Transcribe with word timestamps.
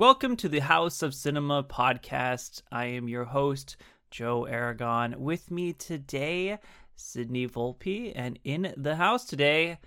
Welcome 0.00 0.36
to 0.36 0.48
the 0.48 0.60
House 0.60 1.02
of 1.02 1.12
Cinema 1.12 1.62
podcast. 1.62 2.62
I 2.72 2.86
am 2.86 3.06
your 3.06 3.24
host, 3.24 3.76
Joe 4.10 4.46
Aragon. 4.46 5.14
With 5.18 5.50
me 5.50 5.74
today, 5.74 6.58
Sydney 6.96 7.46
Volpe, 7.46 8.10
and 8.14 8.38
in 8.42 8.72
the 8.78 8.96
house 8.96 9.26
today, 9.26 9.78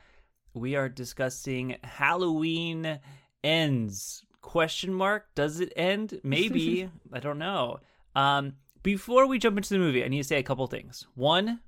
we 0.54 0.76
are 0.76 0.88
discussing 0.88 1.78
Halloween 1.84 3.00
ends. 3.44 4.24
Question 4.44 4.94
mark? 4.94 5.34
Does 5.34 5.60
it 5.60 5.74
end? 5.76 6.22
Maybe. 6.24 6.92
I 7.12 7.20
don't 7.20 7.40
know. 7.40 7.80
Um, 8.16 8.54
before 8.84 9.26
we 9.26 9.40
jump 9.40 9.58
into 9.58 9.74
the 9.74 9.80
movie, 9.80 10.06
I 10.06 10.10
need 10.10 10.22
to 10.22 10.28
say 10.28 10.38
a 10.38 10.44
couple 10.44 10.68
things. 10.68 11.08
One, 11.16 11.60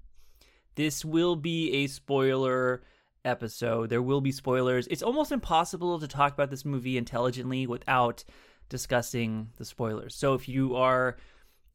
this 0.75 1.03
will 1.03 1.35
be 1.35 1.71
a 1.71 1.87
spoiler 1.87 2.83
episode. 3.25 3.89
There 3.89 4.01
will 4.01 4.21
be 4.21 4.31
spoilers. 4.31 4.87
It's 4.87 5.03
almost 5.03 5.31
impossible 5.31 5.99
to 5.99 6.07
talk 6.07 6.33
about 6.33 6.49
this 6.49 6.65
movie 6.65 6.97
intelligently 6.97 7.67
without 7.67 8.23
discussing 8.69 9.49
the 9.57 9.65
spoilers. 9.65 10.15
So 10.15 10.33
if 10.33 10.47
you 10.47 10.75
are 10.75 11.17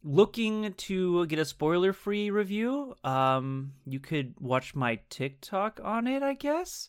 looking 0.03 0.73
to 0.75 1.27
get 1.27 1.39
a 1.39 1.45
spoiler 1.45 1.93
free 1.93 2.31
review, 2.31 2.95
um, 3.05 3.73
you 3.85 4.01
could 4.01 4.35
watch 4.41 4.75
my 4.75 5.01
TikTok 5.11 5.81
on 5.85 6.07
it, 6.07 6.23
I 6.23 6.35
guess. 6.35 6.89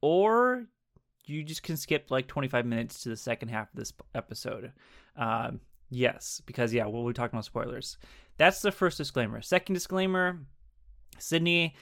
Or 0.00 0.66
you 1.24 1.42
just 1.42 1.62
can 1.62 1.76
skip 1.76 2.10
like 2.10 2.28
25 2.28 2.64
minutes 2.66 3.02
to 3.02 3.08
the 3.08 3.16
second 3.16 3.48
half 3.48 3.70
of 3.70 3.76
this 3.76 3.92
episode. 4.14 4.72
Um, 5.16 5.60
yes, 5.90 6.40
because 6.46 6.72
yeah, 6.72 6.86
we'll 6.86 7.06
be 7.06 7.12
talking 7.12 7.36
about 7.36 7.46
spoilers. 7.46 7.98
That's 8.36 8.60
the 8.60 8.70
first 8.70 8.98
disclaimer. 8.98 9.40
Second 9.42 9.74
disclaimer 9.74 10.38
Sydney, 11.18 11.74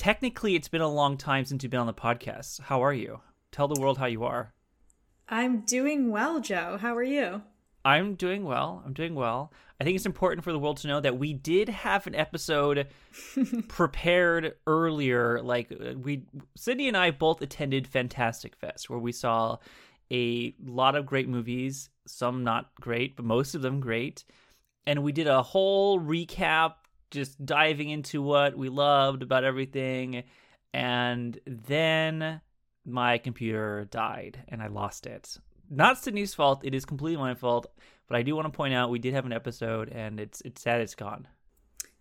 technically 0.00 0.54
it's 0.54 0.68
been 0.68 0.80
a 0.80 0.88
long 0.88 1.18
time 1.18 1.44
since 1.44 1.62
you've 1.62 1.70
been 1.70 1.78
on 1.78 1.86
the 1.86 1.92
podcast. 1.92 2.58
How 2.58 2.82
are 2.82 2.94
you? 2.94 3.20
Tell 3.52 3.68
the 3.68 3.78
world 3.78 3.98
how 3.98 4.06
you 4.06 4.24
are. 4.24 4.54
I'm 5.28 5.60
doing 5.60 6.10
well, 6.10 6.40
Joe. 6.40 6.78
How 6.80 6.96
are 6.96 7.02
you? 7.02 7.42
I'm 7.84 8.14
doing 8.14 8.44
well. 8.44 8.82
I'm 8.86 8.94
doing 8.94 9.14
well. 9.14 9.52
I 9.78 9.84
think 9.84 9.96
it's 9.96 10.06
important 10.06 10.42
for 10.42 10.52
the 10.52 10.58
world 10.58 10.78
to 10.78 10.88
know 10.88 11.00
that 11.00 11.18
we 11.18 11.34
did 11.34 11.68
have 11.68 12.06
an 12.06 12.14
episode 12.14 12.86
prepared 13.68 14.54
earlier. 14.66 15.42
Like 15.42 15.70
uh, 15.70 15.92
we, 15.98 16.24
Sydney 16.56 16.88
and 16.88 16.96
I 16.96 17.10
both 17.10 17.42
attended 17.42 17.86
Fantastic 17.86 18.56
Fest, 18.56 18.88
where 18.88 18.98
we 18.98 19.12
saw 19.12 19.58
a 20.10 20.54
lot 20.64 20.96
of 20.96 21.04
great 21.04 21.28
movies. 21.28 21.90
Some 22.06 22.42
not 22.42 22.70
great, 22.80 23.16
but 23.16 23.26
most 23.26 23.54
of 23.54 23.60
them 23.60 23.80
great. 23.80 24.24
And 24.86 25.02
we 25.02 25.12
did 25.12 25.26
a 25.26 25.42
whole 25.42 26.00
recap, 26.00 26.76
just 27.10 27.44
diving 27.44 27.90
into 27.90 28.22
what 28.22 28.56
we 28.56 28.68
loved 28.68 29.22
about 29.22 29.44
everything. 29.44 30.24
And 30.72 31.38
then 31.46 32.40
my 32.84 33.18
computer 33.18 33.86
died, 33.90 34.44
and 34.48 34.62
I 34.62 34.68
lost 34.68 35.06
it 35.06 35.38
not 35.70 36.02
Sydney's 36.02 36.34
fault. 36.34 36.64
It 36.64 36.74
is 36.74 36.84
completely 36.84 37.22
my 37.22 37.34
fault. 37.34 37.72
But 38.08 38.16
I 38.16 38.22
do 38.22 38.34
want 38.34 38.46
to 38.46 38.56
point 38.56 38.74
out 38.74 38.90
we 38.90 38.98
did 38.98 39.14
have 39.14 39.24
an 39.24 39.32
episode, 39.32 39.88
and 39.88 40.18
it's 40.18 40.40
it's 40.40 40.60
sad 40.60 40.80
it's 40.80 40.96
gone. 40.96 41.28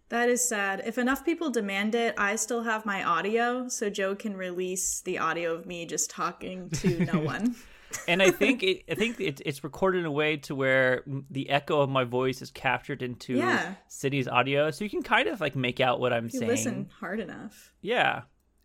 That 0.09 0.27
is 0.27 0.49
sad. 0.49 0.81
If 0.83 0.97
enough 0.97 1.23
people 1.23 1.51
demand 1.51 1.94
it, 1.94 2.16
I 2.17 2.35
still 2.35 2.63
have 2.63 2.83
my 2.83 3.03
audio, 3.03 3.67
so 3.67 3.91
Joe 3.91 4.16
can 4.16 4.35
release 4.35 5.01
the 5.01 5.19
audio 5.19 5.53
of 5.53 5.67
me 5.67 5.85
just 5.85 6.09
talking 6.09 6.71
to 6.71 7.05
no 7.05 7.19
one. 7.19 7.55
And 8.07 8.21
I 8.21 8.31
think 8.31 8.63
it, 8.63 8.83
I 8.89 8.95
think 8.95 9.19
it, 9.19 9.41
it's 9.45 9.63
recorded 9.63 9.99
in 9.99 10.05
a 10.05 10.11
way 10.11 10.37
to 10.37 10.55
where 10.55 11.03
the 11.29 11.49
echo 11.49 11.81
of 11.81 11.89
my 11.89 12.03
voice 12.03 12.41
is 12.41 12.51
captured 12.51 13.01
into 13.01 13.35
yeah. 13.35 13.75
Sydney's 13.87 14.27
audio, 14.27 14.71
so 14.71 14.83
you 14.83 14.89
can 14.89 15.03
kind 15.03 15.27
of 15.27 15.41
like 15.41 15.55
make 15.55 15.79
out 15.79 15.99
what 15.99 16.13
I'm 16.13 16.25
if 16.25 16.33
saying. 16.33 16.47
Listen 16.47 16.89
hard 16.99 17.19
enough. 17.19 17.73
Yeah, 17.81 18.21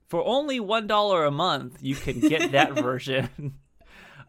for 0.08 0.24
only 0.24 0.60
one 0.60 0.86
dollar 0.86 1.24
a 1.24 1.30
month, 1.30 1.78
you 1.82 1.94
can 1.94 2.20
get 2.20 2.52
that 2.52 2.72
version. 2.80 3.54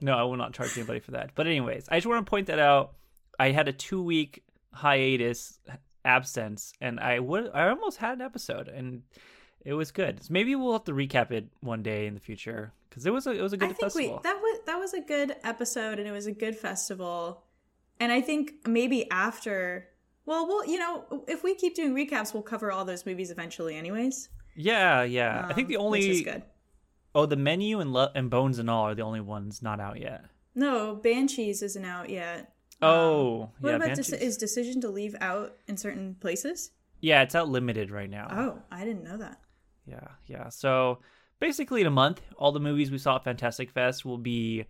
no, 0.02 0.18
I 0.18 0.24
will 0.24 0.38
not 0.38 0.54
charge 0.54 0.78
anybody 0.78 1.00
for 1.00 1.12
that. 1.12 1.32
But 1.36 1.48
anyways, 1.48 1.88
I 1.90 1.98
just 1.98 2.08
want 2.08 2.26
to 2.26 2.30
point 2.30 2.48
that 2.48 2.60
out. 2.60 2.94
I 3.40 3.52
had 3.52 3.68
a 3.68 3.74
two 3.74 4.02
week 4.02 4.44
hiatus 4.74 5.60
absence, 6.04 6.74
and 6.80 7.00
I 7.00 7.20
would 7.20 7.50
I 7.54 7.70
almost 7.70 7.98
had 7.98 8.14
an 8.14 8.22
episode, 8.22 8.68
and 8.68 9.04
it 9.66 9.74
was 9.74 9.92
good. 9.92 10.24
So 10.24 10.28
maybe 10.32 10.56
we'll 10.56 10.74
have 10.74 10.86
to 10.86 10.94
recap 10.94 11.32
it 11.32 11.48
one 11.60 11.84
day 11.84 12.08
in 12.08 12.14
the 12.14 12.20
future 12.20 12.72
because 12.90 13.06
it 13.06 13.12
was 13.12 13.28
a 13.28 13.32
it 13.32 13.42
was 13.42 13.52
a 13.52 13.58
good 13.58 13.72
I 13.72 13.74
festival. 13.74 14.18
We, 14.18 14.24
that 14.24 14.42
that 14.66 14.78
was 14.80 14.94
a 14.94 15.02
good 15.02 15.36
episode, 15.44 16.00
and 16.00 16.08
it 16.08 16.12
was 16.12 16.28
a 16.28 16.32
good 16.32 16.56
festival. 16.56 17.44
And 18.00 18.12
I 18.12 18.22
think 18.22 18.68
maybe 18.68 19.10
after, 19.10 19.88
well, 20.26 20.48
we'll 20.48 20.66
you 20.66 20.80
know 20.80 21.24
if 21.28 21.44
we 21.44 21.56
keep 21.56 21.76
doing 21.76 21.94
recaps, 21.94 22.34
we'll 22.34 22.44
cover 22.44 22.72
all 22.72 22.86
those 22.86 23.06
movies 23.06 23.32
eventually, 23.32 23.76
anyways. 23.76 24.30
Yeah, 24.56 25.04
yeah. 25.04 25.42
Um, 25.42 25.46
I 25.50 25.54
think 25.54 25.68
the 25.68 25.78
um, 25.78 25.86
only 25.86 26.24
good. 26.24 26.44
Oh, 27.14 27.26
the 27.26 27.38
menu 27.38 27.80
and 27.80 27.94
Lo- 27.94 28.12
and 28.14 28.30
Bones 28.30 28.60
and 28.60 28.70
All 28.70 28.84
are 28.84 28.96
the 28.96 29.04
only 29.04 29.22
ones 29.22 29.62
not 29.62 29.80
out 29.80 30.00
yet. 30.00 30.26
No, 30.54 30.96
Banshees 30.96 31.62
isn't 31.62 31.86
out 31.86 32.10
yet. 32.10 32.54
Oh, 32.82 33.44
um, 33.44 33.50
what 33.60 33.70
yeah, 33.70 33.76
about 33.76 33.88
Banshees. 33.88 34.14
is 34.14 34.38
Decision 34.38 34.82
to 34.82 34.90
Leave 34.90 35.16
out 35.22 35.56
in 35.68 35.78
certain 35.78 36.16
places? 36.20 36.72
Yeah, 37.02 37.22
it's 37.22 37.36
out 37.36 37.50
limited 37.50 37.92
right 37.92 38.10
now. 38.10 38.28
Oh, 38.32 38.62
I 38.72 38.84
didn't 38.84 39.04
know 39.04 39.18
that. 39.18 39.40
Yeah, 39.86 40.08
yeah. 40.28 40.50
So 40.50 41.00
basically, 41.46 41.82
in 41.82 41.88
a 41.88 41.92
month, 41.92 42.22
all 42.38 42.52
the 42.52 42.60
movies 42.60 42.90
we 42.90 42.98
saw 42.98 43.18
at 43.18 43.24
Fantastic 43.24 43.70
Fest 43.70 44.04
will 44.04 44.18
be 44.18 44.66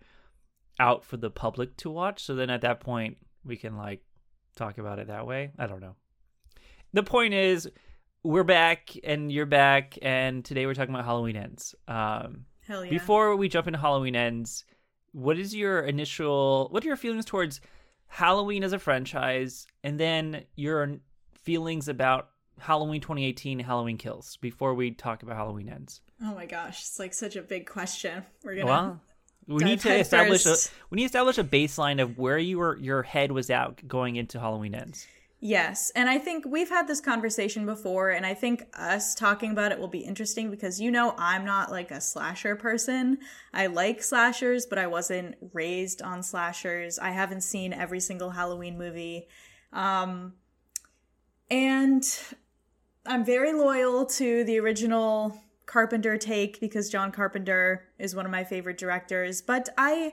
out 0.78 1.06
for 1.06 1.16
the 1.16 1.30
public 1.30 1.74
to 1.78 1.90
watch. 1.90 2.22
So 2.22 2.34
then 2.34 2.50
at 2.50 2.60
that 2.60 2.80
point, 2.80 3.16
we 3.46 3.56
can 3.56 3.78
like 3.78 4.02
talk 4.56 4.76
about 4.76 4.98
it 4.98 5.06
that 5.06 5.26
way. 5.26 5.52
I 5.58 5.66
don't 5.66 5.80
know. 5.80 5.96
The 6.92 7.02
point 7.02 7.32
is, 7.32 7.66
we're 8.22 8.44
back 8.44 8.94
and 9.02 9.32
you're 9.32 9.46
back, 9.46 9.96
and 10.02 10.44
today 10.44 10.66
we're 10.66 10.74
talking 10.74 10.94
about 10.94 11.06
Halloween 11.06 11.36
Ends. 11.36 11.74
Um, 11.88 12.44
Hell 12.66 12.84
yeah. 12.84 12.90
Before 12.90 13.36
we 13.36 13.48
jump 13.48 13.68
into 13.68 13.78
Halloween 13.78 14.14
Ends, 14.14 14.66
what 15.12 15.38
is 15.38 15.54
your 15.54 15.80
initial, 15.80 16.68
what 16.72 16.84
are 16.84 16.88
your 16.88 16.96
feelings 16.96 17.24
towards 17.24 17.62
Halloween 18.06 18.62
as 18.62 18.74
a 18.74 18.78
franchise, 18.78 19.66
and 19.82 19.98
then 19.98 20.44
your 20.56 20.98
feelings 21.42 21.88
about 21.88 22.28
Halloween 22.58 23.00
2018, 23.00 23.60
Halloween 23.60 23.96
Kills, 23.96 24.36
before 24.42 24.74
we 24.74 24.90
talk 24.90 25.22
about 25.22 25.36
Halloween 25.36 25.70
Ends? 25.70 26.02
Oh 26.22 26.34
my 26.34 26.46
gosh, 26.46 26.80
it's 26.80 26.98
like 26.98 27.14
such 27.14 27.36
a 27.36 27.42
big 27.42 27.66
question. 27.66 28.24
We're 28.42 28.56
gonna. 28.56 28.66
Well, 28.66 29.00
we 29.46 29.64
need 29.64 29.80
to 29.80 29.94
establish 29.94 30.44
first. 30.44 30.68
a 30.68 30.72
we 30.90 30.96
need 30.96 31.02
to 31.02 31.06
establish 31.06 31.38
a 31.38 31.44
baseline 31.44 32.02
of 32.02 32.18
where 32.18 32.38
you 32.38 32.58
were 32.58 32.76
your 32.78 33.02
head 33.02 33.32
was 33.32 33.50
at 33.50 33.86
going 33.86 34.16
into 34.16 34.40
Halloween 34.40 34.74
ends. 34.74 35.06
Yes. 35.38 35.92
And 35.94 36.08
I 36.08 36.18
think 36.18 36.46
we've 36.46 36.70
had 36.70 36.88
this 36.88 37.00
conversation 37.00 37.66
before, 37.66 38.10
and 38.10 38.24
I 38.24 38.32
think 38.32 38.64
us 38.72 39.14
talking 39.14 39.50
about 39.50 39.70
it 39.70 39.78
will 39.78 39.86
be 39.86 39.98
interesting 39.98 40.50
because 40.50 40.80
you 40.80 40.90
know 40.90 41.14
I'm 41.18 41.44
not 41.44 41.70
like 41.70 41.90
a 41.90 42.00
slasher 42.00 42.56
person. 42.56 43.18
I 43.52 43.66
like 43.66 44.02
slashers, 44.02 44.64
but 44.64 44.78
I 44.78 44.86
wasn't 44.86 45.36
raised 45.52 46.00
on 46.00 46.22
slashers. 46.22 46.98
I 46.98 47.10
haven't 47.10 47.42
seen 47.42 47.74
every 47.74 48.00
single 48.00 48.30
Halloween 48.30 48.78
movie. 48.78 49.28
Um, 49.74 50.32
and 51.50 52.02
I'm 53.04 53.24
very 53.24 53.52
loyal 53.52 54.06
to 54.06 54.42
the 54.44 54.58
original 54.58 55.38
Carpenter 55.66 56.16
take 56.16 56.60
because 56.60 56.88
John 56.88 57.10
Carpenter 57.12 57.84
is 57.98 58.14
one 58.14 58.24
of 58.24 58.32
my 58.32 58.44
favorite 58.44 58.78
directors, 58.78 59.42
but 59.42 59.68
I 59.76 60.12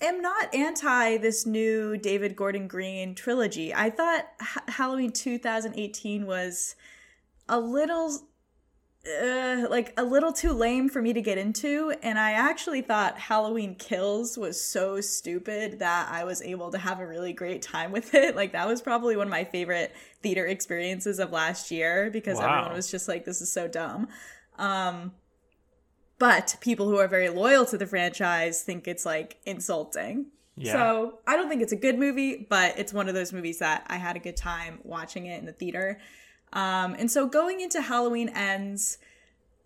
am 0.00 0.20
not 0.22 0.54
anti 0.54 1.18
this 1.18 1.46
new 1.46 1.96
David 1.96 2.34
Gordon 2.34 2.66
Green 2.66 3.14
trilogy. 3.14 3.74
I 3.74 3.90
thought 3.90 4.28
H- 4.40 4.74
Halloween 4.74 5.12
2018 5.12 6.26
was 6.26 6.74
a 7.48 7.60
little 7.60 8.28
uh, 9.22 9.66
like 9.70 9.94
a 9.96 10.02
little 10.02 10.32
too 10.32 10.52
lame 10.52 10.88
for 10.88 11.00
me 11.00 11.12
to 11.12 11.22
get 11.22 11.38
into 11.38 11.94
and 12.02 12.18
I 12.18 12.32
actually 12.32 12.82
thought 12.82 13.18
Halloween 13.18 13.74
Kills 13.76 14.36
was 14.36 14.60
so 14.60 15.00
stupid 15.00 15.78
that 15.78 16.08
I 16.10 16.24
was 16.24 16.42
able 16.42 16.70
to 16.72 16.78
have 16.78 16.98
a 16.98 17.06
really 17.06 17.32
great 17.32 17.62
time 17.62 17.92
with 17.92 18.14
it. 18.14 18.34
Like 18.38 18.52
that 18.52 18.68
was 18.68 18.82
probably 18.82 19.16
one 19.16 19.26
of 19.26 19.30
my 19.30 19.44
favorite 19.44 19.94
theater 20.22 20.46
experiences 20.46 21.18
of 21.18 21.32
last 21.32 21.70
year 21.70 22.10
because 22.10 22.38
wow. 22.38 22.58
everyone 22.58 22.76
was 22.76 22.90
just 22.90 23.08
like 23.08 23.24
this 23.24 23.40
is 23.40 23.50
so 23.50 23.66
dumb. 23.66 24.08
Um 24.58 25.12
but 26.18 26.56
people 26.60 26.88
who 26.88 26.96
are 26.98 27.08
very 27.08 27.28
loyal 27.28 27.64
to 27.66 27.78
the 27.78 27.86
franchise 27.86 28.62
think 28.62 28.88
it's 28.88 29.06
like 29.06 29.38
insulting. 29.46 30.26
Yeah. 30.56 30.72
So 30.72 31.18
I 31.26 31.36
don't 31.36 31.48
think 31.48 31.62
it's 31.62 31.72
a 31.72 31.76
good 31.76 31.98
movie, 31.98 32.46
but 32.48 32.76
it's 32.76 32.92
one 32.92 33.08
of 33.08 33.14
those 33.14 33.32
movies 33.32 33.60
that 33.60 33.86
I 33.86 33.96
had 33.96 34.16
a 34.16 34.18
good 34.18 34.36
time 34.36 34.80
watching 34.82 35.26
it 35.26 35.38
in 35.38 35.46
the 35.46 35.52
theater. 35.52 36.00
Um, 36.52 36.96
and 36.98 37.10
so 37.10 37.26
going 37.26 37.60
into 37.60 37.80
Halloween 37.80 38.30
Ends, 38.30 38.98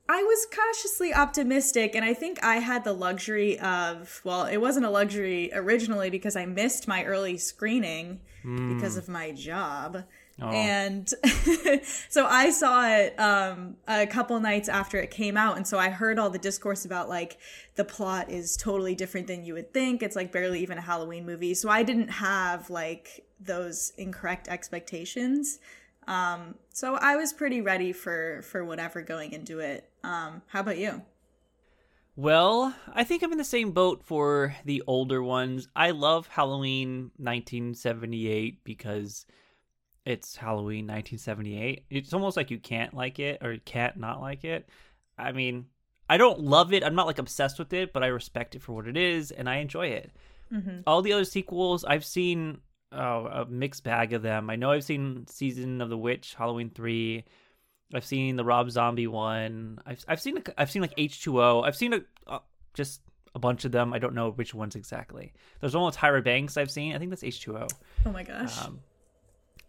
I 0.09 0.23
was 0.23 0.47
cautiously 0.53 1.15
optimistic, 1.15 1.95
and 1.95 2.05
I 2.05 2.13
think 2.13 2.43
I 2.45 2.57
had 2.57 2.85
the 2.85 2.93
luxury 2.93 3.59
of, 3.61 4.21
well, 4.25 4.45
it 4.47 4.59
wasn't 4.59 4.85
a 4.85 4.91
luxury 4.91 5.51
originally 5.55 6.11
because 6.11 6.37
I 6.37 6.45
missed 6.45 6.89
my 6.89 7.05
early 7.05 7.39
screening 7.39 8.21
mm. 8.45 8.75
because 8.75 8.97
of 8.97 9.09
my 9.09 9.31
job. 9.31 10.05
Oh. 10.41 10.49
And 10.49 11.09
so 12.09 12.27
I 12.27 12.51
saw 12.51 12.87
it 12.89 13.19
um, 13.19 13.77
a 13.87 14.07
couple 14.07 14.39
nights 14.41 14.69
after 14.69 14.99
it 14.99 15.11
came 15.11 15.37
out. 15.37 15.57
And 15.57 15.67
so 15.67 15.79
I 15.79 15.91
heard 15.91 16.19
all 16.19 16.31
the 16.31 16.39
discourse 16.39 16.85
about 16.85 17.09
like 17.09 17.39
the 17.77 17.85
plot 17.85 18.31
is 18.31 18.57
totally 18.57 18.95
different 18.95 19.27
than 19.27 19.45
you 19.45 19.55
would 19.55 19.73
think. 19.73 20.03
It's 20.03 20.17
like 20.17 20.33
barely 20.33 20.61
even 20.61 20.79
a 20.79 20.83
Halloween 20.83 21.27
movie. 21.27 21.55
So 21.55 21.69
I 21.69 21.83
didn't 21.83 22.09
have 22.09 22.71
like 22.71 23.25
those 23.41 23.93
incorrect 23.99 24.49
expectations. 24.49 25.59
Um, 26.09 26.57
so 26.71 26.95
I 26.95 27.17
was 27.17 27.33
pretty 27.33 27.61
ready 27.61 27.93
for 27.93 28.43
for 28.43 28.65
whatever 28.65 29.03
going 29.03 29.33
into 29.33 29.61
it. 29.61 29.89
Um, 30.03 30.43
how 30.49 30.61
about 30.61 30.79
you? 30.79 31.03
Well, 32.15 32.75
I 32.93 33.05
think 33.05 33.23
I'm 33.23 33.33
in 33.33 33.39
the 33.39 33.45
same 33.45 33.73
boat 33.73 34.03
for 34.05 34.55
the 34.67 34.83
older 34.87 35.23
ones. 35.23 35.69
I 35.75 35.93
love 35.93 36.27
Halloween 36.27 37.11
1978 37.17 38.65
because 38.65 39.25
it's 40.05 40.37
Halloween 40.37 40.87
1978. 40.87 41.85
It's 41.91 42.13
almost 42.13 42.37
like 42.37 42.51
you 42.51 42.59
can't 42.59 42.95
like 42.95 43.19
it 43.19 43.39
or 43.43 43.53
you 43.53 43.61
can't 43.65 43.97
not 43.97 44.21
like 44.21 44.45
it. 44.45 44.69
I 45.17 45.33
mean, 45.33 45.67
I 46.09 46.17
don't 46.17 46.41
love 46.41 46.73
it. 46.73 46.85
I'm 46.85 46.95
not 46.95 47.07
like 47.07 47.19
obsessed 47.19 47.59
with 47.59 47.73
it, 47.73 47.93
but 47.93 48.03
I 48.03 48.09
respect 48.09 48.55
it 48.55 48.63
for 48.63 48.73
what 48.73 48.89
it 48.89 48.97
is 48.97 49.31
and 49.31 49.49
I 49.49 49.57
enjoy 49.57 49.89
it. 49.89 50.11
Mm-hmm. 50.53 50.81
All 50.87 51.03
the 51.03 51.13
other 51.13 51.25
sequels, 51.25 51.85
I've 51.85 52.05
seen 52.05 52.61
oh, 52.91 53.27
a 53.27 53.47
mixed 53.47 53.85
bag 53.85 54.13
of 54.13 54.23
them. 54.23 54.51
I 54.51 54.57
know 54.57 54.73
I've 54.73 54.85
seen 54.85 55.27
Season 55.29 55.81
of 55.81 55.89
the 55.89 55.97
Witch, 55.97 56.35
Halloween 56.37 56.71
3. 56.71 57.25
I've 57.95 58.05
seen 58.05 58.37
the 58.37 58.45
Rob 58.45 58.71
Zombie 58.71 59.07
one. 59.07 59.79
I've 59.87 60.05
I've 60.09 60.21
seen 60.21 60.43
I've 60.57 60.71
seen 60.71 60.83
like 60.83 60.97
H2O. 60.97 61.65
I've 61.65 61.77
seen 61.77 61.93
a, 61.93 62.01
uh, 62.27 62.39
just 62.75 63.03
a 63.35 63.39
bunch 63.39 63.65
of 63.65 63.73
them. 63.73 63.93
I 63.93 63.99
don't 63.99 64.15
know 64.15 64.31
which 64.31 64.55
ones 64.55 64.77
exactly. 64.77 65.33
There's 65.61 65.75
one 65.75 65.85
with 65.87 65.97
Tyra 65.97 66.25
Banks 66.25 66.57
I've 66.57 66.71
seen. 66.71 66.95
I 66.95 66.99
think 66.99 67.11
that's 67.11 67.23
H2O. 67.23 67.71
Oh 68.07 68.13
my 68.13 68.23
gosh. 68.23 68.65
Um, 68.65 68.81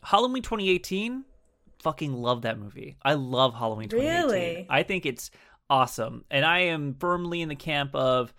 Halloween 0.03 0.44
2018, 0.44 1.23
fucking 1.79 2.13
love 2.13 2.44
that 2.44 2.59
movie. 2.59 2.97
I 3.03 3.13
love 3.13 3.53
Halloween 3.53 3.89
2018. 3.89 4.23
Really? 4.23 4.67
I 4.69 4.83
think 4.83 5.05
it's 5.05 5.31
awesome, 5.69 6.25
and 6.29 6.45
I 6.45 6.59
am 6.59 6.95
firmly 7.00 7.41
in 7.41 7.50
the 7.50 7.55
camp 7.55 7.94
of 7.95 8.33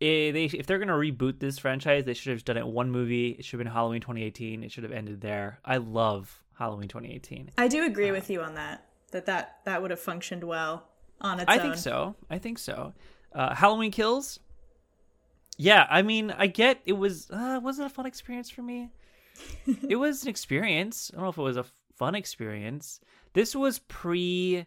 eh, 0.00 0.30
they 0.32 0.44
if 0.44 0.66
they're 0.66 0.78
gonna 0.78 0.92
reboot 0.92 1.40
this 1.40 1.58
franchise, 1.58 2.04
they 2.04 2.14
should 2.14 2.32
have 2.32 2.44
done 2.44 2.56
it 2.56 2.66
one 2.66 2.90
movie. 2.90 3.30
It 3.30 3.44
should 3.44 3.58
have 3.58 3.64
been 3.64 3.72
Halloween 3.72 4.00
2018. 4.00 4.64
It 4.64 4.72
should 4.72 4.84
have 4.84 4.92
ended 4.92 5.20
there. 5.20 5.60
I 5.64 5.78
love 5.78 6.42
Halloween 6.58 6.88
2018. 6.88 7.50
I 7.58 7.68
do 7.68 7.84
agree 7.84 8.10
with 8.10 8.30
you 8.30 8.42
on 8.42 8.54
that. 8.54 8.84
That 9.12 9.26
that 9.26 9.58
that 9.64 9.80
would 9.80 9.90
have 9.90 10.00
functioned 10.00 10.44
well 10.44 10.88
on 11.20 11.40
its 11.40 11.48
I 11.48 11.54
own. 11.54 11.60
I 11.60 11.62
think 11.62 11.76
so. 11.76 12.14
I 12.30 12.38
think 12.38 12.58
so. 12.58 12.94
Uh, 13.32 13.54
Halloween 13.54 13.90
Kills. 13.90 14.40
Yeah, 15.56 15.86
I 15.90 16.02
mean, 16.02 16.30
I 16.30 16.46
get 16.46 16.80
it 16.84 16.92
was 16.92 17.30
uh, 17.30 17.60
was 17.62 17.78
it 17.78 17.86
a 17.86 17.88
fun 17.88 18.06
experience 18.06 18.48
for 18.48 18.62
me? 18.62 18.90
It 19.88 19.96
was 19.96 20.22
an 20.22 20.28
experience. 20.28 21.10
I 21.12 21.16
don't 21.16 21.24
know 21.24 21.30
if 21.30 21.38
it 21.38 21.42
was 21.42 21.56
a 21.56 21.66
fun 21.96 22.14
experience. 22.14 23.00
This 23.34 23.54
was 23.54 23.78
pre 23.80 24.66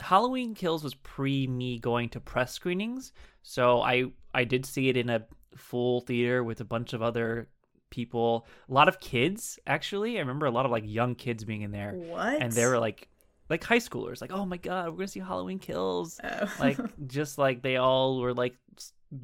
Halloween 0.00 0.54
Kills 0.54 0.84
was 0.84 0.94
pre 0.94 1.46
me 1.46 1.78
going 1.78 2.08
to 2.10 2.20
press 2.20 2.52
screenings, 2.52 3.12
so 3.42 3.80
I 3.80 4.06
I 4.34 4.44
did 4.44 4.66
see 4.66 4.88
it 4.88 4.96
in 4.96 5.08
a 5.10 5.26
full 5.56 6.00
theater 6.02 6.44
with 6.44 6.60
a 6.60 6.64
bunch 6.64 6.92
of 6.92 7.00
other 7.02 7.48
people, 7.88 8.46
a 8.68 8.72
lot 8.74 8.88
of 8.88 9.00
kids 9.00 9.58
actually. 9.66 10.16
I 10.16 10.20
remember 10.20 10.46
a 10.46 10.50
lot 10.50 10.66
of 10.66 10.70
like 10.72 10.84
young 10.86 11.14
kids 11.14 11.44
being 11.44 11.62
in 11.62 11.70
there, 11.70 11.92
What? 11.92 12.42
and 12.42 12.52
they 12.52 12.66
were 12.66 12.78
like 12.78 13.08
like 13.48 13.62
high 13.64 13.78
schoolers, 13.78 14.20
like 14.20 14.32
oh 14.32 14.44
my 14.44 14.56
god, 14.58 14.90
we're 14.90 14.96
gonna 14.98 15.08
see 15.08 15.20
Halloween 15.20 15.58
Kills 15.58 16.20
Oh. 16.22 16.52
like 16.60 16.78
just 17.06 17.38
like 17.38 17.62
they 17.62 17.76
all 17.76 18.20
were 18.20 18.34
like 18.34 18.56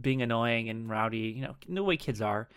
being 0.00 0.22
annoying 0.22 0.68
and 0.70 0.88
rowdy 0.88 1.34
you 1.36 1.42
know 1.42 1.56
the 1.68 1.82
way 1.82 1.96
kids 1.96 2.22
are 2.22 2.48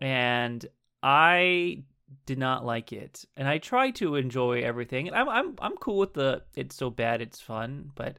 and 0.00 0.66
i 1.02 1.82
did 2.26 2.38
not 2.38 2.64
like 2.64 2.92
it 2.92 3.24
and 3.36 3.48
i 3.48 3.58
try 3.58 3.90
to 3.90 4.16
enjoy 4.16 4.60
everything 4.60 5.08
and 5.08 5.16
i'm 5.16 5.28
i'm, 5.28 5.54
I'm 5.60 5.76
cool 5.76 5.98
with 5.98 6.14
the 6.14 6.42
it's 6.56 6.76
so 6.76 6.90
bad 6.90 7.20
it's 7.20 7.40
fun 7.40 7.90
but 7.94 8.18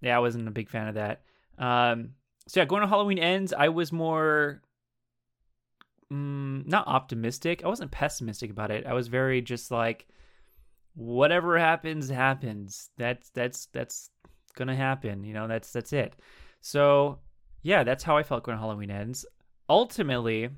yeah 0.00 0.16
i 0.16 0.20
wasn't 0.20 0.48
a 0.48 0.52
big 0.52 0.68
fan 0.68 0.88
of 0.88 0.94
that. 0.94 1.22
Um 1.58 2.10
so 2.48 2.60
yeah 2.60 2.64
going 2.64 2.82
to 2.82 2.88
halloween 2.88 3.18
ends 3.18 3.52
i 3.52 3.68
was 3.68 3.92
more 3.92 4.62
mm, 6.12 6.66
not 6.66 6.86
optimistic. 6.86 7.62
I 7.64 7.68
wasn't 7.68 7.90
pessimistic 7.90 8.50
about 8.50 8.70
it. 8.70 8.86
I 8.86 8.94
was 8.94 9.08
very 9.08 9.40
just 9.40 9.70
like 9.70 10.06
whatever 10.94 11.58
happens 11.58 12.08
happens. 12.08 12.90
That's 12.96 13.30
that's 13.30 13.66
that's 13.66 14.10
gonna 14.56 14.74
happen 14.74 15.22
you 15.22 15.32
know 15.32 15.46
that's 15.46 15.72
that's 15.72 15.92
it. 15.92 16.14
So 16.60 17.20
yeah 17.62 17.84
that's 17.84 18.02
how 18.02 18.16
i 18.16 18.22
felt 18.22 18.46
when 18.46 18.58
halloween 18.58 18.90
ends. 18.90 19.24
Ultimately 19.68 20.50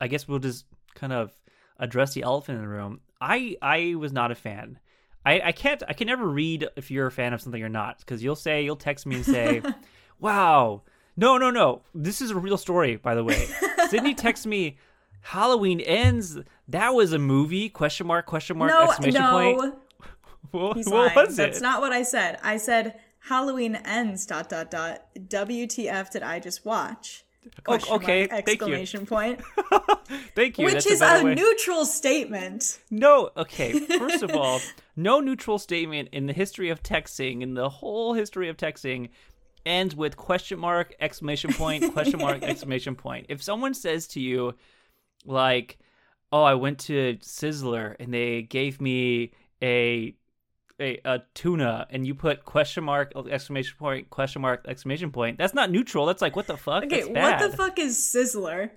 i 0.00 0.08
guess 0.08 0.26
we'll 0.26 0.38
just 0.38 0.64
kind 0.94 1.12
of 1.12 1.32
address 1.78 2.14
the 2.14 2.22
elephant 2.22 2.56
in 2.56 2.62
the 2.62 2.68
room 2.68 3.00
i 3.20 3.56
i 3.62 3.94
was 3.94 4.12
not 4.12 4.30
a 4.30 4.34
fan 4.34 4.78
i 5.24 5.40
i 5.40 5.52
can't 5.52 5.82
i 5.88 5.92
can 5.92 6.06
never 6.06 6.26
read 6.26 6.66
if 6.76 6.90
you're 6.90 7.06
a 7.06 7.12
fan 7.12 7.32
of 7.32 7.40
something 7.40 7.62
or 7.62 7.68
not 7.68 7.98
because 7.98 8.22
you'll 8.22 8.36
say 8.36 8.62
you'll 8.62 8.76
text 8.76 9.06
me 9.06 9.16
and 9.16 9.24
say 9.24 9.62
wow 10.20 10.82
no 11.16 11.38
no 11.38 11.50
no 11.50 11.82
this 11.94 12.20
is 12.20 12.30
a 12.30 12.36
real 12.36 12.58
story 12.58 12.96
by 12.96 13.14
the 13.14 13.24
way 13.24 13.46
sydney 13.88 14.14
texts 14.14 14.46
me 14.46 14.78
halloween 15.22 15.80
ends 15.80 16.38
that 16.68 16.90
was 16.90 17.12
a 17.12 17.18
movie 17.18 17.68
question 17.68 18.06
mark 18.06 18.26
question 18.26 18.58
mark 18.58 18.70
no, 18.70 18.84
exclamation 18.84 19.20
no. 19.20 19.30
point 19.30 19.74
what, 20.50 20.76
He's 20.76 20.86
what 20.86 21.14
lying. 21.14 21.26
was 21.26 21.36
That's 21.36 21.58
it 21.58 21.62
not 21.62 21.80
what 21.80 21.92
I 21.92 22.02
said. 22.02 22.38
I 22.42 22.56
said 22.56 22.98
Halloween 23.20 23.76
ends. 23.76 24.26
Dot 24.26 24.48
dot 24.48 24.70
dot. 24.70 25.04
WTF 25.16 26.10
did 26.10 26.22
I 26.22 26.40
just 26.40 26.64
watch? 26.64 27.24
Question 27.64 27.94
okay, 27.94 28.28
mark, 28.28 28.30
thank 28.30 28.46
you. 28.46 28.52
exclamation 28.52 29.06
point. 29.06 29.40
Thank 30.34 30.58
you. 30.58 30.64
Which 30.64 30.74
That's 30.74 30.86
is 30.86 31.00
better 31.00 31.28
a 31.28 31.34
neutral 31.34 31.84
statement. 31.84 32.78
No, 32.90 33.30
okay. 33.36 33.72
First 33.98 34.22
of 34.22 34.34
all, 34.34 34.60
no 34.96 35.20
neutral 35.20 35.58
statement 35.58 36.10
in 36.12 36.26
the 36.26 36.32
history 36.32 36.68
of 36.70 36.82
texting, 36.82 37.42
in 37.42 37.54
the 37.54 37.68
whole 37.68 38.14
history 38.14 38.48
of 38.48 38.56
texting, 38.56 39.08
ends 39.64 39.94
with 39.96 40.16
question 40.16 40.58
mark, 40.58 40.94
exclamation 41.00 41.52
point, 41.52 41.92
question 41.92 42.18
mark, 42.18 42.42
exclamation 42.42 42.94
point. 42.94 43.26
If 43.28 43.42
someone 43.42 43.74
says 43.74 44.06
to 44.08 44.20
you, 44.20 44.54
like, 45.24 45.78
"Oh, 46.32 46.42
I 46.42 46.54
went 46.54 46.78
to 46.80 47.16
Sizzler 47.22 47.96
and 47.98 48.12
they 48.12 48.42
gave 48.42 48.80
me 48.80 49.32
a 49.62 50.14
a, 50.80 51.00
a 51.04 51.22
tuna," 51.34 51.86
and 51.90 52.06
you 52.06 52.14
put 52.14 52.44
question 52.44 52.82
mark, 52.84 53.12
exclamation 53.30 53.76
point, 53.78 54.10
question 54.10 54.42
mark, 54.42 54.64
exclamation 54.66 55.10
point, 55.12 55.38
that's 55.38 55.54
not 55.54 55.70
neutral. 55.70 56.06
That's 56.06 56.22
like, 56.22 56.34
what 56.36 56.46
the 56.46 56.56
fuck? 56.56 56.84
Okay, 56.84 57.04
what 57.04 57.38
the 57.38 57.56
fuck 57.56 57.78
is 57.78 57.96
Sizzler? 57.98 58.70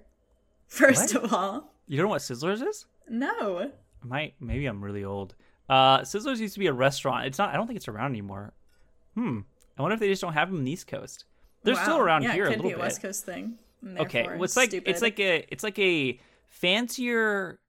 First 0.67 1.13
What? 1.15 1.23
of 1.25 1.33
all, 1.33 1.73
You 1.87 1.97
don't 1.97 2.05
know 2.05 2.09
what 2.11 2.21
Sizzlers 2.21 2.67
is? 2.67 2.85
no. 3.09 3.71
Might 4.05 4.33
maybe 4.41 4.65
I'm 4.65 4.83
really 4.83 5.05
old. 5.05 5.33
Uh, 5.69 5.99
Sizzlers 6.01 6.39
used 6.39 6.55
to 6.55 6.59
be 6.59 6.67
a 6.67 6.73
restaurant. 6.73 7.25
It's 7.25 7.37
not. 7.37 7.53
I 7.53 7.55
don't 7.55 7.67
think 7.67 7.77
it's 7.77 7.87
around 7.87 8.11
anymore. 8.11 8.51
Hmm. 9.15 9.39
I 9.77 9.81
wonder 9.81 9.93
if 9.93 10.01
they 10.01 10.09
just 10.09 10.21
don't 10.21 10.33
have 10.33 10.49
them 10.49 10.57
in 10.59 10.65
the 10.65 10.71
East 10.71 10.87
Coast. 10.87 11.23
They're 11.63 11.75
still 11.75 11.97
around 11.99 12.23
yeah, 12.23 12.33
here 12.33 12.43
it 12.45 12.47
a 12.47 12.51
could 12.51 12.57
little 12.57 12.69
be 12.71 12.73
a 12.73 12.77
bit. 12.77 12.81
West 12.83 13.01
Coast 13.01 13.23
thing. 13.25 13.57
okay, 13.97 14.23
well, 14.27 14.43
it's 14.43 14.57
like 14.57 14.69
stupid. 14.71 14.89
it's 14.89 15.01
like 15.01 15.19
a 15.21 15.45
it's 15.49 15.63
like 15.63 15.79
a 15.79 16.19
fancier 16.49 17.59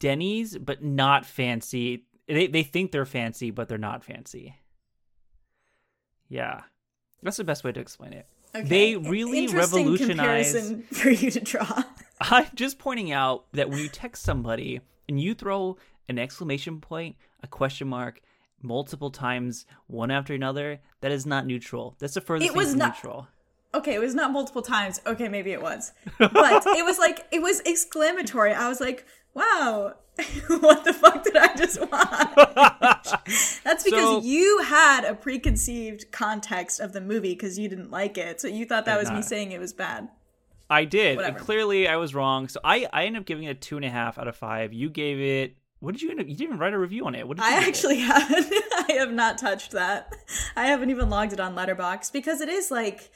Denny's, 0.00 0.56
but 0.56 0.82
not 0.82 1.26
fancy. 1.26 2.06
They 2.34 2.46
they 2.46 2.62
think 2.62 2.92
they're 2.92 3.04
fancy, 3.06 3.50
but 3.50 3.68
they're 3.68 3.78
not 3.78 4.04
fancy. 4.04 4.56
Yeah, 6.28 6.62
that's 7.22 7.36
the 7.36 7.44
best 7.44 7.64
way 7.64 7.72
to 7.72 7.80
explain 7.80 8.12
it. 8.12 8.26
Okay, 8.54 8.66
they 8.68 8.96
really 8.96 9.46
revolutionize- 9.48 10.52
comparison 10.52 10.82
for 10.92 11.10
you 11.10 11.30
to 11.30 11.40
draw. 11.40 11.82
I'm 12.20 12.46
just 12.54 12.78
pointing 12.78 13.12
out 13.12 13.46
that 13.52 13.68
when 13.68 13.78
you 13.78 13.88
text 13.88 14.22
somebody 14.22 14.80
and 15.08 15.20
you 15.20 15.34
throw 15.34 15.76
an 16.08 16.18
exclamation 16.18 16.80
point, 16.80 17.16
a 17.42 17.46
question 17.46 17.88
mark, 17.88 18.20
multiple 18.62 19.10
times, 19.10 19.66
one 19.86 20.10
after 20.10 20.34
another, 20.34 20.80
that 21.00 21.10
is 21.12 21.26
not 21.26 21.46
neutral. 21.46 21.96
That's 21.98 22.14
the 22.14 22.20
furthest 22.20 22.50
It 22.50 22.52
thing 22.52 22.58
was 22.58 22.70
from 22.70 22.78
not- 22.78 22.94
neutral. 22.96 23.28
Okay, 23.74 23.94
it 23.94 24.00
was 24.00 24.14
not 24.14 24.32
multiple 24.32 24.62
times. 24.62 25.00
Okay, 25.06 25.28
maybe 25.28 25.52
it 25.52 25.62
was. 25.62 25.92
But 26.18 26.32
it 26.66 26.84
was 26.84 26.98
like 26.98 27.26
it 27.30 27.40
was 27.40 27.60
exclamatory. 27.64 28.52
I 28.52 28.68
was 28.68 28.80
like, 28.80 29.06
"Wow, 29.34 29.94
what 30.60 30.84
the 30.84 30.92
fuck 30.92 31.24
did 31.24 31.36
I 31.36 31.54
just 31.56 31.80
watch?" 31.80 33.24
That's 33.64 33.84
because 33.84 34.00
So- 34.00 34.20
you 34.22 34.62
had 34.64 35.04
a 35.04 35.14
preconceived 35.14 36.10
context 36.12 36.80
of 36.80 36.92
the 36.92 37.00
movie 37.00 37.34
because 37.34 37.58
you 37.58 37.68
didn't 37.68 37.90
like 37.90 38.18
it. 38.18 38.40
So 38.40 38.48
you 38.48 38.64
thought 38.66 38.84
that 38.84 38.98
was 38.98 39.10
me 39.10 39.22
saying 39.22 39.52
it 39.52 39.60
was 39.60 39.72
bad. 39.72 40.08
I 40.68 40.84
did. 40.86 41.16
Whatever. 41.16 41.36
And 41.36 41.44
clearly, 41.44 41.86
I 41.88 41.96
was 41.96 42.14
wrong. 42.14 42.48
So 42.48 42.58
I, 42.64 42.86
I 42.92 43.04
ended 43.04 43.20
up 43.20 43.26
giving 43.26 43.44
it 43.44 43.50
a 43.50 43.54
two 43.54 43.76
and 43.76 43.84
a 43.84 43.90
half 43.90 44.16
out 44.18 44.26
of 44.28 44.36
five. 44.36 44.72
You 44.72 44.88
gave 44.88 45.20
it. 45.20 45.56
What 45.80 45.92
did 45.92 46.00
you 46.02 46.10
end 46.10 46.20
up? 46.20 46.26
You 46.28 46.32
didn't 46.34 46.48
even 46.48 46.58
write 46.58 46.72
a 46.72 46.78
review 46.78 47.06
on 47.06 47.14
it. 47.14 47.26
What 47.26 47.36
did 47.38 47.42
you 47.44 47.50
I 47.50 47.54
give 47.58 47.64
it? 47.64 47.68
actually 47.68 47.98
haven't. 47.98 48.52
I 48.88 48.92
have 48.98 49.12
not 49.12 49.36
touched 49.38 49.72
that. 49.72 50.12
I 50.56 50.66
haven't 50.66 50.90
even 50.90 51.10
logged 51.10 51.32
it 51.32 51.40
on 51.40 51.54
Letterboxd 51.56 52.12
because 52.12 52.40
it 52.40 52.48
is 52.48 52.70
like 52.70 53.10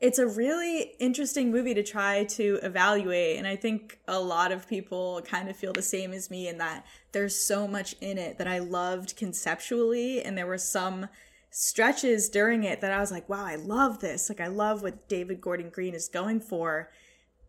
it's 0.00 0.18
a 0.18 0.26
really 0.26 0.92
interesting 0.98 1.50
movie 1.50 1.74
to 1.74 1.82
try 1.82 2.24
to 2.24 2.58
evaluate 2.62 3.36
and 3.36 3.46
I 3.46 3.56
think 3.56 3.98
a 4.08 4.18
lot 4.18 4.50
of 4.50 4.66
people 4.66 5.20
kind 5.24 5.48
of 5.48 5.56
feel 5.56 5.72
the 5.72 5.82
same 5.82 6.12
as 6.12 6.30
me 6.30 6.48
in 6.48 6.58
that 6.58 6.86
there's 7.12 7.36
so 7.36 7.68
much 7.68 7.94
in 8.00 8.16
it 8.16 8.38
that 8.38 8.48
I 8.48 8.60
loved 8.60 9.16
conceptually 9.16 10.22
and 10.22 10.36
there 10.36 10.46
were 10.46 10.58
some 10.58 11.08
stretches 11.50 12.28
during 12.28 12.64
it 12.64 12.80
that 12.80 12.92
I 12.92 13.00
was 13.00 13.10
like, 13.10 13.28
"Wow, 13.28 13.44
I 13.44 13.56
love 13.56 13.98
this. 13.98 14.28
Like 14.28 14.40
I 14.40 14.46
love 14.46 14.82
what 14.82 15.08
David 15.08 15.40
Gordon 15.40 15.68
Green 15.68 15.94
is 15.94 16.08
going 16.08 16.40
for." 16.40 16.90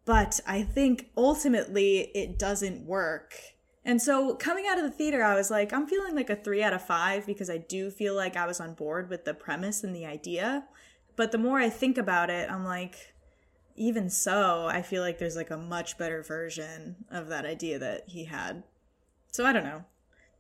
But 0.05 0.39
I 0.48 0.63
think 0.63 1.12
ultimately 1.15 2.12
it 2.15 2.39
doesn't 2.39 2.86
work. 2.86 3.36
And 3.86 4.01
so 4.01 4.36
coming 4.36 4.65
out 4.67 4.77
of 4.77 4.84
the 4.84 4.91
theater, 4.91 5.24
I 5.24 5.36
was 5.36 5.50
like, 5.50 5.74
I'm 5.74 5.88
feeling 5.88 6.15
like 6.15 6.29
a 6.29 6.36
three 6.36 6.63
out 6.63 6.74
of 6.74 6.86
five 6.86 7.25
because 7.25 7.50
I 7.50 7.58
do 7.58 7.89
feel 7.89 8.15
like 8.15 8.36
I 8.36 8.46
was 8.46 8.60
on 8.60 8.74
board 8.74 9.10
with 9.10 9.25
the 9.25 9.34
premise 9.34 9.84
and 9.84 9.96
the 9.96 10.05
idea. 10.05 10.65
But 11.22 11.32
the 11.32 11.38
more 11.38 11.60
I 11.60 11.70
think 11.70 12.00
about 12.00 12.32
it, 12.32 12.50
I'm 12.50 12.66
like, 12.66 13.13
even 13.75 14.10
so, 14.10 14.66
I 14.66 14.82
feel 14.82 15.04
like 15.04 15.20
there's 15.20 15.36
like 15.36 15.51
a 15.51 15.56
much 15.56 15.96
better 16.00 16.24
version 16.24 16.96
of 17.12 17.28
that 17.28 17.46
idea 17.46 17.78
that 17.78 18.06
he 18.08 18.24
had. 18.24 18.63
So 19.32 19.46
I 19.46 19.54
don't 19.54 19.63
know. 19.63 19.86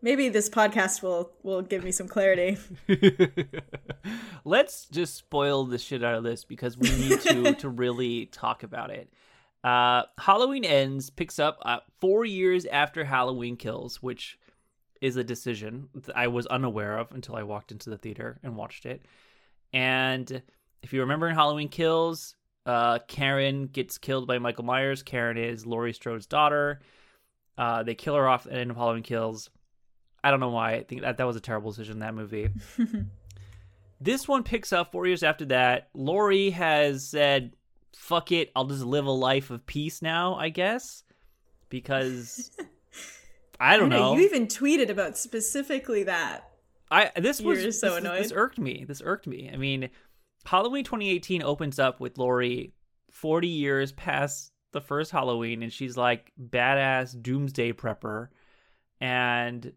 Maybe 0.01 0.27
this 0.29 0.49
podcast 0.49 1.03
will 1.03 1.33
will 1.43 1.61
give 1.61 1.83
me 1.83 1.91
some 1.91 2.07
clarity. 2.07 2.57
Let's 4.43 4.87
just 4.87 5.17
spoil 5.17 5.65
the 5.65 5.77
shit 5.77 6.03
out 6.03 6.15
of 6.15 6.23
this 6.23 6.45
because 6.45 6.79
we 6.79 6.89
need 6.89 7.21
to 7.21 7.53
to 7.59 7.69
really 7.69 8.25
talk 8.25 8.63
about 8.63 8.89
it. 8.89 9.13
Uh, 9.63 10.05
Halloween 10.17 10.65
Ends 10.65 11.11
picks 11.11 11.37
up 11.37 11.59
uh, 11.61 11.81
four 11.99 12.25
years 12.25 12.65
after 12.65 13.03
Halloween 13.03 13.55
Kills, 13.55 14.01
which 14.01 14.39
is 14.99 15.15
a 15.15 15.23
decision 15.23 15.89
I 16.15 16.25
was 16.25 16.47
unaware 16.47 16.97
of 16.97 17.11
until 17.11 17.35
I 17.35 17.43
walked 17.43 17.71
into 17.71 17.91
the 17.91 17.99
theater 17.99 18.39
and 18.41 18.55
watched 18.55 18.87
it. 18.87 19.03
And 19.73 20.41
if 20.83 20.93
you 20.93 21.01
remember 21.01 21.27
in 21.27 21.35
Halloween 21.35 21.69
Kills, 21.69 22.35
uh, 22.65 22.99
Karen 23.07 23.67
gets 23.67 23.97
killed 23.97 24.27
by 24.27 24.39
Michael 24.39 24.65
Myers. 24.65 25.03
Karen 25.03 25.37
is 25.37 25.65
Laurie 25.65 25.93
Strode's 25.93 26.25
daughter. 26.25 26.81
Uh, 27.57 27.83
they 27.83 27.95
kill 27.95 28.15
her 28.15 28.27
off 28.27 28.45
at 28.45 28.53
the 28.53 28.59
end 28.59 28.71
of 28.71 28.77
Halloween 28.77 29.03
Kills. 29.03 29.49
I 30.23 30.31
don't 30.31 30.39
know 30.39 30.49
why. 30.49 30.73
I 30.73 30.83
think 30.83 31.01
that 31.01 31.17
that 31.17 31.27
was 31.27 31.35
a 31.35 31.41
terrible 31.41 31.71
decision. 31.71 31.93
In 31.93 31.99
that 31.99 32.13
movie. 32.13 32.49
this 34.01 34.27
one 34.27 34.43
picks 34.43 34.71
up 34.71 34.91
four 34.91 35.07
years 35.07 35.23
after 35.23 35.45
that. 35.45 35.89
Laurie 35.93 36.51
has 36.51 37.07
said, 37.07 37.53
"Fuck 37.95 38.31
it, 38.31 38.51
I'll 38.55 38.65
just 38.65 38.83
live 38.83 39.05
a 39.05 39.11
life 39.11 39.49
of 39.49 39.65
peace 39.65 40.01
now." 40.01 40.35
I 40.35 40.49
guess 40.49 41.03
because 41.69 42.51
I 43.59 43.77
don't 43.77 43.91
I 43.91 43.97
know. 43.97 44.15
You 44.15 44.21
even 44.21 44.45
tweeted 44.47 44.89
about 44.89 45.17
specifically 45.17 46.03
that. 46.03 46.47
I 46.91 47.11
this 47.15 47.39
You 47.39 47.47
was 47.47 47.79
so 47.79 47.89
this, 47.89 47.97
annoyed. 47.97 48.23
This 48.23 48.33
irked 48.35 48.59
me. 48.59 48.85
This 48.87 49.01
irked 49.03 49.25
me. 49.25 49.49
I 49.51 49.57
mean, 49.57 49.89
Halloween 50.45 50.83
2018 50.83 51.43
opens 51.43 51.79
up 51.79 51.99
with 51.99 52.17
Laurie 52.17 52.73
40 53.11 53.47
years 53.47 53.91
past 53.91 54.51
the 54.71 54.81
first 54.81 55.11
Halloween, 55.11 55.63
and 55.63 55.71
she's 55.71 55.97
like 55.97 56.31
badass 56.41 57.21
doomsday 57.21 57.73
prepper, 57.73 58.29
and 58.99 59.73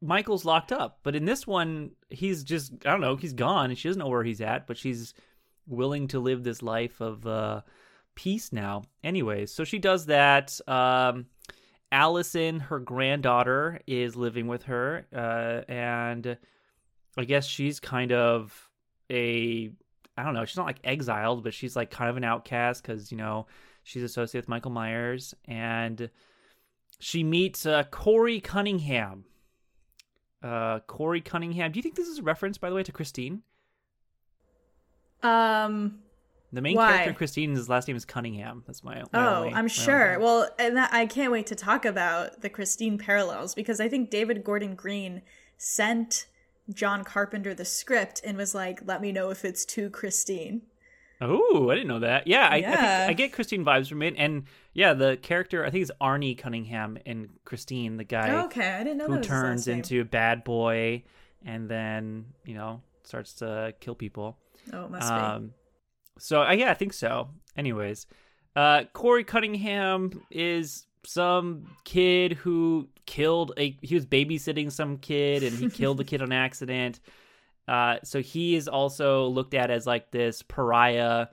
Michael's 0.00 0.44
locked 0.44 0.72
up. 0.72 1.00
But 1.02 1.14
in 1.14 1.24
this 1.24 1.46
one, 1.46 1.92
he's 2.10 2.44
just 2.44 2.72
I 2.84 2.90
don't 2.90 3.00
know. 3.00 3.16
He's 3.16 3.32
gone, 3.32 3.70
and 3.70 3.78
she 3.78 3.88
doesn't 3.88 4.00
know 4.00 4.08
where 4.08 4.24
he's 4.24 4.40
at. 4.40 4.66
But 4.66 4.76
she's 4.76 5.14
willing 5.66 6.08
to 6.08 6.20
live 6.20 6.42
this 6.42 6.62
life 6.62 7.00
of 7.00 7.26
uh, 7.26 7.62
peace 8.14 8.52
now. 8.52 8.82
Anyways, 9.02 9.52
so 9.52 9.64
she 9.64 9.78
does 9.78 10.06
that. 10.06 10.58
Um, 10.66 11.26
Allison, 11.92 12.60
her 12.60 12.80
granddaughter, 12.80 13.80
is 13.86 14.16
living 14.16 14.46
with 14.46 14.64
her, 14.64 15.06
uh, 15.14 15.70
and 15.70 16.36
I 17.16 17.24
guess 17.24 17.46
she's 17.46 17.78
kind 17.78 18.12
of 18.12 18.70
a 19.10 19.70
I 20.16 20.22
don't 20.22 20.34
know. 20.34 20.44
She's 20.44 20.56
not 20.56 20.66
like 20.66 20.80
exiled, 20.84 21.42
but 21.44 21.54
she's 21.54 21.74
like 21.76 21.90
kind 21.90 22.08
of 22.10 22.16
an 22.16 22.24
outcast 22.24 22.82
because 22.82 23.10
you 23.10 23.18
know 23.18 23.46
she's 23.82 24.02
associated 24.02 24.44
with 24.44 24.48
Michael 24.48 24.70
Myers, 24.70 25.34
and 25.46 26.10
she 27.00 27.24
meets 27.24 27.66
uh, 27.66 27.82
Corey 27.90 28.40
Cunningham. 28.40 29.24
Uh, 30.42 30.80
Corey 30.80 31.20
Cunningham. 31.20 31.72
Do 31.72 31.78
you 31.78 31.82
think 31.82 31.94
this 31.94 32.08
is 32.08 32.18
a 32.18 32.22
reference, 32.22 32.58
by 32.58 32.68
the 32.68 32.76
way, 32.76 32.82
to 32.82 32.92
Christine? 32.92 33.42
Um. 35.22 36.00
The 36.52 36.60
main 36.62 36.76
Why? 36.76 36.90
character, 36.92 37.14
Christine, 37.14 37.50
his 37.56 37.68
last 37.68 37.88
name 37.88 37.96
is 37.96 38.04
Cunningham. 38.04 38.62
That's 38.64 38.84
my. 38.84 38.94
my 38.94 39.04
Oh, 39.14 39.34
only- 39.38 39.48
I'm 39.48 39.56
only 39.56 39.68
sure. 39.70 40.12
thing. 40.14 40.22
Well, 40.22 40.48
and 40.60 40.76
that, 40.76 40.92
I 40.92 41.06
can't 41.06 41.32
wait 41.32 41.46
to 41.48 41.56
talk 41.56 41.84
about 41.84 42.42
the 42.42 42.48
Christine 42.48 42.96
parallels 42.96 43.56
because 43.56 43.80
I 43.80 43.88
think 43.88 44.08
David 44.08 44.44
Gordon 44.44 44.76
Green 44.76 45.22
sent 45.56 46.26
John 46.72 47.04
Carpenter 47.04 47.54
the 47.54 47.64
script 47.64 48.20
and 48.24 48.36
was 48.36 48.54
like, 48.54 48.80
"Let 48.84 49.00
me 49.00 49.12
know 49.12 49.30
if 49.30 49.44
it's 49.44 49.64
too 49.64 49.90
Christine." 49.90 50.62
Oh, 51.20 51.70
I 51.70 51.74
didn't 51.74 51.88
know 51.88 52.00
that. 52.00 52.26
Yeah, 52.26 52.48
I, 52.50 52.56
I, 52.56 52.58
Yeah. 52.58 53.06
I 53.08 53.12
get 53.12 53.32
Christine 53.32 53.64
vibes 53.64 53.88
from 53.88 54.02
it, 54.02 54.14
and 54.18 54.44
yeah, 54.72 54.94
the 54.94 55.16
character 55.16 55.64
I 55.64 55.70
think 55.70 55.82
is 55.82 55.92
Arnie 56.00 56.36
Cunningham 56.36 56.98
and 57.06 57.28
Christine, 57.44 57.96
the 57.96 58.04
guy 58.04 58.44
okay, 58.44 58.72
I 58.72 58.84
didn't 58.84 58.98
know 58.98 59.06
who 59.06 59.20
turns 59.20 59.68
into 59.68 60.04
bad 60.04 60.44
boy 60.44 61.04
and 61.44 61.68
then 61.68 62.26
you 62.44 62.54
know 62.54 62.82
starts 63.04 63.34
to 63.34 63.74
kill 63.80 63.94
people. 63.94 64.38
Oh, 64.72 64.84
it 64.84 64.90
must 64.90 65.08
be. 65.08 65.14
Um, 65.14 65.52
so 66.18 66.42
uh, 66.42 66.52
yeah, 66.52 66.70
I 66.70 66.74
think 66.74 66.92
so. 66.92 67.28
Anyways, 67.56 68.06
uh, 68.56 68.84
Corey 68.92 69.24
Cunningham 69.24 70.22
is 70.30 70.86
some 71.04 71.66
kid 71.84 72.32
who 72.32 72.88
killed 73.06 73.52
a. 73.56 73.76
He 73.82 73.94
was 73.94 74.06
babysitting 74.06 74.70
some 74.70 74.98
kid 74.98 75.42
and 75.42 75.52
he 75.52 75.68
killed 75.68 75.98
the 75.98 76.04
kid 76.04 76.22
on 76.22 76.32
accident. 76.32 77.00
Uh, 77.66 77.96
so 78.02 78.20
he 78.20 78.54
is 78.54 78.68
also 78.68 79.26
looked 79.28 79.54
at 79.54 79.70
as 79.70 79.86
like 79.86 80.10
this 80.10 80.42
pariah. 80.42 81.28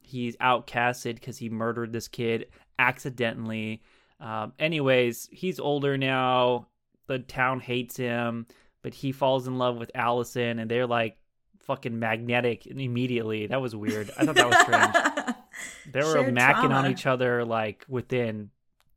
He's 0.00 0.36
outcasted 0.36 1.14
because 1.14 1.38
he 1.38 1.48
murdered 1.48 1.92
this 1.92 2.08
kid 2.08 2.46
accidentally. 2.78 3.82
Um, 4.20 4.52
anyways, 4.58 5.28
he's 5.32 5.60
older 5.60 5.96
now. 5.98 6.68
The 7.06 7.18
town 7.20 7.60
hates 7.60 7.96
him, 7.96 8.46
but 8.82 8.94
he 8.94 9.12
falls 9.12 9.46
in 9.46 9.58
love 9.58 9.76
with 9.76 9.90
Allison, 9.94 10.58
and 10.58 10.70
they're 10.70 10.86
like 10.86 11.16
fucking 11.60 11.98
magnetic 11.98 12.66
immediately. 12.66 13.46
That 13.46 13.60
was 13.60 13.76
weird. 13.76 14.10
I 14.16 14.24
thought 14.24 14.36
that 14.36 14.48
was 14.48 14.58
strange. 14.60 15.36
They 15.90 16.00
were 16.00 16.12
Shared 16.12 16.34
macking 16.34 16.70
on 16.70 16.90
each 16.90 17.06
other 17.06 17.44
like 17.44 17.84
within 17.88 18.50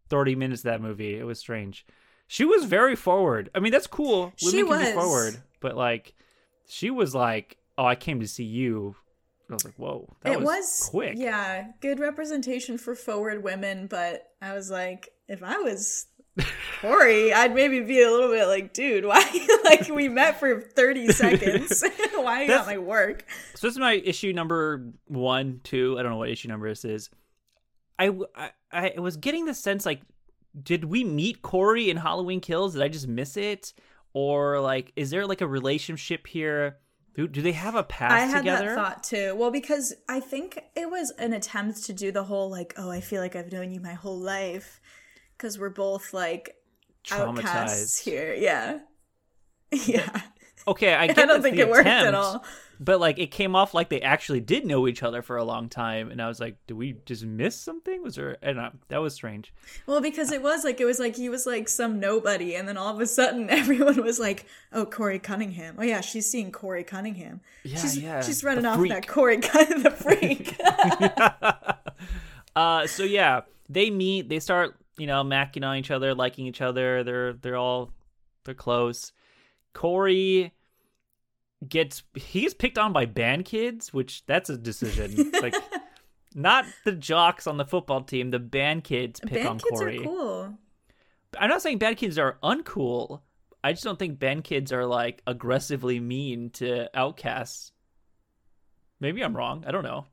30 0.09 0.35
minutes 0.35 0.61
of 0.61 0.71
that 0.71 0.81
movie. 0.81 1.17
It 1.17 1.23
was 1.23 1.39
strange. 1.39 1.85
She 2.31 2.45
was 2.45 2.65
very 2.65 2.95
forward. 2.95 3.49
I 3.55 3.59
mean, 3.59 3.71
that's 3.71 3.87
cool. 3.87 4.19
Women 4.19 4.33
She 4.37 4.51
can 4.59 4.67
was. 4.67 4.85
be 4.87 4.91
forward, 4.93 5.41
but 5.61 5.75
like, 5.75 6.13
she 6.67 6.91
was 6.91 7.15
like, 7.15 7.57
"Oh, 7.75 7.85
I 7.85 7.95
came 7.95 8.19
to 8.19 8.27
see 8.27 8.43
you." 8.43 8.95
I 9.49 9.53
was 9.55 9.65
like, 9.65 9.73
"Whoa, 9.77 10.07
that 10.21 10.33
it 10.33 10.37
was, 10.39 10.45
was 10.45 10.89
quick." 10.91 11.15
Yeah, 11.17 11.69
good 11.81 11.99
representation 11.99 12.77
for 12.77 12.93
forward 12.93 13.43
women, 13.43 13.87
but 13.87 14.27
I 14.43 14.53
was 14.53 14.69
like, 14.69 15.09
if 15.27 15.41
I 15.41 15.57
was 15.57 16.05
Corey, 16.81 17.33
I'd 17.33 17.55
maybe 17.55 17.79
be 17.81 17.99
a 18.03 18.11
little 18.11 18.29
bit 18.29 18.45
like, 18.45 18.73
dude, 18.73 19.05
why? 19.05 19.25
like 19.63 19.89
we 19.89 20.07
met 20.07 20.39
for 20.39 20.61
thirty 20.61 21.07
seconds. 21.11 21.83
why 22.13 22.41
you 22.43 22.47
That's- 22.47 22.67
got 22.67 22.67
my 22.67 22.77
work? 22.77 23.25
So 23.55 23.65
this 23.65 23.73
is 23.73 23.79
my 23.79 23.93
issue 23.93 24.33
number 24.33 24.85
one, 25.07 25.61
two. 25.63 25.97
I 25.97 26.03
don't 26.03 26.11
know 26.11 26.17
what 26.17 26.29
issue 26.29 26.47
number 26.47 26.69
this 26.69 26.85
is. 26.85 27.09
I, 27.97 28.11
I, 28.71 28.93
I 28.95 28.99
was 28.99 29.17
getting 29.17 29.45
the 29.45 29.55
sense 29.55 29.83
like, 29.83 30.01
did 30.61 30.85
we 30.85 31.03
meet 31.03 31.41
Corey 31.41 31.89
in 31.89 31.97
Halloween 31.97 32.41
Kills? 32.41 32.73
Did 32.73 32.81
I 32.81 32.87
just 32.87 33.07
miss 33.07 33.37
it? 33.37 33.73
Or 34.13 34.59
like, 34.59 34.91
is 34.95 35.09
there 35.09 35.25
like 35.25 35.41
a 35.41 35.47
relationship 35.47 36.27
here? 36.27 36.77
Do, 37.15 37.27
do 37.27 37.41
they 37.41 37.51
have 37.51 37.75
a 37.75 37.83
past 37.83 38.13
I 38.13 38.19
had 38.21 38.37
together? 38.39 38.67
that 38.67 38.75
thought 38.75 39.03
too. 39.03 39.35
Well, 39.35 39.51
because 39.51 39.93
I 40.07 40.19
think 40.19 40.59
it 40.75 40.89
was 40.89 41.11
an 41.11 41.33
attempt 41.33 41.83
to 41.85 41.93
do 41.93 42.11
the 42.11 42.23
whole 42.23 42.49
like, 42.49 42.73
oh, 42.77 42.89
I 42.89 43.01
feel 43.01 43.21
like 43.21 43.35
I've 43.35 43.51
known 43.51 43.71
you 43.71 43.79
my 43.79 43.93
whole 43.93 44.17
life, 44.17 44.79
because 45.37 45.59
we're 45.59 45.69
both 45.69 46.13
like 46.13 46.55
outcasts 47.11 48.01
Traumatized. 48.01 48.03
here. 48.03 48.33
Yeah, 48.33 48.79
yeah. 49.85 50.21
Okay, 50.67 50.93
I 50.93 51.03
I 51.03 51.07
don't 51.07 51.41
think 51.41 51.57
it 51.57 51.69
worked 51.69 51.87
at 51.87 52.13
all. 52.15 52.43
But 52.81 53.01
like, 53.01 53.19
it 53.19 53.31
came 53.31 53.55
off 53.57 53.73
like 53.73 53.89
they 53.89 54.01
actually 54.01 54.39
did 54.39 54.65
know 54.65 54.87
each 54.87 55.03
other 55.03 55.21
for 55.21 55.35
a 55.35 55.43
long 55.43 55.67
time, 55.67 56.11
and 56.11 56.21
I 56.21 56.29
was 56.29 56.39
like, 56.39 56.55
did 56.65 56.75
we 56.75 56.95
just 57.05 57.25
miss 57.25 57.59
something? 57.59 58.01
Was 58.01 58.15
there? 58.15 58.37
I 58.41 58.53
don't. 58.53 58.79
That 58.87 58.99
was 59.01 59.13
strange. 59.13 59.53
Well, 59.85 59.99
because 59.99 60.31
it 60.31 60.41
was 60.41 60.63
like 60.63 60.79
it 60.79 60.85
was 60.85 60.97
like 60.97 61.17
he 61.17 61.27
was 61.27 61.45
like 61.45 61.67
some 61.67 61.99
nobody, 61.99 62.55
and 62.55 62.67
then 62.69 62.77
all 62.77 62.93
of 62.93 63.01
a 63.01 63.05
sudden 63.05 63.49
everyone 63.49 64.01
was 64.01 64.17
like, 64.17 64.45
"Oh, 64.71 64.85
Corey 64.85 65.19
Cunningham. 65.19 65.75
Oh 65.77 65.83
yeah, 65.83 65.99
she's 65.99 66.29
seeing 66.31 66.53
Corey 66.53 66.85
Cunningham. 66.85 67.41
Yeah, 67.63 67.77
she's, 67.79 67.97
yeah. 67.97 68.21
She's 68.21 68.43
running 68.45 68.63
The 68.63 68.69
off 68.69 68.77
freak. 68.77 68.93
that 68.93 69.07
Corey 69.07 69.37
Cunningham, 69.41 69.83
the 69.83 69.91
freak." 69.91 70.55
uh, 72.55 72.87
so 72.87 73.03
yeah, 73.03 73.41
they 73.67 73.89
meet. 73.89 74.29
They 74.29 74.39
start, 74.39 74.75
you 74.97 75.07
know, 75.07 75.23
macking 75.23 75.65
on 75.67 75.75
each 75.77 75.91
other, 75.91 76.15
liking 76.15 76.45
each 76.45 76.61
other. 76.61 77.03
They're 77.03 77.33
they're 77.33 77.57
all 77.57 77.91
they're 78.45 78.53
close. 78.55 79.11
Corey 79.73 80.53
gets 81.67 82.03
he 82.15 82.41
gets 82.41 82.53
picked 82.53 82.77
on 82.77 82.93
by 82.93 83.05
band 83.05 83.45
kids, 83.45 83.93
which 83.93 84.25
that's 84.25 84.49
a 84.49 84.57
decision. 84.57 85.31
like, 85.41 85.55
not 86.35 86.65
the 86.85 86.91
jocks 86.91 87.47
on 87.47 87.57
the 87.57 87.65
football 87.65 88.01
team. 88.01 88.31
The 88.31 88.39
band 88.39 88.83
kids 88.83 89.19
pick 89.19 89.45
on 89.45 89.57
Band 89.57 89.63
kids 89.63 89.79
Corey. 89.79 89.97
are 89.99 90.03
cool. 90.03 90.57
I'm 91.37 91.49
not 91.49 91.61
saying 91.61 91.77
bad 91.77 91.97
kids 91.97 92.17
are 92.17 92.37
uncool. 92.41 93.21
I 93.63 93.73
just 93.73 93.83
don't 93.83 93.99
think 93.99 94.19
band 94.19 94.43
kids 94.45 94.71
are 94.71 94.85
like 94.85 95.21
aggressively 95.27 95.99
mean 95.99 96.49
to 96.51 96.89
outcasts. 96.97 97.71
Maybe 98.99 99.21
I'm 99.21 99.35
wrong. 99.35 99.63
I 99.67 99.71
don't 99.71 99.83
know. 99.83 100.05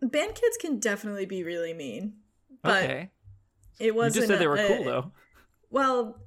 Band 0.00 0.34
kids 0.34 0.56
can 0.60 0.78
definitely 0.78 1.26
be 1.26 1.42
really 1.42 1.72
mean, 1.72 2.14
but 2.62 2.84
okay. 2.84 3.10
it 3.80 3.94
wasn't. 3.94 4.14
just 4.14 4.28
said 4.28 4.40
they 4.40 4.46
were 4.46 4.56
a- 4.56 4.66
cool 4.66 4.84
though. 4.84 5.12
Well, 5.70 6.18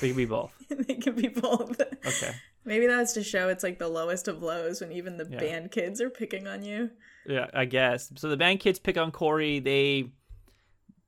They 0.00 0.08
can 0.08 0.16
be 0.16 0.26
both. 0.26 0.54
they 0.68 0.94
can 0.94 1.14
be 1.14 1.28
both. 1.28 1.80
Okay. 1.80 2.34
Maybe 2.68 2.86
that's 2.86 3.14
to 3.14 3.24
show 3.24 3.48
it's 3.48 3.62
like 3.64 3.78
the 3.78 3.88
lowest 3.88 4.28
of 4.28 4.42
lows 4.42 4.80
when 4.82 4.92
even 4.92 5.16
the 5.16 5.26
Yeah. 5.30 5.38
band 5.40 5.70
kids 5.70 6.00
are 6.02 6.10
picking 6.10 6.46
on 6.46 6.62
you. 6.62 6.90
Yeah, 7.26 7.46
I 7.54 7.64
guess. 7.64 8.12
So 8.16 8.28
the 8.28 8.36
band 8.36 8.60
kids 8.60 8.78
pick 8.78 8.96
on 8.98 9.10
Corey. 9.10 9.58
They 9.58 10.12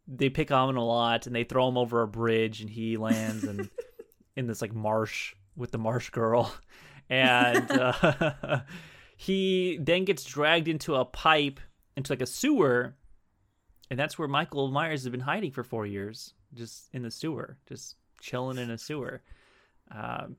they 0.09 0.29
pick 0.31 0.51
on 0.51 0.71
him 0.71 0.77
a 0.77 0.85
lot, 0.85 1.27
and 1.27 1.37
they 1.37 1.45
throw 1.45 1.69
him 1.69 1.77
over 1.79 2.03
a 2.03 2.09
bridge, 2.09 2.61
and 2.63 2.69
he 2.71 2.97
lands 2.97 3.45
and 3.45 3.69
in 4.37 4.47
this 4.47 4.61
like 4.63 4.75
marsh 4.75 5.35
with 5.55 5.71
the 5.71 5.79
marsh 5.79 6.11
girl, 6.11 6.53
and 7.11 7.71
uh, 7.71 8.61
he 9.17 9.79
then 9.81 10.05
gets 10.05 10.25
dragged 10.25 10.67
into 10.67 10.95
a 10.95 11.05
pipe 11.05 11.61
into 11.97 12.11
like 12.13 12.23
a 12.23 12.27
sewer, 12.27 12.97
and 13.91 13.99
that's 14.01 14.19
where 14.19 14.29
Michael 14.29 14.71
Myers 14.71 15.03
has 15.05 15.11
been 15.11 15.21
hiding 15.21 15.53
for 15.53 15.63
four 15.63 15.87
years, 15.87 16.33
just 16.55 16.89
in 16.95 17.03
the 17.03 17.11
sewer, 17.11 17.59
just 17.69 17.97
chilling 18.21 18.59
in 18.59 18.71
a 18.71 18.79
sewer. 18.79 19.23
Um, 19.91 20.37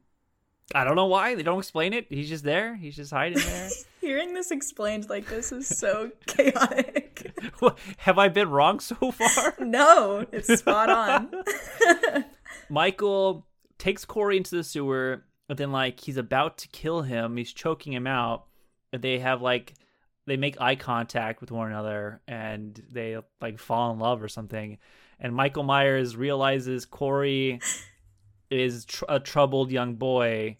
I 0.73 0.83
don't 0.83 0.95
know 0.95 1.05
why 1.05 1.35
they 1.35 1.43
don't 1.43 1.59
explain 1.59 1.93
it. 1.93 2.07
He's 2.09 2.29
just 2.29 2.43
there. 2.43 2.75
He's 2.75 2.95
just 2.95 3.11
hiding 3.11 3.39
there. 3.39 3.69
Hearing 4.01 4.33
this 4.33 4.51
explained 4.51 5.09
like 5.09 5.27
this 5.27 5.51
is 5.51 5.67
so 5.67 6.11
chaotic. 6.27 7.31
Have 7.97 8.17
I 8.17 8.29
been 8.29 8.49
wrong 8.49 8.79
so 8.79 9.11
far? 9.11 9.55
No, 9.59 10.25
it's 10.31 10.59
spot 10.59 10.89
on. 10.89 12.25
Michael 12.69 13.47
takes 13.77 14.05
Corey 14.05 14.37
into 14.37 14.55
the 14.55 14.63
sewer, 14.63 15.23
but 15.47 15.57
then 15.57 15.71
like 15.71 15.99
he's 15.99 16.17
about 16.17 16.57
to 16.59 16.67
kill 16.69 17.01
him. 17.01 17.37
He's 17.37 17.53
choking 17.53 17.93
him 17.93 18.07
out. 18.07 18.45
And 18.93 19.01
they 19.01 19.19
have 19.19 19.41
like 19.41 19.73
they 20.27 20.37
make 20.37 20.59
eye 20.61 20.75
contact 20.75 21.41
with 21.41 21.51
one 21.51 21.67
another 21.67 22.21
and 22.27 22.81
they 22.91 23.17
like 23.41 23.59
fall 23.59 23.91
in 23.91 23.99
love 23.99 24.21
or 24.21 24.27
something. 24.27 24.77
And 25.19 25.35
Michael 25.35 25.63
Myers 25.63 26.15
realizes 26.15 26.85
Corey 26.85 27.59
is 28.49 28.85
tr- 28.85 29.05
a 29.07 29.19
troubled 29.19 29.71
young 29.71 29.95
boy. 29.95 30.57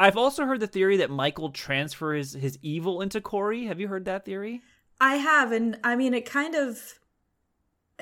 I've 0.00 0.16
also 0.16 0.46
heard 0.46 0.60
the 0.60 0.66
theory 0.66 0.96
that 0.96 1.10
Michael 1.10 1.50
transfers 1.50 2.32
his 2.32 2.58
evil 2.62 3.02
into 3.02 3.20
Corey. 3.20 3.66
Have 3.66 3.78
you 3.78 3.88
heard 3.88 4.06
that 4.06 4.24
theory? 4.24 4.62
I 4.98 5.16
have, 5.16 5.52
and 5.52 5.78
I 5.84 5.94
mean, 5.94 6.14
it 6.14 6.24
kind 6.24 6.54
of, 6.54 6.98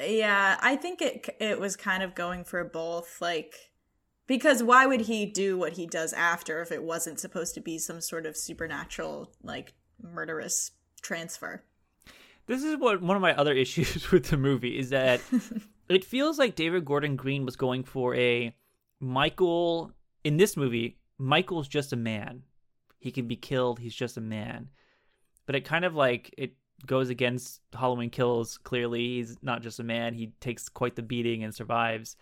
yeah, 0.01 0.59
I 0.61 0.77
think 0.77 1.03
it 1.03 1.29
it 1.41 1.59
was 1.59 1.75
kind 1.75 2.05
of 2.05 2.15
going 2.15 2.45
for 2.45 2.63
both, 2.63 3.21
like, 3.21 3.73
because 4.29 4.63
why 4.63 4.87
would 4.87 5.03
he 5.03 5.27
do 5.27 5.59
what 5.59 5.73
he 5.73 5.87
does 5.87 6.13
after 6.13 6.63
if 6.63 6.71
it 6.71 6.85
wasn't 6.85 7.19
supposed 7.19 7.55
to 7.55 7.61
be 7.61 7.79
some 7.79 8.01
sort 8.01 8.27
of 8.27 8.37
supernatural, 8.37 9.33
like, 9.43 9.75
murderous 10.01 10.71
transfer? 11.03 11.65
This 12.47 12.63
is 12.63 12.77
what 12.77 13.03
one 13.03 13.17
of 13.17 13.23
my 13.23 13.35
other 13.35 13.53
issues 13.65 14.13
with 14.13 14.27
the 14.27 14.37
movie 14.37 14.79
is 14.79 14.91
that 14.91 15.21
it 15.89 16.05
feels 16.05 16.39
like 16.39 16.55
David 16.55 16.85
Gordon 16.85 17.17
Green 17.17 17.45
was 17.45 17.57
going 17.57 17.83
for 17.83 18.15
a 18.15 18.55
Michael 19.01 19.93
in 20.23 20.37
this 20.37 20.57
movie. 20.57 20.98
Michael's 21.19 21.69
just 21.69 21.93
a 21.93 21.97
man. 21.97 22.43
He 22.99 23.11
can 23.11 23.27
be 23.27 23.37
killed. 23.37 23.79
He's 23.79 23.95
just 23.95 24.17
a 24.17 24.21
man. 24.21 24.69
But 25.47 25.57
it 25.57 25.65
kind 25.65 25.85
of 25.85 25.95
like 25.95 26.35
it 26.37 26.55
goes 26.87 27.11
against 27.11 27.61
Halloween 27.73 28.11
Kills. 28.11 28.59
Clearly, 28.59 29.17
he's 29.17 29.37
not 29.43 29.63
just 29.63 29.81
a 29.81 29.85
man. 29.85 30.15
He 30.15 30.33
takes 30.41 30.69
quite 30.69 30.97
the 30.97 31.03
beating 31.03 31.43
and 31.45 31.55
survives. 31.55 32.17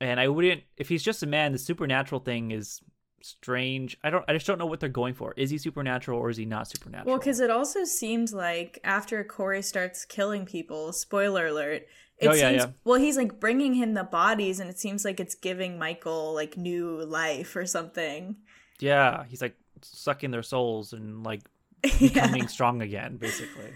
And 0.00 0.18
I 0.18 0.28
wouldn't 0.28 0.62
if 0.76 0.88
he's 0.88 1.02
just 1.02 1.22
a 1.22 1.26
man. 1.26 1.52
The 1.52 1.58
supernatural 1.58 2.20
thing 2.20 2.50
is 2.50 2.80
strange. 3.22 3.96
I 4.02 4.10
don't. 4.10 4.24
I 4.28 4.32
just 4.32 4.46
don't 4.46 4.58
know 4.58 4.66
what 4.66 4.80
they're 4.80 4.88
going 4.88 5.14
for. 5.14 5.32
Is 5.36 5.50
he 5.50 5.58
supernatural 5.58 6.18
or 6.18 6.30
is 6.30 6.36
he 6.36 6.44
not 6.44 6.68
supernatural? 6.68 7.10
Well, 7.10 7.18
because 7.18 7.40
it 7.40 7.50
also 7.50 7.84
seems 7.84 8.32
like 8.32 8.80
after 8.84 9.22
Corey 9.24 9.62
starts 9.62 10.04
killing 10.04 10.44
people, 10.44 10.92
spoiler 10.92 11.46
alert. 11.46 11.86
It 12.18 12.28
Oh, 12.28 12.34
yeah, 12.34 12.50
seems, 12.50 12.62
yeah. 12.62 12.70
Well, 12.84 12.98
he's 13.00 13.16
like 13.16 13.40
bringing 13.40 13.74
him 13.74 13.94
the 13.94 14.04
bodies, 14.04 14.60
and 14.60 14.70
it 14.70 14.78
seems 14.78 15.04
like 15.04 15.18
it's 15.20 15.34
giving 15.34 15.78
Michael 15.78 16.34
like 16.34 16.56
new 16.56 17.02
life 17.04 17.56
or 17.56 17.66
something. 17.66 18.36
yeah, 18.80 19.24
he's 19.28 19.42
like 19.42 19.56
sucking 19.82 20.30
their 20.30 20.42
souls 20.44 20.92
and 20.92 21.24
like 21.24 21.42
yeah. 21.84 22.08
becoming 22.08 22.46
strong 22.48 22.80
again, 22.82 23.16
basically. 23.16 23.72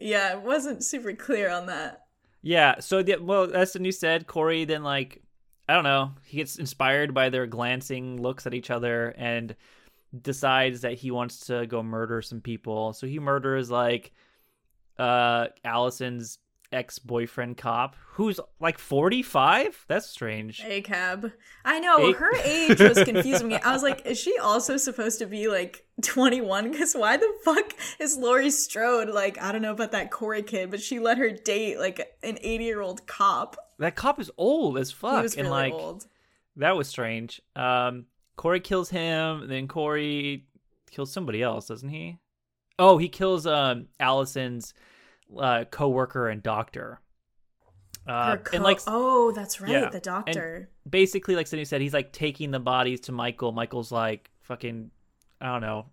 yeah, 0.00 0.32
it 0.32 0.42
wasn't 0.42 0.82
super 0.84 1.12
clear 1.12 1.50
on 1.50 1.66
that. 1.66 2.04
Yeah. 2.42 2.80
So 2.80 3.02
the, 3.02 3.16
well, 3.16 3.54
as 3.54 3.76
you 3.78 3.92
said, 3.92 4.26
Corey 4.26 4.64
then 4.64 4.82
like 4.82 5.22
I 5.68 5.74
don't 5.74 5.84
know, 5.84 6.12
he 6.24 6.38
gets 6.38 6.56
inspired 6.56 7.12
by 7.14 7.28
their 7.28 7.46
glancing 7.46 8.20
looks 8.20 8.46
at 8.46 8.54
each 8.54 8.70
other 8.70 9.10
and 9.18 9.54
decides 10.22 10.80
that 10.80 10.94
he 10.94 11.10
wants 11.10 11.46
to 11.46 11.66
go 11.66 11.82
murder 11.82 12.22
some 12.22 12.40
people. 12.40 12.94
So 12.94 13.06
he 13.06 13.18
murders 13.18 13.70
like 13.70 14.12
uh 14.98 15.48
Allison's 15.64 16.38
ex-boyfriend 16.72 17.56
cop 17.56 17.96
who's 18.12 18.38
like 18.60 18.78
45 18.78 19.84
that's 19.88 20.06
strange 20.06 20.62
A 20.64 20.80
cab. 20.82 21.32
I 21.64 21.80
know 21.80 21.96
A- 22.10 22.12
her 22.12 22.32
age 22.44 22.78
was 22.80 23.02
confusing 23.04 23.48
me. 23.48 23.56
I 23.56 23.72
was 23.72 23.82
like, 23.82 24.06
is 24.06 24.18
she 24.18 24.38
also 24.38 24.76
supposed 24.76 25.18
to 25.18 25.26
be 25.26 25.48
like 25.48 25.84
21? 26.02 26.70
Because 26.70 26.94
why 26.94 27.16
the 27.16 27.32
fuck 27.44 27.72
is 27.98 28.16
Laurie 28.16 28.50
Strode 28.50 29.08
like? 29.10 29.40
I 29.42 29.52
don't 29.52 29.62
know 29.62 29.72
about 29.72 29.92
that 29.92 30.10
Corey 30.10 30.42
kid, 30.42 30.70
but 30.70 30.80
she 30.80 30.98
let 31.00 31.18
her 31.18 31.30
date 31.30 31.78
like 31.78 31.98
an 32.22 32.38
80 32.40 32.64
year 32.64 32.80
old 32.80 33.06
cop. 33.06 33.56
that 33.78 33.96
cop 33.96 34.20
is 34.20 34.30
old 34.36 34.78
as 34.78 34.92
fuck 34.92 35.16
he 35.16 35.22
was 35.22 35.34
and 35.36 35.48
really 35.48 35.70
like 35.70 35.72
old. 35.72 36.06
that 36.56 36.76
was 36.76 36.88
strange 36.88 37.40
um 37.56 38.06
corey 38.36 38.60
kills 38.60 38.90
him 38.90 39.48
then 39.48 39.66
corey 39.68 40.46
kills 40.90 41.12
somebody 41.12 41.42
else 41.42 41.66
doesn't 41.66 41.88
he 41.90 42.18
oh 42.78 42.96
he 42.98 43.08
kills 43.08 43.46
um 43.46 43.86
allison's 43.98 44.72
uh 45.38 45.64
co-worker 45.70 46.28
and 46.28 46.42
doctor 46.42 47.00
uh 48.06 48.36
co- 48.36 48.56
and 48.56 48.64
like 48.64 48.80
oh, 48.86 49.32
that's 49.32 49.60
right, 49.60 49.70
yeah, 49.70 49.88
the 49.90 50.00
doctor. 50.00 50.70
basically 50.88 51.36
like 51.36 51.46
Sydney 51.46 51.64
said 51.64 51.80
he's 51.80 51.94
like 51.94 52.12
taking 52.12 52.50
the 52.50 52.60
bodies 52.60 53.00
to 53.02 53.12
michael 53.12 53.52
michael's 53.52 53.92
like 53.92 54.30
fucking 54.42 54.90
i 55.40 55.46
don't 55.46 55.60
know 55.60 55.86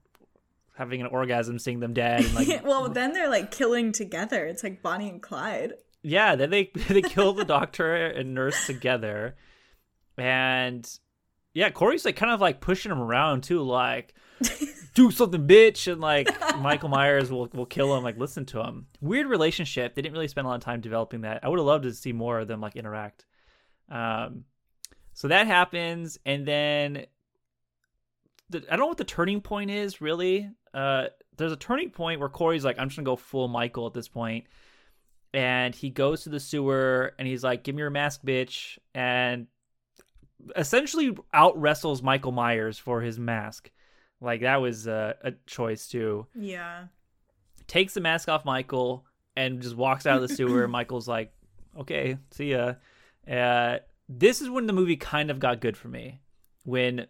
having 0.77 1.01
an 1.01 1.07
orgasm 1.07 1.57
seeing 1.57 1.79
them 1.79 1.93
dead 1.93 2.23
and 2.23 2.35
like 2.35 2.47
well, 2.63 2.87
then 2.89 3.11
they're 3.11 3.29
like 3.29 3.51
killing 3.51 3.91
together. 3.91 4.45
It's 4.45 4.63
like 4.63 4.81
Bonnie 4.81 5.09
and 5.09 5.21
Clyde. 5.21 5.73
Yeah, 6.03 6.35
then 6.35 6.51
they 6.51 6.71
they 6.87 7.01
kill 7.01 7.33
the 7.33 7.45
doctor 7.57 7.93
and 7.95 8.33
nurse 8.33 8.65
together, 8.67 9.35
and 10.17 10.87
yeah, 11.53 11.71
Corey's 11.71 12.05
like 12.05 12.15
kind 12.15 12.31
of 12.31 12.39
like 12.39 12.61
pushing 12.61 12.91
him 12.91 13.01
around 13.01 13.41
too, 13.43 13.61
like 13.63 14.13
do 14.97 15.11
something, 15.11 15.47
bitch, 15.47 15.91
and 15.91 16.01
like 16.01 16.27
Michael 16.57 16.89
Myers 16.89 17.31
will 17.31 17.47
will 17.53 17.67
kill 17.67 17.95
him, 17.95 18.03
like 18.03 18.17
listen 18.17 18.45
to 18.47 18.63
him. 18.63 18.87
Weird 18.99 19.27
relationship. 19.27 19.93
They 19.93 20.01
didn't 20.01 20.13
really 20.13 20.27
spend 20.27 20.45
a 20.45 20.49
lot 20.49 20.55
of 20.55 20.61
time 20.63 20.81
developing 20.81 21.21
that. 21.21 21.43
I 21.43 21.49
would 21.49 21.59
have 21.59 21.65
loved 21.67 21.83
to 21.83 21.93
see 21.93 22.13
more 22.13 22.39
of 22.39 22.47
them 22.47 22.59
like 22.61 22.75
interact. 22.75 23.25
Um, 23.89 24.45
so 25.13 25.27
that 25.27 25.45
happens, 25.45 26.17
and 26.25 26.47
then 26.47 27.05
the, 28.49 28.63
I 28.67 28.71
don't 28.71 28.79
know 28.79 28.87
what 28.87 28.97
the 28.97 29.03
turning 29.03 29.39
point 29.39 29.69
is 29.69 30.01
really. 30.01 30.49
Uh, 30.73 31.05
there's 31.37 31.51
a 31.51 31.57
turning 31.57 31.91
point 31.91 32.19
where 32.19 32.29
Corey's 32.29 32.65
like, 32.65 32.79
I'm 32.79 32.89
just 32.89 32.97
gonna 32.97 33.05
go 33.05 33.15
full 33.15 33.47
Michael 33.47 33.85
at 33.85 33.93
this 33.93 34.07
point 34.07 34.45
and 35.33 35.75
he 35.75 35.91
goes 35.91 36.23
to 36.23 36.29
the 36.29 36.39
sewer 36.39 37.13
and 37.19 37.27
he's 37.27 37.43
like, 37.43 37.63
"Give 37.63 37.75
me 37.75 37.81
your 37.81 37.91
mask, 37.91 38.21
bitch!" 38.25 38.79
and 38.95 39.45
essentially 40.55 41.15
out 41.33 41.59
wrestles 41.59 42.01
Michael 42.01 42.31
Myers 42.31 42.79
for 42.79 43.01
his 43.01 43.19
mask. 43.19 43.69
Like 44.21 44.41
that 44.41 44.61
was 44.61 44.87
a, 44.87 45.15
a 45.23 45.33
choice 45.45 45.87
too. 45.87 46.27
Yeah. 46.35 46.85
Takes 47.67 47.93
the 47.93 48.01
mask 48.01 48.29
off 48.29 48.45
Michael 48.45 49.05
and 49.35 49.61
just 49.61 49.75
walks 49.75 50.05
out 50.05 50.21
of 50.21 50.27
the 50.27 50.33
sewer. 50.35 50.67
Michael's 50.69 51.07
like, 51.07 51.33
"Okay, 51.77 52.17
see 52.31 52.51
ya." 52.51 52.73
Uh, 53.29 53.79
this 54.09 54.41
is 54.41 54.49
when 54.49 54.65
the 54.67 54.73
movie 54.73 54.95
kind 54.95 55.29
of 55.29 55.39
got 55.39 55.59
good 55.61 55.75
for 55.77 55.89
me. 55.89 56.21
When 56.63 57.07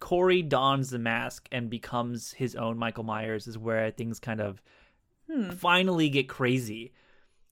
Corey 0.00 0.42
dons 0.42 0.90
the 0.90 0.98
mask 0.98 1.46
and 1.52 1.68
becomes 1.70 2.32
his 2.32 2.56
own 2.56 2.78
Michael 2.78 3.04
Myers 3.04 3.46
is 3.46 3.58
where 3.58 3.90
things 3.90 4.18
kind 4.18 4.40
of 4.40 4.62
Hmm. 5.30 5.50
finally 5.50 6.08
get 6.08 6.28
crazy. 6.28 6.92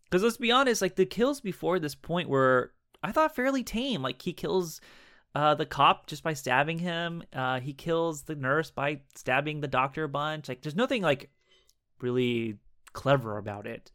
Because 0.05 0.23
let's 0.25 0.37
be 0.39 0.51
honest, 0.51 0.83
like 0.83 0.97
the 0.97 1.07
kills 1.07 1.41
before 1.41 1.79
this 1.79 1.95
point 1.95 2.29
were, 2.29 2.73
I 3.05 3.13
thought, 3.13 3.37
fairly 3.37 3.63
tame. 3.63 4.03
Like 4.03 4.21
he 4.23 4.33
kills 4.33 4.81
uh, 5.39 5.55
the 5.55 5.65
cop 5.65 6.09
just 6.09 6.25
by 6.25 6.33
stabbing 6.33 6.81
him. 6.81 7.23
Uh, 7.33 7.61
he 7.61 7.73
kills 7.73 8.23
the 8.23 8.35
nurse 8.35 8.73
by 8.73 8.99
stabbing 9.15 9.61
the 9.61 9.69
doctor 9.69 10.03
a 10.03 10.09
bunch. 10.09 10.49
Like 10.49 10.63
there's 10.63 10.75
nothing 10.75 11.01
like 11.01 11.31
really 12.01 12.57
clever 12.93 13.39
about 13.39 13.65
it. 13.65 13.93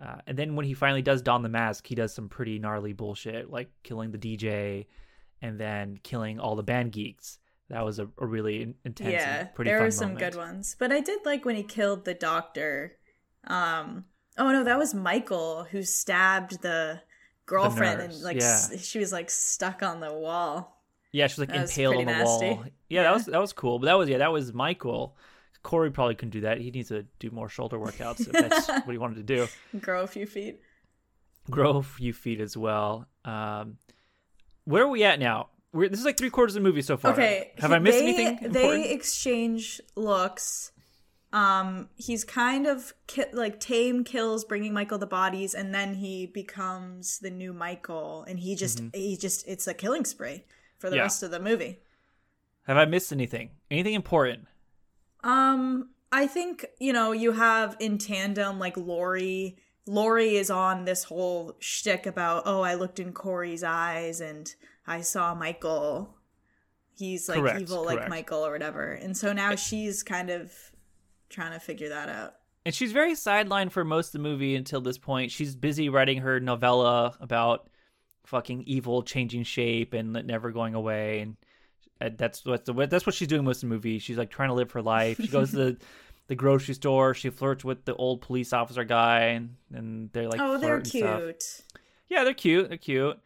Uh, 0.00 0.18
and 0.28 0.38
then 0.38 0.54
when 0.54 0.64
he 0.64 0.74
finally 0.74 1.02
does 1.02 1.20
don 1.20 1.42
the 1.42 1.48
mask, 1.48 1.84
he 1.84 1.96
does 1.96 2.14
some 2.14 2.28
pretty 2.28 2.60
gnarly 2.60 2.92
bullshit, 2.92 3.50
like 3.50 3.72
killing 3.82 4.12
the 4.12 4.18
DJ 4.18 4.86
and 5.42 5.58
then 5.58 5.98
killing 6.04 6.38
all 6.38 6.54
the 6.54 6.62
band 6.62 6.92
geeks. 6.92 7.40
That 7.70 7.84
was 7.84 7.98
a, 7.98 8.08
a 8.16 8.24
really 8.24 8.76
intense, 8.84 9.10
yeah, 9.10 9.44
pretty 9.46 9.72
there 9.72 9.82
were 9.82 9.90
some 9.90 10.14
moment. 10.14 10.32
good 10.32 10.38
ones. 10.38 10.76
But 10.78 10.92
I 10.92 11.00
did 11.00 11.26
like 11.26 11.44
when 11.44 11.56
he 11.56 11.64
killed 11.64 12.04
the 12.04 12.14
doctor. 12.14 12.92
Um, 13.48 14.04
oh 14.38 14.52
no, 14.52 14.62
that 14.62 14.78
was 14.78 14.94
Michael 14.94 15.66
who 15.72 15.82
stabbed 15.82 16.62
the 16.62 17.00
girlfriend 17.48 18.00
and 18.00 18.22
like 18.22 18.36
yeah. 18.36 18.42
s- 18.42 18.86
she 18.86 18.98
was 18.98 19.10
like 19.12 19.30
stuck 19.30 19.82
on 19.82 20.00
the 20.00 20.12
wall. 20.12 20.80
Yeah, 21.10 21.26
she 21.26 21.32
was 21.32 21.38
like 21.40 21.48
That 21.48 21.62
was 21.62 21.70
impaled 21.70 21.96
on 21.96 22.04
pretty 22.04 22.18
the 22.18 22.24
wall. 22.24 22.42
Yeah, 22.42 22.70
Yeah. 22.88 23.02
that 23.04 23.14
was 23.14 23.26
that 23.26 23.40
was 23.40 23.52
cool. 23.52 23.78
But 23.78 23.86
that 23.86 23.94
was 23.94 24.08
yeah, 24.08 24.18
that 24.18 24.30
was 24.32 24.52
Michael. 24.52 25.16
Corey 25.62 25.90
probably 25.90 26.14
couldn't 26.14 26.30
do 26.30 26.42
that. 26.42 26.58
He 26.58 26.70
needs 26.70 26.88
to 26.88 27.04
do 27.18 27.30
more 27.30 27.48
shoulder 27.48 27.78
workouts 27.78 28.20
if 28.20 28.32
that's 28.32 28.68
what 28.86 28.88
he 28.92 28.98
wanted 28.98 29.16
to 29.16 29.22
do. 29.22 29.48
Grow 29.80 30.02
a 30.02 30.06
few 30.06 30.26
feet. 30.26 30.60
Grow 31.50 31.78
a 31.78 31.82
few 31.82 32.12
feet 32.12 32.40
as 32.40 32.56
well. 32.56 33.06
Um, 33.24 33.78
where 34.64 34.84
are 34.84 34.88
we 34.88 35.02
at 35.02 35.18
now? 35.18 35.48
We're, 35.72 35.88
this 35.88 35.98
is 35.98 36.04
like 36.04 36.16
three 36.16 36.30
quarters 36.30 36.54
of 36.56 36.62
the 36.62 36.68
movie 36.68 36.82
so 36.82 36.96
far. 36.96 37.12
Okay, 37.12 37.52
have 37.58 37.72
I 37.72 37.78
missed 37.78 37.98
they, 37.98 38.04
anything 38.04 38.26
important? 38.28 38.52
They 38.52 38.90
exchange 38.90 39.80
looks. 39.96 40.72
Um, 41.32 41.90
he's 41.96 42.24
kind 42.24 42.66
of 42.66 42.94
ki- 43.06 43.24
like 43.34 43.60
tame 43.60 44.02
kills, 44.02 44.44
bringing 44.44 44.72
Michael 44.72 44.96
the 44.98 45.06
bodies, 45.06 45.54
and 45.54 45.74
then 45.74 45.94
he 45.94 46.24
becomes 46.26 47.18
the 47.18 47.30
new 47.30 47.52
Michael, 47.52 48.24
and 48.26 48.38
he 48.40 48.54
just 48.54 48.82
he 48.94 49.16
just 49.16 49.46
it's 49.46 49.66
a 49.66 49.74
killing 49.74 50.04
spree 50.06 50.44
for 50.78 50.88
the 50.88 50.94
Mm-hmm. 50.94 50.96
Yeah. 50.96 51.02
rest 51.02 51.22
of 51.22 51.30
the 51.30 51.40
movie. 51.40 51.80
Have 52.66 52.76
I 52.78 52.86
missed 52.86 53.12
anything? 53.12 53.50
Anything 53.70 53.94
important? 53.94 54.46
Um, 55.22 55.90
I 56.12 56.26
think 56.26 56.64
you 56.80 56.92
know 56.94 57.12
you 57.12 57.32
have 57.32 57.76
in 57.78 57.98
tandem 57.98 58.58
like 58.58 58.76
Lori 58.78 59.58
Laurie 59.86 60.36
is 60.36 60.50
on 60.50 60.84
this 60.84 61.04
whole 61.04 61.56
shtick 61.58 62.06
about, 62.06 62.42
oh, 62.46 62.60
I 62.62 62.74
looked 62.74 63.00
in 63.00 63.12
Corey's 63.12 63.62
eyes 63.64 64.20
and 64.20 64.54
I 64.86 65.00
saw 65.02 65.34
Michael. 65.34 66.14
He's 66.94 67.28
like 67.28 67.38
Correct, 67.40 67.60
evil 67.62 67.84
like. 67.84 68.08
Michael 68.08 68.44
or 68.46 68.52
whatever. 68.52 68.92
And 68.92 69.16
so 69.16 69.32
now 69.32 69.54
she's 69.54 70.02
kind 70.02 70.28
of 70.30 70.52
trying 71.28 71.52
to 71.52 71.60
figure 71.60 71.88
that 71.90 72.08
out. 72.08 72.34
And 72.64 72.74
she's 72.74 72.92
very 72.92 73.12
sidelined 73.12 73.72
for 73.72 73.84
most 73.84 74.08
of 74.08 74.12
the 74.12 74.18
movie 74.18 74.54
until 74.54 74.80
this 74.80 74.98
point. 74.98 75.30
She's 75.30 75.56
busy 75.56 75.88
writing 75.88 76.18
her 76.18 76.40
novella 76.40 77.16
about 77.20 77.68
fucking 78.26 78.64
evil 78.66 79.02
changing 79.02 79.44
shape 79.44 79.94
and 79.94 80.12
never 80.12 80.50
going 80.50 80.74
away. 80.74 81.20
And 81.20 81.36
uh, 82.00 82.10
that's 82.16 82.44
what 82.44 82.64
the, 82.64 82.74
that's 82.86 83.06
what 83.06 83.14
she's 83.14 83.28
doing 83.28 83.44
most 83.44 83.62
of 83.62 83.68
the 83.68 83.74
movie. 83.74 83.98
She's 83.98 84.18
like 84.18 84.30
trying 84.30 84.50
to 84.50 84.54
live 84.54 84.72
her 84.72 84.82
life. 84.82 85.16
She 85.16 85.28
goes 85.28 85.50
to 85.52 85.56
the, 85.56 85.76
the 86.28 86.34
grocery 86.34 86.74
store. 86.74 87.14
She 87.14 87.30
flirts 87.30 87.64
with 87.64 87.84
the 87.84 87.94
old 87.94 88.20
police 88.20 88.52
officer 88.52 88.84
guy, 88.84 89.20
and, 89.20 89.56
and 89.72 90.12
they're 90.12 90.28
like, 90.28 90.40
oh, 90.40 90.58
they're 90.58 90.76
and 90.76 90.86
stuff. 90.86 91.20
cute. 91.20 91.60
Yeah, 92.08 92.24
they're 92.24 92.34
cute. 92.34 92.68
They're 92.68 92.78
cute. 92.78 93.18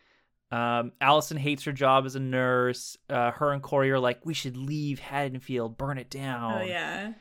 Um, 0.52 0.92
Allison 1.00 1.38
hates 1.38 1.64
her 1.64 1.72
job 1.72 2.04
as 2.04 2.14
a 2.14 2.20
nurse. 2.20 2.98
Uh, 3.08 3.30
her 3.32 3.52
and 3.52 3.62
Corey 3.62 3.90
are 3.90 3.98
like, 3.98 4.24
we 4.24 4.34
should 4.34 4.56
leave 4.56 4.98
Haddonfield, 4.98 5.78
burn 5.78 5.98
it 5.98 6.10
down. 6.10 6.60
Oh 6.60 6.64
yeah. 6.64 7.12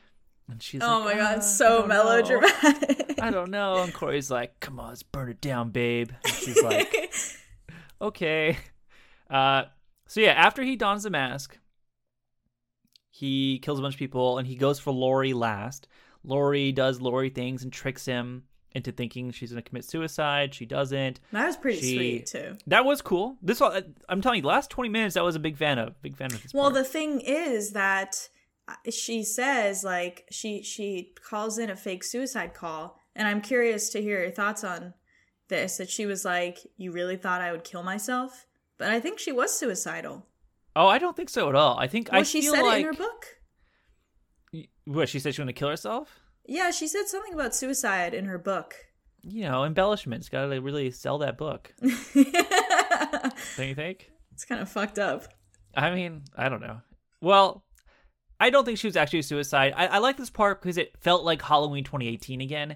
And 0.52 0.62
she's 0.62 0.82
Oh 0.84 1.00
like, 1.00 1.16
my 1.16 1.22
god, 1.22 1.38
"Uh, 1.40 1.42
so 1.42 1.80
know. 1.82 1.88
melodramatic. 1.88 3.20
I 3.22 3.32
don't 3.32 3.50
know. 3.52 3.82
And 3.84 3.94
Corey's 3.94 4.30
like, 4.30 4.60
come 4.60 4.80
on, 4.80 4.90
let's 4.90 5.04
burn 5.04 5.30
it 5.30 5.42
down, 5.42 5.70
babe. 5.72 6.12
And 6.26 6.34
she's 6.34 6.62
like, 6.62 7.14
okay. 8.02 8.58
Uh, 9.30 9.64
so 10.08 10.20
yeah, 10.20 10.32
after 10.34 10.62
he 10.64 10.76
dons 10.76 11.04
the 11.04 11.10
mask, 11.10 11.58
he 13.10 13.60
kills 13.60 13.80
a 13.80 13.82
bunch 13.82 13.96
of 13.96 14.00
people 14.00 14.38
and 14.38 14.48
he 14.48 14.56
goes 14.56 14.80
for 14.80 14.92
Laurie 14.92 15.34
last. 15.34 15.88
Laurie 16.24 16.72
does 16.72 17.02
Laurie 17.02 17.30
things 17.30 17.64
and 17.64 17.72
tricks 17.74 18.06
him 18.06 18.44
into 18.74 18.92
thinking 18.92 19.32
she's 19.32 19.52
going 19.52 19.62
to 19.62 19.68
commit 19.70 19.84
suicide. 19.84 20.54
She 20.54 20.66
doesn't. 20.66 21.20
that 21.32 21.46
was 21.46 21.58
pretty 21.58 21.80
She- 21.82 21.96
sweet 21.96 22.26
too. 22.28 22.58
That 22.68 22.86
was 22.86 23.02
cool. 23.02 23.38
This 23.42 23.60
all, 23.62 23.78
I'm 24.08 24.22
telling 24.22 24.38
you, 24.38 24.42
the 24.44 24.48
last 24.48 24.70
20 24.70 24.90
minutes, 24.90 25.18
I 25.18 25.22
was 25.22 25.36
a 25.36 25.40
big 25.40 25.58
fan 25.58 25.78
of. 25.78 26.02
Big 26.02 26.16
fan 26.16 26.32
of 26.34 26.42
this. 26.42 26.54
Well, 26.54 26.72
part. 26.72 26.76
the 26.76 26.84
thing 26.84 27.20
is 27.22 27.72
that 27.72 28.16
uh, 28.16 28.41
she 28.90 29.24
says 29.24 29.84
like 29.84 30.26
she 30.32 30.62
she 30.64 31.14
calls 31.24 31.58
in 31.58 31.70
a 31.70 31.76
fake 31.76 32.04
suicide 32.04 32.54
call, 32.54 33.00
and 33.16 33.28
I'm 33.28 33.42
curious 33.42 33.90
to 33.92 34.02
hear 34.02 34.22
your 34.22 34.32
thoughts 34.32 34.64
on 34.64 34.94
this. 35.48 35.78
That 35.78 35.90
she 35.90 36.06
was 36.06 36.24
like, 36.26 36.60
"You 36.78 36.92
really 36.92 37.18
thought 37.18 37.42
I 37.42 37.52
would 37.52 37.64
kill 37.64 37.84
myself?" 37.84 38.46
But 38.78 38.90
I 38.92 39.00
think 39.00 39.20
she 39.20 39.32
was 39.32 39.54
suicidal. 39.58 40.26
oh, 40.76 40.88
I 40.88 40.98
don't 40.98 41.16
think 41.16 41.30
so 41.30 41.50
at 41.50 41.56
all. 41.56 41.78
I 41.78 41.88
think 41.88 42.10
Well, 42.12 42.22
I 42.22 42.24
she 42.24 42.42
feel 42.42 42.54
said 42.56 42.62
like 42.64 42.78
it 42.78 42.80
in 42.80 42.86
her 42.88 42.94
book. 42.94 43.26
what 44.86 45.10
she 45.10 45.20
said 45.20 45.36
she 45.36 45.42
wanted 45.42 45.54
to 45.56 45.60
kill 45.60 45.70
herself. 45.70 46.20
Yeah, 46.46 46.72
she 46.72 46.88
said 46.88 47.08
something 47.08 47.34
about 47.34 47.54
suicide 47.56 48.14
in 48.14 48.26
her 48.26 48.38
book. 48.40 48.74
You 49.22 49.44
know, 49.44 49.64
embellishments. 49.66 50.30
Got 50.30 50.48
to 50.48 50.60
really 50.62 50.90
sell 50.92 51.20
that 51.20 51.38
book. 51.38 51.74
Don't 51.82 53.68
you 53.68 53.76
think? 53.76 54.10
It's 54.34 54.46
kind 54.46 54.62
of 54.62 54.70
fucked 54.70 54.98
up. 54.98 55.26
I 55.76 55.92
mean, 55.94 56.24
I 56.36 56.50
don't 56.50 56.62
know. 56.62 56.82
Well, 57.22 57.64
I 58.42 58.50
don't 58.50 58.66
think 58.66 58.80
she 58.80 58.88
was 58.88 58.98
actually 58.98 59.20
a 59.20 59.24
suicide. 59.24 59.74
I, 59.78 59.86
I 59.86 59.98
like 60.00 60.18
this 60.18 60.32
part 60.32 60.62
because 60.62 60.80
it 60.80 60.98
felt 61.00 61.24
like 61.24 61.44
Halloween 61.44 61.84
2018 61.84 62.42
again. 62.42 62.76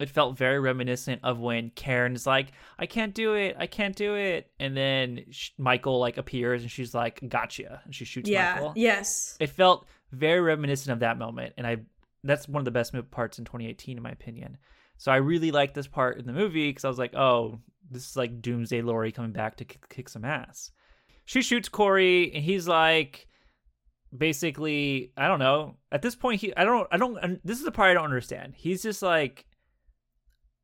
It 0.00 0.10
felt 0.10 0.36
very 0.36 0.58
reminiscent 0.58 1.20
of 1.22 1.38
when 1.38 1.70
Karen's 1.70 2.26
like, 2.26 2.48
"I 2.76 2.86
can't 2.86 3.14
do 3.14 3.34
it, 3.34 3.54
I 3.56 3.68
can't 3.68 3.94
do 3.94 4.16
it," 4.16 4.50
and 4.58 4.76
then 4.76 5.24
sh- 5.30 5.50
Michael 5.58 6.00
like 6.00 6.18
appears 6.18 6.62
and 6.62 6.70
she's 6.70 6.92
like, 6.92 7.20
"Gotcha," 7.28 7.80
and 7.84 7.94
she 7.94 8.04
shoots 8.04 8.28
Yeah. 8.28 8.54
Michael. 8.54 8.72
Yes. 8.74 9.36
It 9.38 9.50
felt 9.50 9.86
very 10.10 10.40
reminiscent 10.40 10.92
of 10.92 10.98
that 11.00 11.18
moment, 11.18 11.54
and 11.56 11.66
I 11.66 11.76
that's 12.24 12.48
one 12.48 12.60
of 12.60 12.64
the 12.64 12.72
best 12.72 12.92
parts 13.12 13.38
in 13.38 13.44
2018 13.44 13.96
in 13.96 14.02
my 14.02 14.10
opinion. 14.10 14.58
So 14.98 15.12
I 15.12 15.16
really 15.16 15.52
liked 15.52 15.74
this 15.74 15.86
part 15.86 16.18
in 16.18 16.26
the 16.26 16.32
movie 16.32 16.68
because 16.68 16.84
I 16.84 16.88
was 16.88 16.98
like, 16.98 17.14
"Oh, 17.14 17.60
this 17.90 18.10
is 18.10 18.16
like 18.16 18.42
Doomsday 18.42 18.82
Laurie 18.82 19.12
coming 19.12 19.32
back 19.32 19.56
to 19.58 19.64
kick, 19.64 19.88
kick 19.88 20.08
some 20.08 20.24
ass." 20.24 20.72
She 21.24 21.42
shoots 21.42 21.68
Corey, 21.68 22.34
and 22.34 22.42
he's 22.42 22.66
like, 22.66 23.28
basically, 24.16 25.12
I 25.16 25.28
don't 25.28 25.38
know. 25.38 25.76
At 25.92 26.02
this 26.02 26.14
point, 26.14 26.40
he, 26.40 26.54
I 26.56 26.64
don't, 26.64 26.88
I 26.90 26.96
don't. 26.96 27.44
This 27.44 27.58
is 27.58 27.64
the 27.64 27.72
part 27.72 27.90
I 27.90 27.94
don't 27.94 28.04
understand. 28.04 28.54
He's 28.56 28.82
just 28.82 29.02
like, 29.02 29.46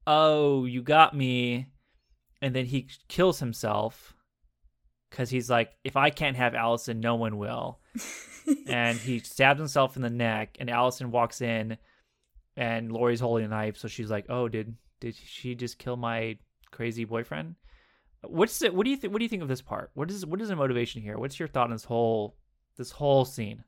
"Oh, 0.07 0.64
you 0.64 0.83
got 0.83 1.16
me," 1.16 1.68
and 2.40 2.55
then 2.55 2.66
he 2.66 2.88
kills 3.09 3.40
himself 3.40 4.14
because 5.11 5.31
he's 5.31 5.50
like, 5.50 5.72
"If 5.85 5.96
I 5.96 6.11
can't 6.11 6.37
have 6.37 6.55
Allison, 6.55 7.00
no 7.00 7.14
one 7.14 7.38
will." 7.38 7.81
and 8.66 8.98
he 8.98 9.18
stabs 9.20 9.61
himself 9.61 9.96
in 9.96 10.02
the 10.02 10.11
neck, 10.11 10.57
and 10.61 10.70
Allison 10.70 11.11
walks 11.11 11.40
in, 11.40 11.78
and 12.57 12.92
Laurie's 12.92 13.20
holding 13.20 13.46
a 13.46 13.48
knife, 13.48 13.76
so 13.76 13.88
she's 13.88 14.11
like, 14.11 14.26
"Oh, 14.28 14.48
did 14.48 14.76
did 15.00 15.16
she 15.16 15.55
just 15.55 15.78
kill 15.78 15.96
my 15.96 16.38
crazy 16.70 17.05
boyfriend?" 17.05 17.57
What's 18.24 18.62
it? 18.62 18.72
What 18.72 18.85
do 18.85 18.90
you 18.90 18.96
think? 18.96 19.12
What 19.12 19.18
do 19.18 19.24
you 19.24 19.28
think 19.28 19.42
of 19.42 19.48
this 19.48 19.62
part? 19.62 19.90
What 19.94 20.11
is 20.11 20.24
what 20.24 20.40
is 20.40 20.48
the 20.48 20.57
motivation 20.57 21.02
here? 21.02 21.18
What's 21.18 21.38
your 21.38 21.48
thought 21.48 21.64
on 21.64 21.72
this 21.72 21.85
whole 21.85 22.37
this 22.76 22.92
whole 22.92 23.24
scene? 23.24 23.64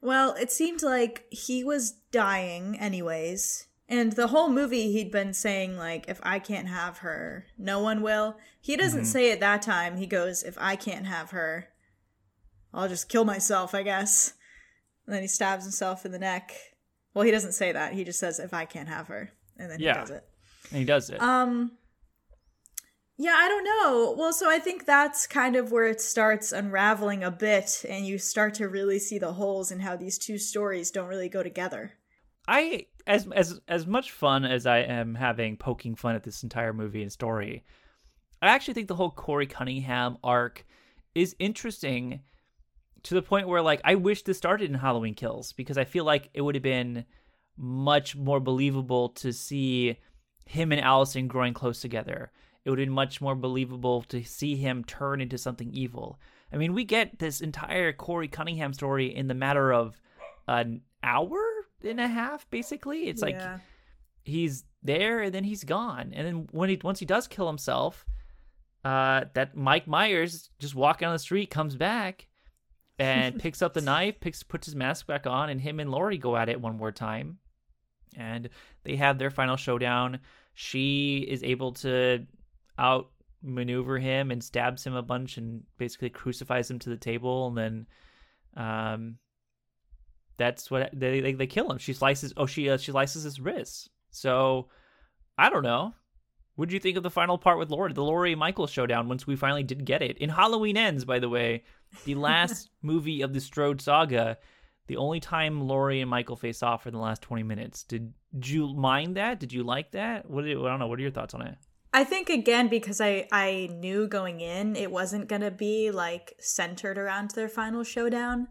Well, 0.00 0.34
it 0.34 0.50
seemed 0.52 0.82
like 0.82 1.26
he 1.30 1.64
was 1.64 1.92
dying 2.12 2.78
anyways. 2.78 3.66
And 3.88 4.12
the 4.12 4.26
whole 4.28 4.48
movie 4.50 4.92
he'd 4.92 5.10
been 5.10 5.32
saying 5.32 5.76
like 5.76 6.08
if 6.08 6.20
I 6.22 6.38
can't 6.38 6.68
have 6.68 6.98
her, 6.98 7.46
no 7.56 7.80
one 7.80 8.02
will. 8.02 8.36
He 8.60 8.76
doesn't 8.76 9.02
Mhm. 9.02 9.06
say 9.06 9.30
it 9.30 9.40
that 9.40 9.62
time. 9.62 9.96
He 9.96 10.06
goes, 10.06 10.42
"If 10.42 10.56
I 10.58 10.76
can't 10.76 11.06
have 11.06 11.30
her, 11.30 11.68
I'll 12.74 12.88
just 12.88 13.08
kill 13.08 13.24
myself, 13.24 13.74
I 13.74 13.82
guess." 13.82 14.34
And 15.06 15.14
then 15.14 15.22
he 15.22 15.28
stabs 15.28 15.64
himself 15.64 16.04
in 16.04 16.12
the 16.12 16.18
neck. 16.18 16.52
Well, 17.14 17.24
he 17.24 17.30
doesn't 17.30 17.52
say 17.52 17.72
that. 17.72 17.94
He 17.94 18.04
just 18.04 18.20
says, 18.20 18.38
"If 18.38 18.52
I 18.52 18.66
can't 18.66 18.88
have 18.90 19.08
her." 19.08 19.32
And 19.56 19.70
then 19.70 19.80
Yeah. 19.80 19.94
he 19.94 20.00
does 20.00 20.10
it. 20.10 20.28
And 20.70 20.78
he 20.80 20.84
does 20.84 21.08
it. 21.08 21.20
Um 21.22 21.77
Yeah, 23.20 23.34
I 23.36 23.48
don't 23.48 23.64
know. 23.64 24.14
Well, 24.16 24.32
so 24.32 24.48
I 24.48 24.60
think 24.60 24.86
that's 24.86 25.26
kind 25.26 25.56
of 25.56 25.72
where 25.72 25.88
it 25.88 26.00
starts 26.00 26.52
unraveling 26.52 27.24
a 27.24 27.32
bit 27.32 27.84
and 27.88 28.06
you 28.06 28.16
start 28.16 28.54
to 28.54 28.68
really 28.68 29.00
see 29.00 29.18
the 29.18 29.32
holes 29.32 29.72
in 29.72 29.80
how 29.80 29.96
these 29.96 30.18
two 30.18 30.38
stories 30.38 30.92
don't 30.92 31.08
really 31.08 31.28
go 31.28 31.42
together. 31.42 31.94
I 32.46 32.86
as 33.08 33.28
as 33.34 33.60
as 33.66 33.86
much 33.86 34.12
fun 34.12 34.44
as 34.44 34.66
I 34.66 34.78
am 34.78 35.16
having 35.16 35.56
poking 35.56 35.96
fun 35.96 36.14
at 36.14 36.22
this 36.22 36.44
entire 36.44 36.72
movie 36.72 37.02
and 37.02 37.12
story, 37.12 37.64
I 38.40 38.48
actually 38.48 38.74
think 38.74 38.86
the 38.86 38.94
whole 38.94 39.10
Corey 39.10 39.46
Cunningham 39.46 40.16
arc 40.22 40.64
is 41.14 41.34
interesting 41.40 42.20
to 43.02 43.14
the 43.14 43.22
point 43.22 43.48
where 43.48 43.62
like 43.62 43.80
I 43.82 43.96
wish 43.96 44.22
this 44.22 44.38
started 44.38 44.70
in 44.70 44.76
Halloween 44.76 45.14
Kills 45.14 45.52
because 45.52 45.76
I 45.76 45.84
feel 45.84 46.04
like 46.04 46.30
it 46.34 46.42
would 46.42 46.54
have 46.54 46.62
been 46.62 47.04
much 47.56 48.14
more 48.14 48.38
believable 48.38 49.08
to 49.08 49.32
see 49.32 49.98
him 50.44 50.70
and 50.70 50.80
Allison 50.80 51.26
growing 51.26 51.52
close 51.52 51.80
together. 51.80 52.30
It 52.68 52.70
would 52.72 52.80
have 52.80 52.86
been 52.86 52.94
much 52.94 53.22
more 53.22 53.34
believable 53.34 54.02
to 54.10 54.22
see 54.24 54.54
him 54.54 54.84
turn 54.84 55.22
into 55.22 55.38
something 55.38 55.72
evil. 55.72 56.20
I 56.52 56.58
mean, 56.58 56.74
we 56.74 56.84
get 56.84 57.18
this 57.18 57.40
entire 57.40 57.94
Corey 57.94 58.28
Cunningham 58.28 58.74
story 58.74 59.06
in 59.16 59.26
the 59.26 59.32
matter 59.32 59.72
of 59.72 59.98
an 60.46 60.82
hour 61.02 61.40
and 61.82 61.98
a 61.98 62.06
half, 62.06 62.46
basically. 62.50 63.08
It's 63.08 63.22
like 63.22 63.40
he's 64.22 64.64
there 64.82 65.22
and 65.22 65.34
then 65.34 65.44
he's 65.44 65.64
gone. 65.64 66.12
And 66.14 66.26
then 66.26 66.48
when 66.50 66.68
he 66.68 66.78
once 66.84 66.98
he 66.98 67.06
does 67.06 67.26
kill 67.26 67.46
himself, 67.46 68.04
uh, 68.84 69.24
that 69.32 69.56
Mike 69.56 69.86
Myers 69.86 70.50
just 70.58 70.74
walking 70.74 71.08
on 71.08 71.14
the 71.14 71.18
street 71.18 71.48
comes 71.48 71.74
back 71.74 72.28
and 72.98 73.38
picks 73.40 73.62
up 73.62 73.72
the 73.72 73.80
knife, 73.80 74.20
picks 74.20 74.42
puts 74.42 74.66
his 74.66 74.76
mask 74.76 75.06
back 75.06 75.26
on, 75.26 75.48
and 75.48 75.58
him 75.58 75.80
and 75.80 75.90
Laurie 75.90 76.18
go 76.18 76.36
at 76.36 76.50
it 76.50 76.60
one 76.60 76.76
more 76.76 76.92
time. 76.92 77.38
And 78.14 78.50
they 78.84 78.96
have 78.96 79.16
their 79.16 79.30
final 79.30 79.56
showdown. 79.56 80.18
She 80.52 81.24
is 81.26 81.42
able 81.42 81.72
to 81.72 82.26
outmaneuver 82.78 83.98
him 83.98 84.30
and 84.30 84.42
stabs 84.42 84.86
him 84.86 84.94
a 84.94 85.02
bunch 85.02 85.36
and 85.36 85.62
basically 85.78 86.10
crucifies 86.10 86.70
him 86.70 86.78
to 86.80 86.90
the 86.90 86.96
table. 86.96 87.48
And 87.48 87.58
then, 87.58 87.86
um, 88.56 89.18
that's 90.38 90.70
what 90.70 90.90
they 90.92 91.20
they, 91.20 91.32
they 91.34 91.46
kill 91.46 91.70
him. 91.70 91.78
She 91.78 91.92
slices. 91.92 92.32
Oh, 92.36 92.46
she 92.46 92.70
uh, 92.70 92.78
she 92.78 92.92
slices 92.92 93.24
his 93.24 93.40
wrists. 93.40 93.90
So 94.10 94.68
I 95.36 95.50
don't 95.50 95.64
know. 95.64 95.94
What 96.54 96.68
did 96.68 96.74
you 96.74 96.80
think 96.80 96.96
of 96.96 97.02
the 97.02 97.10
final 97.10 97.38
part 97.38 97.58
with 97.58 97.70
Laurie, 97.70 97.92
the 97.92 98.02
Laurie 98.02 98.32
and 98.32 98.40
Michael 98.40 98.66
showdown? 98.66 99.08
Once 99.08 99.26
we 99.26 99.36
finally 99.36 99.62
did 99.62 99.84
get 99.84 100.02
it 100.02 100.18
in 100.18 100.28
Halloween 100.28 100.76
Ends, 100.76 101.04
by 101.04 101.18
the 101.18 101.28
way, 101.28 101.62
the 102.04 102.14
last 102.16 102.70
movie 102.82 103.22
of 103.22 103.32
the 103.32 103.40
Strode 103.40 103.80
saga, 103.80 104.38
the 104.88 104.96
only 104.96 105.20
time 105.20 105.68
Laurie 105.68 106.00
and 106.00 106.10
Michael 106.10 106.36
face 106.36 106.62
off 106.62 106.82
for 106.84 106.90
the 106.90 106.98
last 106.98 107.22
twenty 107.22 107.42
minutes. 107.42 107.82
Did, 107.82 108.12
did 108.32 108.48
you 108.48 108.74
mind 108.74 109.16
that? 109.16 109.38
Did 109.40 109.52
you 109.52 109.62
like 109.62 109.92
that? 109.92 110.28
What 110.30 110.44
did, 110.44 110.56
I 110.56 110.62
don't 110.62 110.78
know. 110.78 110.86
What 110.86 110.98
are 110.98 111.02
your 111.02 111.10
thoughts 111.10 111.34
on 111.34 111.42
it? 111.42 111.56
I 111.92 112.04
think 112.04 112.28
again 112.28 112.68
because 112.68 113.00
I 113.00 113.26
I 113.32 113.68
knew 113.72 114.06
going 114.06 114.40
in 114.40 114.76
it 114.76 114.90
wasn't 114.90 115.28
going 115.28 115.42
to 115.42 115.50
be 115.50 115.90
like 115.90 116.34
centered 116.38 116.98
around 116.98 117.30
their 117.32 117.48
final 117.48 117.82
showdown. 117.84 118.48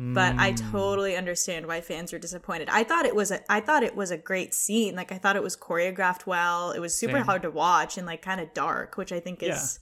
But 0.00 0.38
I 0.38 0.52
Mm. 0.52 0.70
totally 0.70 1.16
understand 1.16 1.66
why 1.66 1.80
fans 1.80 2.12
are 2.12 2.20
disappointed. 2.20 2.68
I 2.70 2.84
thought 2.84 3.04
it 3.04 3.16
was 3.16 3.32
a 3.32 3.40
I 3.50 3.60
thought 3.60 3.82
it 3.82 3.96
was 3.96 4.12
a 4.12 4.16
great 4.16 4.54
scene. 4.54 4.94
Like 4.94 5.10
I 5.10 5.18
thought 5.18 5.34
it 5.34 5.42
was 5.42 5.56
choreographed 5.56 6.24
well. 6.24 6.70
It 6.70 6.78
was 6.78 6.94
super 6.94 7.16
Same. 7.16 7.24
hard 7.24 7.42
to 7.42 7.50
watch 7.50 7.98
and 7.98 8.06
like 8.06 8.22
kind 8.22 8.40
of 8.40 8.54
dark, 8.54 8.96
which 8.96 9.10
I 9.12 9.18
think 9.18 9.42
is 9.42 9.80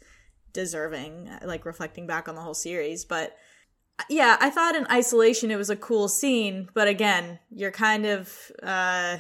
deserving 0.55 1.31
like 1.45 1.67
reflecting 1.67 2.07
back 2.07 2.29
on 2.29 2.35
the 2.35 2.41
whole 2.41 2.55
series, 2.55 3.05
but 3.05 3.37
yeah, 4.09 4.37
I 4.41 4.49
thought 4.51 4.75
in 4.75 4.87
isolation 4.91 5.51
it 5.51 5.57
was 5.57 5.71
a 5.71 5.77
cool 5.77 6.09
scene, 6.09 6.69
but 6.75 6.89
again, 6.89 7.39
you're 7.51 7.71
kind 7.71 8.07
of 8.07 8.51
uh 8.63 9.19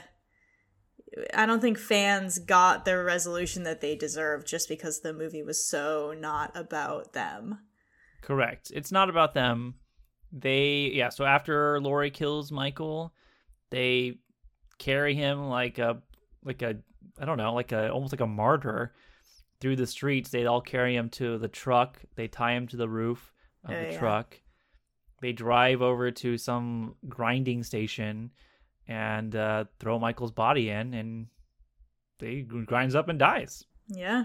I 1.35 1.47
don't 1.47 1.61
think 1.61 1.79
fans 1.79 2.39
got 2.39 2.85
the 2.85 3.03
resolution 3.03 3.63
that 3.63 3.81
they 3.81 3.97
deserved 3.97 4.47
just 4.47 4.69
because 4.69 5.01
the 5.01 5.13
movie 5.13 5.43
was 5.43 5.69
so 5.69 6.15
not 6.19 6.55
about 6.55 7.13
them. 7.13 7.61
Correct. 8.23 8.71
It's 8.75 8.93
not 8.93 9.09
about 9.09 9.35
them. 9.35 9.75
They 10.33 10.91
yeah, 10.93 11.09
so 11.11 11.25
after 11.25 11.81
Laurie 11.81 12.11
kills 12.11 12.51
Michael, 12.53 13.15
they 13.71 14.19
carry 14.79 15.15
him 15.15 15.49
like 15.49 15.79
a 15.79 16.03
like 16.45 16.63
a 16.63 16.77
I 17.19 17.25
don't 17.25 17.39
know, 17.39 17.55
like 17.55 17.73
a 17.73 17.91
almost 17.91 18.13
like 18.13 18.21
a 18.21 18.27
martyr 18.27 18.95
through 19.61 19.77
the 19.77 19.87
streets. 19.87 20.31
They 20.31 20.45
all 20.45 20.61
carry 20.61 20.97
him 20.97 21.09
to 21.11 21.39
the 21.39 21.49
truck. 21.49 22.01
They 22.17 22.29
tie 22.29 22.53
him 22.53 22.67
to 22.69 22.77
the 22.77 22.89
roof 22.89 23.33
of 23.65 23.71
Oh, 23.71 23.75
the 23.75 23.93
yeah. 23.93 23.99
truck. 23.99 24.41
They 25.23 25.33
drive 25.33 25.81
over 25.81 26.11
to 26.11 26.37
some 26.37 26.97
grinding 27.09 27.63
station 27.63 28.33
and 28.89 29.35
uh, 29.35 29.65
throw 29.81 29.99
Michael's 29.99 30.33
body 30.33 30.71
in, 30.71 30.95
and 30.95 31.27
they 32.19 32.43
grinds 32.43 32.95
up 32.95 33.09
and 33.09 33.19
dies. 33.19 33.65
Yeah. 33.89 34.25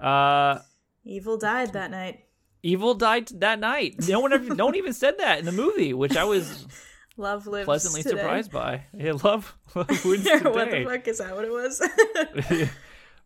Uh, 0.00 0.58
Evil 1.04 1.36
died 1.36 1.72
that 1.74 1.90
night. 1.90 2.20
Evil 2.62 2.94
died 2.94 3.28
that 3.40 3.60
night. 3.60 3.96
No 4.08 4.20
one 4.20 4.32
ever, 4.32 4.54
no 4.54 4.66
one 4.66 4.76
even 4.76 4.92
said 4.94 5.18
that 5.18 5.38
in 5.38 5.44
the 5.44 5.52
movie, 5.52 5.92
which 5.92 6.16
I 6.16 6.24
was 6.24 6.66
Love 7.16 7.46
lives 7.46 7.66
pleasantly 7.66 8.02
today. 8.02 8.16
surprised 8.16 8.50
by. 8.50 8.84
Love, 8.94 9.56
love 9.74 9.88
wins 10.04 10.24
Yeah, 10.24 10.42
what 10.48 10.70
the 10.70 10.84
fuck 10.84 11.06
is 11.06 11.18
that? 11.18 11.34
What 11.34 11.44
it 11.44 11.52
was? 11.52 12.70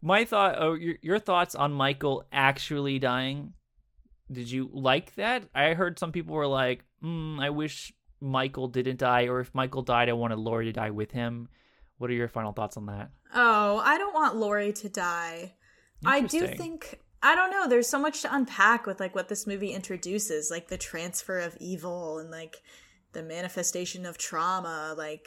My 0.02 0.24
thought, 0.24 0.56
oh, 0.58 0.74
your, 0.74 0.96
your 1.02 1.18
thoughts 1.18 1.54
on 1.54 1.72
Michael 1.72 2.24
actually 2.32 2.98
dying? 2.98 3.54
Did 4.30 4.50
you 4.50 4.68
like 4.72 5.14
that? 5.14 5.44
I 5.54 5.74
heard 5.74 5.98
some 5.98 6.12
people 6.12 6.34
were 6.34 6.46
like, 6.46 6.84
mm, 7.02 7.40
"I 7.40 7.48
wish 7.50 7.94
Michael 8.20 8.68
didn't 8.68 8.98
die," 8.98 9.26
or 9.26 9.40
if 9.40 9.54
Michael 9.54 9.82
died, 9.82 10.08
I 10.08 10.12
wanted 10.12 10.38
Laurie 10.38 10.66
to 10.66 10.72
die 10.72 10.90
with 10.90 11.12
him. 11.12 11.48
What 11.98 12.10
are 12.10 12.14
your 12.14 12.28
final 12.28 12.52
thoughts 12.52 12.76
on 12.76 12.86
that? 12.86 13.10
oh, 13.34 13.80
I 13.84 13.98
don't 13.98 14.14
want 14.14 14.36
Laurie 14.36 14.72
to 14.74 14.88
die. 14.88 15.54
I 16.04 16.20
do 16.20 16.46
think 16.46 17.00
I 17.22 17.34
don't 17.34 17.50
know. 17.50 17.68
There's 17.68 17.88
so 17.88 17.98
much 17.98 18.22
to 18.22 18.34
unpack 18.34 18.86
with 18.86 19.00
like 19.00 19.14
what 19.14 19.28
this 19.28 19.46
movie 19.46 19.72
introduces, 19.72 20.50
like 20.50 20.68
the 20.68 20.78
transfer 20.78 21.38
of 21.38 21.56
evil 21.60 22.18
and 22.18 22.30
like 22.30 22.62
the 23.12 23.22
manifestation 23.22 24.06
of 24.06 24.18
trauma, 24.18 24.94
like 24.96 25.26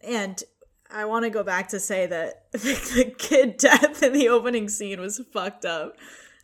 and 0.00 0.42
I 0.90 1.04
want 1.04 1.24
to 1.24 1.30
go 1.30 1.42
back 1.42 1.68
to 1.68 1.80
say 1.80 2.06
that 2.06 2.52
the 2.52 3.14
kid 3.16 3.56
death 3.56 4.02
in 4.02 4.12
the 4.12 4.28
opening 4.28 4.68
scene 4.68 5.00
was 5.00 5.20
fucked 5.32 5.64
up. 5.64 5.96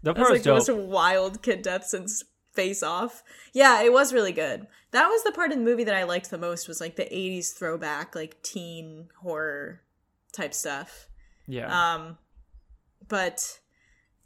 That 0.02 0.16
was 0.16 0.31
like 0.31 0.42
the 0.42 0.52
most 0.52 0.72
wild 0.72 1.42
kid 1.42 1.62
death 1.62 1.85
since 1.87 2.22
Face 2.57 2.83
Off. 2.83 3.23
Yeah, 3.53 3.83
it 3.83 3.92
was 3.92 4.12
really 4.12 4.33
good. 4.33 4.66
That 4.90 5.07
was 5.07 5.23
the 5.23 5.33
part 5.33 5.53
of 5.53 5.59
the 5.59 5.64
movie 5.64 5.85
that 5.85 5.95
I 5.95 6.03
liked 6.03 6.31
the 6.31 6.38
most. 6.38 6.66
Was 6.66 6.81
like 6.81 6.97
the 6.97 7.05
'80s 7.05 7.53
throwback, 7.57 8.14
like 8.14 8.42
teen 8.42 9.09
horror 9.23 9.83
type 10.33 10.55
stuff. 10.55 11.09
Yeah, 11.47 11.95
Um, 11.95 12.19
but 13.07 13.61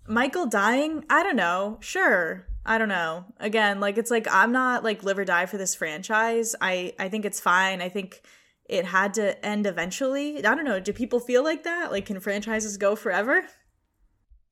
Michael 0.06 0.46
dying, 0.46 1.04
I 1.10 1.22
don't 1.22 1.36
know. 1.36 1.76
Sure, 1.80 2.46
I 2.64 2.78
don't 2.78 2.88
know. 2.88 3.26
Again, 3.38 3.80
like 3.80 3.98
it's 3.98 4.10
like 4.10 4.26
I'm 4.30 4.52
not 4.52 4.84
like 4.84 5.02
live 5.02 5.18
or 5.18 5.24
die 5.24 5.46
for 5.46 5.58
this 5.58 5.74
franchise. 5.74 6.54
I 6.60 6.94
I 6.98 7.08
think 7.08 7.24
it's 7.24 7.40
fine. 7.40 7.82
I 7.82 7.88
think 7.90 8.22
it 8.70 8.84
had 8.84 9.14
to 9.14 9.44
end 9.44 9.66
eventually. 9.66 10.38
I 10.38 10.54
don't 10.54 10.64
know. 10.64 10.78
Do 10.78 10.92
people 10.92 11.18
feel 11.18 11.42
like 11.42 11.64
that? 11.64 11.90
Like, 11.90 12.06
can 12.06 12.20
franchises 12.20 12.76
go 12.76 12.94
forever? 12.94 13.42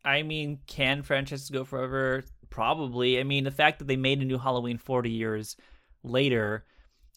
I 0.04 0.22
mean, 0.22 0.58
can 0.66 1.02
franchises 1.02 1.50
go 1.50 1.64
forever? 1.64 2.24
Probably. 2.50 3.18
I 3.20 3.24
mean, 3.24 3.44
the 3.44 3.50
fact 3.50 3.78
that 3.78 3.88
they 3.88 3.96
made 3.96 4.20
a 4.20 4.24
new 4.24 4.38
Halloween 4.38 4.78
40 4.78 5.10
years 5.10 5.56
later 6.02 6.64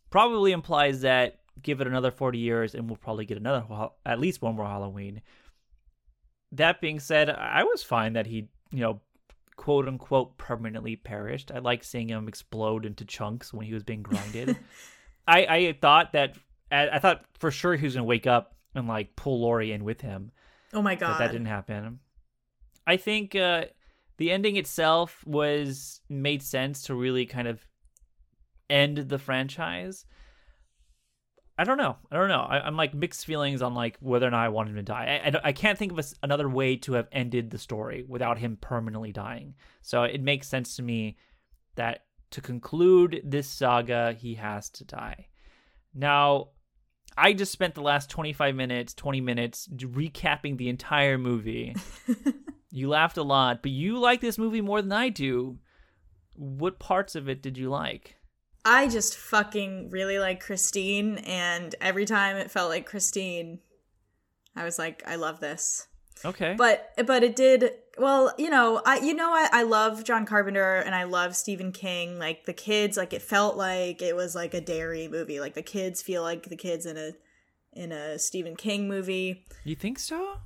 probably 0.10 0.52
implies 0.52 1.02
that 1.02 1.40
give 1.62 1.82
it 1.82 1.88
another 1.88 2.12
40 2.12 2.40
years 2.40 2.76
and 2.76 2.90
we'll 2.90 2.98
probably 2.98 3.26
get 3.26 3.38
another, 3.38 3.66
at 4.06 4.20
least 4.20 4.42
one 4.42 4.56
more 4.56 4.66
Halloween. 4.66 5.22
That 6.52 6.82
being 6.82 7.00
said, 7.00 7.30
I 7.30 7.64
was 7.64 7.84
fine 7.84 8.14
that 8.14 8.28
he, 8.28 8.50
you 8.72 8.80
know, 8.80 9.02
quote 9.56 9.88
unquote 9.88 10.38
permanently 10.38 10.96
perished. 10.96 11.52
I 11.52 11.60
like 11.60 11.84
seeing 11.84 12.10
him 12.10 12.28
explode 12.28 12.86
into 12.86 13.06
chunks 13.06 13.54
when 13.54 13.66
he 13.66 13.74
was 13.74 13.84
being 13.84 14.02
grinded. 14.02 14.58
I, 15.28 15.46
I 15.46 15.78
thought 15.80 16.14
that, 16.14 16.36
I 16.72 17.00
thought 17.00 17.26
for 17.38 17.52
sure 17.52 17.76
he 17.76 17.86
was 17.86 17.94
going 17.96 18.04
to 18.04 18.08
wake 18.08 18.28
up 18.28 18.56
and 18.74 18.88
like 18.88 19.16
pull 19.16 19.42
Laurie 19.42 19.72
in 19.72 19.84
with 19.84 20.02
him 20.02 20.32
Oh 20.74 20.82
my 20.82 20.96
but 20.96 21.00
god, 21.00 21.20
that 21.20 21.32
didn't 21.32 21.48
happen. 21.48 22.00
I 22.88 22.98
think 22.98 23.36
uh, 23.36 23.66
the 24.22 24.30
ending 24.30 24.56
itself 24.56 25.24
was 25.26 26.00
made 26.08 26.44
sense 26.44 26.84
to 26.84 26.94
really 26.94 27.26
kind 27.26 27.48
of 27.48 27.66
end 28.70 28.98
the 28.98 29.18
franchise. 29.18 30.06
I 31.58 31.64
don't 31.64 31.80
know. 31.80 31.98
I 32.12 32.18
don't 32.18 32.28
know. 32.28 32.46
I, 32.48 32.60
I'm 32.60 32.78
like 32.78 32.94
mixed 32.94 33.26
feelings 33.26 33.64
on 33.64 33.74
like 33.74 33.98
whether 34.00 34.28
or 34.28 34.30
not 34.30 34.46
I 34.46 34.50
want 34.50 34.70
him 34.70 34.76
to 34.76 34.84
die. 34.84 35.20
I, 35.26 35.30
I, 35.30 35.42
I 35.46 35.52
can't 35.54 35.76
think 35.76 35.92
of 35.92 35.98
a 35.98 36.04
another 36.22 36.48
way 36.48 36.76
to 36.78 36.94
have 36.94 37.08
ended 37.12 37.50
the 37.50 37.58
story 37.58 38.06
without 38.08 38.38
him 38.38 38.60
permanently 38.62 39.12
dying. 39.12 39.56
So 39.82 40.04
it 40.04 40.22
makes 40.22 40.48
sense 40.48 40.76
to 40.76 40.84
me 40.84 41.18
that 41.74 42.06
to 42.30 42.42
conclude 42.42 43.22
this 43.24 43.48
saga, 43.48 44.14
he 44.14 44.36
has 44.36 44.70
to 44.70 44.86
die. 44.86 45.30
Now, 45.96 46.50
I 47.18 47.34
just 47.34 47.52
spent 47.52 47.74
the 47.74 47.82
last 47.82 48.12
25 48.12 48.54
minutes, 48.54 48.94
20 48.94 49.20
minutes 49.20 49.68
recapping 49.78 50.60
the 50.60 50.70
entire 50.70 51.18
movie. 51.18 51.76
you 52.72 52.90
laughed 52.90 53.18
a 53.18 53.24
lot, 53.24 53.62
but 53.62 53.72
you 53.72 54.00
like 54.00 54.22
this 54.22 54.38
movie 54.38 54.62
more 54.62 54.82
than 54.82 54.92
I 54.92 55.10
do. 55.10 55.60
What 56.36 56.80
parts 56.80 57.16
of 57.16 57.28
it 57.28 57.42
did 57.42 57.58
you 57.58 57.70
like? 57.70 58.16
I 58.64 58.88
just 58.88 59.18
fucking 59.18 59.90
really 59.90 60.20
like 60.20 60.40
Christine, 60.40 61.18
and 61.20 61.76
every 61.82 62.06
time 62.06 62.38
it 62.38 62.52
felt 62.52 62.70
like 62.70 62.86
Christine, 62.86 63.60
I 64.56 64.64
was 64.64 64.80
like, 64.80 65.04
I 65.06 65.16
love 65.16 65.40
this. 65.40 65.88
Okay. 66.24 66.56
But 66.58 66.94
but 67.06 67.24
it 67.24 67.36
did 67.36 67.72
well, 67.98 68.34
you 68.38 68.50
know, 68.50 68.82
I 68.86 69.00
you 69.00 69.14
know 69.14 69.32
I, 69.32 69.50
I 69.52 69.64
love 69.64 70.04
John 70.04 70.26
Carpenter 70.26 70.76
and 70.76 70.94
I 70.94 71.04
love 71.04 71.36
Stephen 71.36 71.72
King. 71.72 72.20
Like 72.20 72.46
the 72.46 72.54
kids, 72.54 72.98
like 72.98 73.14
it 73.14 73.22
felt 73.22 73.58
like 73.58 74.02
it 74.02 74.16
was 74.16 74.36
like 74.36 74.54
a 74.54 74.62
dairy 74.62 75.08
movie. 75.08 75.40
Like 75.40 75.56
the 75.56 75.64
kids 75.64 76.02
feel 76.02 76.22
like 76.22 76.44
the 76.44 76.56
kids 76.56 76.86
in 76.86 76.98
a 76.98 77.12
in 77.74 77.92
a 77.92 78.20
Stephen 78.20 78.56
King 78.56 78.88
movie. 78.88 79.46
you 79.64 79.76
think 79.76 79.98
so? 79.98 80.38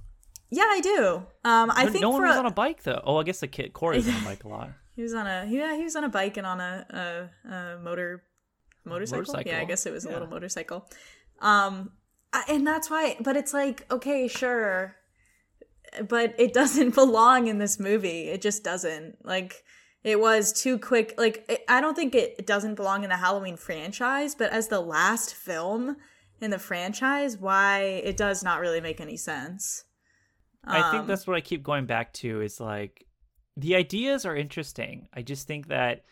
Yeah, 0.49 0.65
I 0.67 0.79
do. 0.81 1.25
Um, 1.43 1.71
I 1.73 1.85
no, 1.85 1.91
think 1.91 2.01
no 2.01 2.09
one 2.11 2.21
was 2.21 2.37
on 2.37 2.45
a 2.45 2.51
bike 2.51 2.83
though. 2.83 3.01
Oh, 3.03 3.17
I 3.17 3.23
guess 3.23 3.39
the 3.39 3.47
kid 3.47 3.73
Corey 3.73 3.97
was 3.97 4.07
on 4.07 4.15
a 4.15 4.25
bike 4.25 4.43
a 4.43 4.47
lot. 4.47 4.69
he 4.95 5.01
was 5.01 5.13
on 5.13 5.27
a 5.27 5.45
yeah 5.49 5.75
he 5.75 5.83
was 5.83 5.95
on 5.95 6.03
a 6.03 6.09
bike 6.09 6.37
and 6.37 6.45
on 6.45 6.59
a 6.59 7.29
a, 7.45 7.49
a 7.49 7.79
motor 7.79 8.23
motorcycle. 8.85 9.19
Motorcycle. 9.19 9.51
Yeah, 9.51 9.59
I 9.59 9.65
guess 9.65 9.85
it 9.85 9.93
was 9.93 10.05
a 10.05 10.09
little 10.09 10.27
motorcycle. 10.27 10.87
Um, 11.41 11.91
I, 12.31 12.43
and 12.49 12.65
that's 12.65 12.89
why. 12.89 13.17
But 13.19 13.35
it's 13.35 13.53
like 13.53 13.85
okay, 13.91 14.27
sure, 14.27 14.95
but 16.07 16.35
it 16.37 16.53
doesn't 16.53 16.95
belong 16.95 17.47
in 17.47 17.57
this 17.57 17.79
movie. 17.79 18.29
It 18.29 18.41
just 18.41 18.63
doesn't. 18.63 19.25
Like 19.25 19.63
it 20.03 20.19
was 20.19 20.53
too 20.53 20.77
quick. 20.77 21.15
Like 21.17 21.45
it, 21.49 21.63
I 21.67 21.81
don't 21.81 21.95
think 21.95 22.13
it 22.13 22.45
doesn't 22.45 22.75
belong 22.75 23.03
in 23.03 23.09
the 23.09 23.17
Halloween 23.17 23.57
franchise, 23.57 24.35
but 24.35 24.51
as 24.51 24.67
the 24.67 24.79
last 24.79 25.33
film 25.33 25.97
in 26.39 26.51
the 26.51 26.59
franchise, 26.59 27.37
why 27.37 27.79
it 28.03 28.17
does 28.17 28.43
not 28.43 28.59
really 28.59 28.81
make 28.81 29.01
any 29.01 29.17
sense. 29.17 29.84
I 30.67 30.91
think 30.91 31.01
Um, 31.01 31.07
that's 31.07 31.27
what 31.27 31.35
I 31.35 31.41
keep 31.41 31.63
going 31.63 31.85
back 31.85 32.13
to 32.13 32.41
is 32.41 32.59
like 32.59 33.05
the 33.57 33.75
ideas 33.75 34.25
are 34.25 34.35
interesting. 34.35 35.07
I 35.13 35.21
just 35.21 35.47
think 35.47 35.67
that 35.67 36.03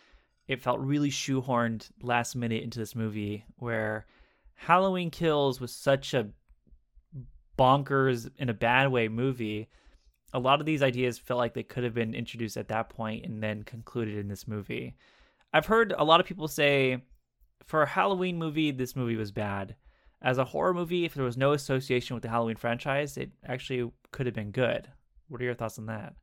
it 0.48 0.62
felt 0.62 0.80
really 0.80 1.10
shoehorned 1.10 1.90
last 2.02 2.36
minute 2.36 2.64
into 2.64 2.80
this 2.80 2.96
movie 2.96 3.46
where 3.58 4.06
Halloween 4.56 5.10
Kills 5.10 5.60
was 5.60 5.74
such 5.74 6.14
a 6.14 6.30
bonkers 7.58 8.30
in 8.38 8.50
a 8.50 8.54
bad 8.54 8.92
way 8.92 9.08
movie. 9.08 9.70
A 10.34 10.40
lot 10.40 10.60
of 10.60 10.66
these 10.66 10.82
ideas 10.82 11.18
felt 11.20 11.38
like 11.38 11.54
they 11.54 11.64
could 11.64 11.84
have 11.84 11.94
been 11.94 12.16
introduced 12.16 12.58
at 12.58 12.70
that 12.70 12.90
point 12.90 13.26
and 13.26 13.42
then 13.42 13.64
concluded 13.64 14.18
in 14.18 14.28
this 14.28 14.48
movie. 14.48 14.96
I've 15.54 15.68
heard 15.68 15.94
a 15.96 16.04
lot 16.04 16.20
of 16.20 16.26
people 16.26 16.48
say 16.48 17.04
for 17.66 17.84
a 17.84 17.88
Halloween 17.88 18.38
movie, 18.38 18.72
this 18.72 18.96
movie 18.96 19.16
was 19.16 19.32
bad. 19.32 19.76
As 20.22 20.38
a 20.38 20.46
horror 20.46 20.74
movie, 20.74 21.06
if 21.06 21.14
there 21.14 21.26
was 21.26 21.38
no 21.38 21.52
association 21.52 22.16
with 22.16 22.24
the 22.24 22.30
Halloween 22.30 22.56
franchise, 22.56 23.18
it 23.18 23.32
actually 23.46 23.92
could 24.14 24.26
have 24.26 24.36
been 24.36 24.52
good. 24.52 24.88
What 25.28 25.42
are 25.42 25.46
your 25.46 25.54
thoughts 25.54 25.78
on 25.78 25.88
that? 25.88 26.14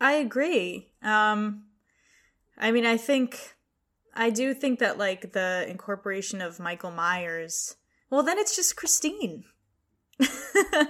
I 0.00 0.14
agree. 0.14 0.88
Um 1.02 1.64
I 2.58 2.70
mean, 2.72 2.84
I 2.86 2.96
think 2.96 3.56
I 4.14 4.30
do 4.30 4.52
think 4.52 4.80
that 4.80 4.98
like 4.98 5.32
the 5.32 5.66
incorporation 5.68 6.42
of 6.42 6.58
Michael 6.58 6.90
Myers, 6.90 7.76
well 8.10 8.22
then 8.22 8.38
it's 8.38 8.56
just 8.56 8.76
Christine. 8.76 9.44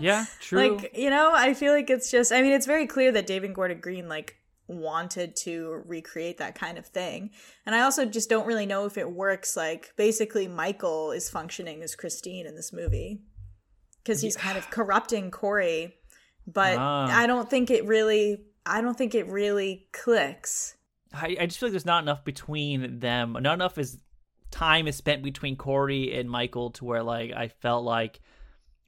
Yeah, 0.01 0.27
true. 0.41 0.77
Like, 0.77 0.97
you 0.97 1.11
know, 1.11 1.33
I 1.35 1.55
feel 1.55 1.73
like 1.73 1.89
it's 1.89 2.11
just 2.11 2.33
I 2.33 2.43
mean, 2.43 2.53
it's 2.53 2.67
very 2.67 2.87
clear 2.87 3.13
that 3.13 3.27
David 3.27 3.55
Gordon 3.55 3.81
Green 3.81 4.09
like 4.09 4.37
wanted 4.67 5.37
to 5.37 5.83
recreate 5.87 6.39
that 6.39 6.55
kind 6.55 6.79
of 6.79 6.87
thing. 6.87 7.31
And 7.67 7.75
I 7.75 7.83
also 7.83 8.05
just 8.05 8.29
don't 8.29 8.47
really 8.47 8.67
know 8.67 8.87
if 8.87 8.97
it 8.97 9.11
works 9.11 9.57
like 9.57 9.93
basically 9.97 10.49
Michael 10.49 11.13
is 11.13 11.31
functioning 11.31 11.83
as 11.83 11.95
Christine 11.95 12.47
in 12.47 12.57
this 12.57 12.73
movie 12.73 13.21
cuz 14.05 14.21
he's 14.21 14.37
kind 14.37 14.59
of 14.59 14.71
corrupting 14.71 15.31
Corey, 15.31 15.95
but 16.47 16.77
Ah. 16.79 17.07
I 17.11 17.27
don't 17.27 17.49
think 17.49 17.71
it 17.71 17.85
really 17.87 18.39
I 18.65 18.81
don't 18.81 18.97
think 18.97 19.15
it 19.15 19.27
really 19.27 19.87
clicks. 19.93 20.77
I, 21.13 21.37
I 21.41 21.47
just 21.47 21.59
feel 21.59 21.69
like 21.69 21.73
there's 21.73 21.85
not 21.85 22.03
enough 22.03 22.25
between 22.25 23.01
them. 23.01 23.37
Not 23.41 23.55
enough 23.55 23.77
is 23.79 23.99
time 24.51 24.87
is 24.87 24.97
spent 24.97 25.23
between 25.23 25.57
Corey 25.57 26.15
and 26.15 26.31
Michael 26.31 26.71
to 26.73 26.85
where 26.85 27.03
like 27.03 27.33
I 27.33 27.49
felt 27.49 27.85
like 27.85 28.21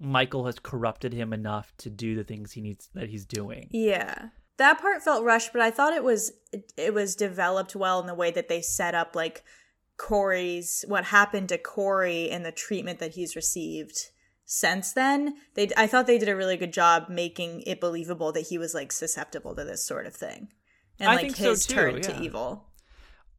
Michael 0.00 0.46
has 0.46 0.58
corrupted 0.58 1.12
him 1.12 1.32
enough 1.32 1.72
to 1.78 1.90
do 1.90 2.14
the 2.14 2.24
things 2.24 2.52
he 2.52 2.60
needs 2.60 2.88
that 2.94 3.08
he's 3.08 3.24
doing. 3.24 3.68
Yeah. 3.70 4.28
That 4.56 4.80
part 4.80 5.02
felt 5.02 5.24
rushed, 5.24 5.52
but 5.52 5.62
I 5.62 5.70
thought 5.70 5.92
it 5.94 6.04
was 6.04 6.32
it, 6.52 6.72
it 6.76 6.94
was 6.94 7.16
developed 7.16 7.74
well 7.74 8.00
in 8.00 8.06
the 8.06 8.14
way 8.14 8.30
that 8.30 8.48
they 8.48 8.60
set 8.60 8.94
up 8.94 9.16
like 9.16 9.42
Corey's 9.96 10.84
what 10.88 11.04
happened 11.04 11.48
to 11.48 11.58
Corey 11.58 12.30
and 12.30 12.44
the 12.44 12.52
treatment 12.52 12.98
that 13.00 13.14
he's 13.14 13.36
received 13.36 14.10
since 14.44 14.92
then. 14.92 15.34
They 15.54 15.68
I 15.76 15.86
thought 15.86 16.06
they 16.06 16.18
did 16.18 16.28
a 16.28 16.36
really 16.36 16.56
good 16.56 16.72
job 16.72 17.08
making 17.08 17.62
it 17.62 17.80
believable 17.80 18.32
that 18.32 18.48
he 18.48 18.58
was 18.58 18.74
like 18.74 18.92
susceptible 18.92 19.54
to 19.54 19.64
this 19.64 19.84
sort 19.84 20.06
of 20.06 20.14
thing. 20.14 20.48
And 20.98 21.08
I 21.08 21.14
like 21.14 21.22
think 21.22 21.36
so, 21.36 21.50
his 21.50 21.66
too, 21.66 21.74
turn 21.74 21.94
yeah. 21.96 22.02
to 22.02 22.22
evil. 22.22 22.66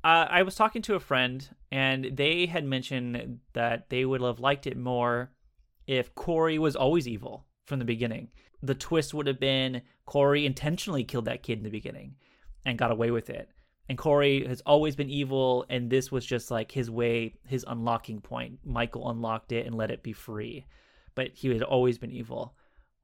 Uh, 0.04 0.28
I 0.30 0.44
was 0.44 0.56
talking 0.56 0.84
to 0.84 0.96
a 0.96 1.00
friend, 1.00 1.50
and 1.72 2.12
they 2.14 2.46
had 2.46 2.64
mentioned 2.64 3.40
that 3.54 3.90
they 3.90 4.06
would 4.06 4.22
have 4.22 4.40
liked 4.40 4.68
it 4.68 4.78
more 4.78 5.32
if 5.88 6.14
Corey 6.14 6.60
was 6.60 6.76
always 6.76 7.08
evil 7.08 7.48
from 7.66 7.80
the 7.80 7.86
beginning. 7.86 8.30
The 8.62 8.76
twist 8.76 9.14
would 9.14 9.26
have 9.26 9.40
been 9.40 9.82
Corey 10.06 10.46
intentionally 10.46 11.04
killed 11.04 11.26
that 11.26 11.42
kid 11.42 11.58
in 11.58 11.64
the 11.64 11.72
beginning 11.72 12.16
and 12.66 12.78
got 12.78 12.92
away 12.92 13.10
with 13.10 13.30
it. 13.30 13.50
And 13.90 13.98
Corey 13.98 14.46
has 14.48 14.62
always 14.62 14.96
been 14.96 15.10
evil, 15.10 15.66
and 15.70 15.90
this 15.90 16.12
was 16.12 16.26
just 16.26 16.52
like 16.52 16.72
his 16.72 16.90
way, 16.92 17.36
his 17.48 17.66
unlocking 17.68 18.22
point. 18.22 18.60
Michael 18.64 19.10
unlocked 19.10 19.52
it 19.52 19.66
and 19.66 19.76
let 19.76 19.92
it 19.92 20.04
be 20.04 20.14
free, 20.14 20.66
but 21.16 21.30
he 21.34 21.48
had 21.50 21.64
always 21.64 21.98
been 21.98 22.12
evil. 22.12 22.54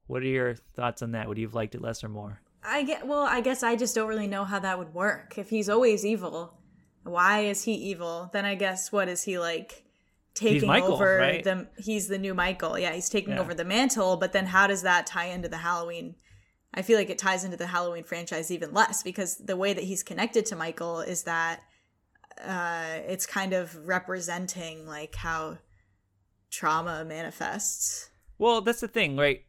What 0.06 0.22
are 0.22 0.26
your 0.26 0.54
thoughts 0.74 1.02
on 1.02 1.12
that? 1.12 1.28
Would 1.28 1.38
you 1.38 1.46
have 1.46 1.54
liked 1.54 1.74
it 1.74 1.80
less 1.82 2.04
or 2.04 2.08
more? 2.08 2.40
I 2.64 2.84
get 2.84 3.06
well, 3.06 3.22
I 3.22 3.40
guess 3.40 3.62
I 3.62 3.74
just 3.76 3.94
don't 3.94 4.08
really 4.08 4.26
know 4.28 4.44
how 4.44 4.58
that 4.60 4.78
would 4.78 4.94
work. 4.94 5.36
If 5.38 5.50
he's 5.50 5.68
always 5.68 6.04
evil, 6.06 6.54
why 7.02 7.40
is 7.40 7.64
he 7.64 7.72
evil? 7.74 8.30
Then 8.32 8.44
I 8.44 8.54
guess 8.54 8.92
what 8.92 9.08
is 9.08 9.22
he 9.24 9.38
like 9.38 9.84
taking 10.34 10.68
Michael, 10.68 10.94
over 10.94 11.16
right? 11.18 11.42
the 11.42 11.68
he's 11.78 12.08
the 12.08 12.18
new 12.18 12.34
Michael. 12.34 12.78
Yeah, 12.78 12.92
he's 12.92 13.08
taking 13.08 13.34
Yeah. 13.34 13.40
over 13.40 13.54
the 13.54 13.64
mantle, 13.64 14.16
but 14.16 14.32
then 14.32 14.46
how 14.46 14.66
does 14.66 14.82
that 14.82 15.06
tie 15.06 15.26
into 15.26 15.48
the 15.48 15.58
Halloween? 15.58 16.14
I 16.74 16.82
feel 16.82 16.96
like 16.98 17.10
it 17.10 17.18
ties 17.18 17.44
into 17.44 17.56
the 17.56 17.66
Halloween 17.66 18.04
franchise 18.04 18.50
even 18.50 18.72
less 18.72 19.02
because 19.02 19.36
the 19.36 19.56
way 19.56 19.72
that 19.74 19.84
he's 19.84 20.02
connected 20.02 20.46
to 20.46 20.56
Michael 20.56 21.00
is 21.00 21.24
that 21.24 21.60
uh 22.42 22.98
it's 23.06 23.26
kind 23.26 23.52
of 23.52 23.76
representing 23.86 24.86
like 24.86 25.14
how 25.16 25.58
trauma 26.52 27.04
manifests. 27.04 28.10
Well, 28.38 28.60
that's 28.60 28.80
the 28.80 28.88
thing, 28.88 29.16
right? 29.16 29.40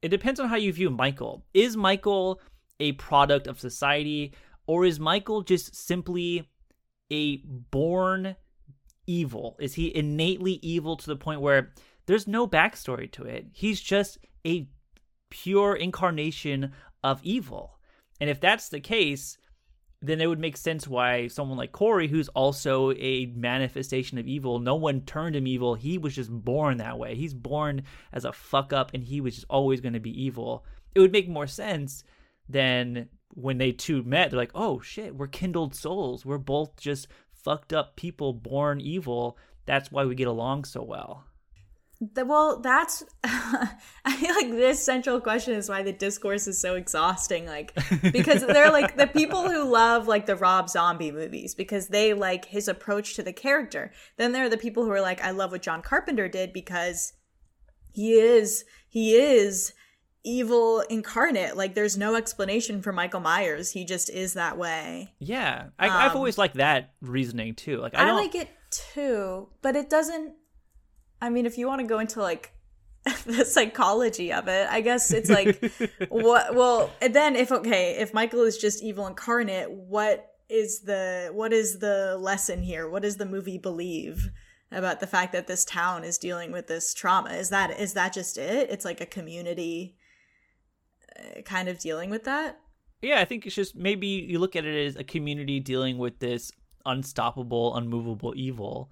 It 0.00 0.08
depends 0.08 0.40
on 0.40 0.48
how 0.48 0.56
you 0.56 0.72
view 0.72 0.88
Michael. 0.88 1.44
Is 1.52 1.76
Michael 1.76 2.40
a 2.80 2.92
product 2.92 3.46
of 3.46 3.60
society, 3.60 4.32
or 4.66 4.84
is 4.84 4.98
Michael 4.98 5.42
just 5.42 5.74
simply 5.74 6.48
a 7.10 7.36
born 7.36 8.36
evil? 9.06 9.56
Is 9.60 9.74
he 9.74 9.94
innately 9.94 10.58
evil 10.62 10.96
to 10.96 11.06
the 11.06 11.16
point 11.16 11.40
where 11.40 11.72
there's 12.06 12.26
no 12.26 12.46
backstory 12.46 13.10
to 13.12 13.24
it? 13.24 13.46
He's 13.52 13.80
just 13.80 14.18
a 14.46 14.68
pure 15.30 15.74
incarnation 15.76 16.72
of 17.02 17.20
evil. 17.22 17.78
And 18.20 18.30
if 18.30 18.40
that's 18.40 18.68
the 18.68 18.80
case, 18.80 19.36
then 20.02 20.20
it 20.20 20.26
would 20.26 20.40
make 20.40 20.56
sense 20.56 20.88
why 20.88 21.28
someone 21.28 21.56
like 21.56 21.70
Corey, 21.70 22.08
who's 22.08 22.28
also 22.30 22.92
a 22.92 23.26
manifestation 23.26 24.18
of 24.18 24.26
evil, 24.26 24.58
no 24.58 24.74
one 24.74 25.02
turned 25.02 25.36
him 25.36 25.46
evil. 25.46 25.76
He 25.76 25.96
was 25.96 26.16
just 26.16 26.30
born 26.30 26.78
that 26.78 26.98
way. 26.98 27.14
He's 27.14 27.34
born 27.34 27.82
as 28.12 28.24
a 28.24 28.32
fuck 28.32 28.72
up 28.72 28.90
and 28.92 29.04
he 29.04 29.20
was 29.20 29.36
just 29.36 29.46
always 29.48 29.80
going 29.80 29.92
to 29.92 30.00
be 30.00 30.24
evil. 30.24 30.64
It 30.94 31.00
would 31.00 31.12
make 31.12 31.28
more 31.28 31.46
sense 31.46 32.02
than 32.48 33.08
when 33.34 33.58
they 33.58 33.70
two 33.70 34.02
met. 34.02 34.30
They're 34.30 34.40
like, 34.40 34.50
oh 34.56 34.80
shit, 34.80 35.14
we're 35.14 35.28
kindled 35.28 35.74
souls. 35.74 36.26
We're 36.26 36.38
both 36.38 36.76
just 36.76 37.06
fucked 37.32 37.72
up 37.72 37.94
people 37.94 38.32
born 38.32 38.80
evil. 38.80 39.38
That's 39.66 39.92
why 39.92 40.04
we 40.04 40.16
get 40.16 40.26
along 40.26 40.64
so 40.64 40.82
well. 40.82 41.24
The, 42.14 42.24
well, 42.24 42.58
that's 42.58 43.04
I 43.24 44.16
feel 44.16 44.34
like 44.34 44.50
this 44.50 44.84
central 44.84 45.20
question 45.20 45.54
is 45.54 45.68
why 45.68 45.84
the 45.84 45.92
discourse 45.92 46.48
is 46.48 46.60
so 46.60 46.74
exhausting. 46.74 47.46
Like 47.46 47.72
because 48.12 48.44
they're 48.44 48.72
like 48.72 48.96
the 48.96 49.06
people 49.06 49.48
who 49.48 49.70
love 49.70 50.08
like 50.08 50.26
the 50.26 50.34
Rob 50.34 50.68
Zombie 50.68 51.12
movies 51.12 51.54
because 51.54 51.88
they 51.88 52.12
like 52.12 52.46
his 52.46 52.66
approach 52.66 53.14
to 53.14 53.22
the 53.22 53.32
character. 53.32 53.92
Then 54.16 54.32
there 54.32 54.44
are 54.44 54.50
the 54.50 54.58
people 54.58 54.84
who 54.84 54.90
are 54.90 55.00
like, 55.00 55.22
I 55.22 55.30
love 55.30 55.52
what 55.52 55.62
John 55.62 55.80
Carpenter 55.80 56.28
did 56.28 56.52
because 56.52 57.12
he 57.92 58.14
is 58.14 58.64
he 58.88 59.14
is 59.14 59.72
evil 60.24 60.80
incarnate. 60.80 61.56
Like 61.56 61.74
there's 61.74 61.96
no 61.96 62.14
explanation 62.14 62.82
for 62.82 62.92
Michael 62.92 63.20
Myers. 63.20 63.70
He 63.70 63.84
just 63.84 64.10
is 64.10 64.34
that 64.34 64.58
way. 64.58 65.12
Yeah, 65.18 65.68
I, 65.78 65.88
I've 65.88 66.16
always 66.16 66.38
liked 66.38 66.56
that 66.56 66.94
reasoning 67.00 67.54
too. 67.54 67.78
Like 67.78 67.94
I, 67.94 68.02
Um, 68.02 68.10
I, 68.10 68.12
like 68.12 68.34
it 68.34 68.48
too, 68.70 69.48
but 69.62 69.76
it 69.76 69.90
doesn't. 69.90 70.34
I 71.22 71.30
mean, 71.30 71.46
if 71.46 71.56
you 71.56 71.68
want 71.68 71.80
to 71.80 71.86
go 71.86 72.00
into 72.00 72.20
like 72.20 72.52
the 73.24 73.44
psychology 73.44 74.32
of 74.32 74.48
it, 74.48 74.66
I 74.68 74.80
guess 74.80 75.12
it's 75.12 75.30
like 75.30 75.72
what. 76.08 76.54
Well, 76.54 76.90
and 77.00 77.14
then 77.14 77.36
if 77.36 77.52
okay, 77.52 77.96
if 77.98 78.12
Michael 78.12 78.42
is 78.42 78.58
just 78.58 78.82
evil 78.82 79.06
incarnate, 79.06 79.70
what 79.70 80.28
is 80.48 80.80
the 80.80 81.30
what 81.32 81.52
is 81.52 81.78
the 81.78 82.18
lesson 82.20 82.62
here? 82.62 82.90
What 82.90 83.02
does 83.02 83.16
the 83.16 83.24
movie 83.24 83.56
believe 83.56 84.30
about 84.72 84.98
the 85.00 85.06
fact 85.06 85.32
that 85.32 85.46
this 85.46 85.64
town 85.64 86.02
is 86.02 86.18
dealing 86.18 86.50
with 86.50 86.66
this 86.66 86.92
trauma? 86.92 87.30
Is 87.30 87.50
that 87.50 87.70
is 87.80 87.94
that 87.94 88.12
just 88.12 88.36
it? 88.36 88.68
It's 88.68 88.84
like 88.84 89.00
a 89.00 89.06
community 89.06 89.96
uh, 91.16 91.42
kind 91.42 91.68
of 91.68 91.78
dealing 91.78 92.10
with 92.10 92.24
that. 92.24 92.58
Yeah, 93.00 93.20
I 93.20 93.24
think 93.24 93.46
it's 93.46 93.54
just 93.54 93.76
maybe 93.76 94.06
you 94.06 94.40
look 94.40 94.56
at 94.56 94.64
it 94.64 94.86
as 94.86 94.96
a 94.96 95.04
community 95.04 95.60
dealing 95.60 95.98
with 95.98 96.18
this 96.18 96.50
unstoppable, 96.84 97.76
unmovable 97.76 98.32
evil, 98.36 98.90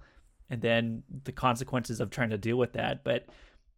and 0.51 0.61
then 0.61 1.01
the 1.23 1.31
consequences 1.31 2.01
of 2.01 2.09
trying 2.11 2.29
to 2.29 2.37
deal 2.37 2.57
with 2.57 2.73
that. 2.73 3.03
But 3.03 3.25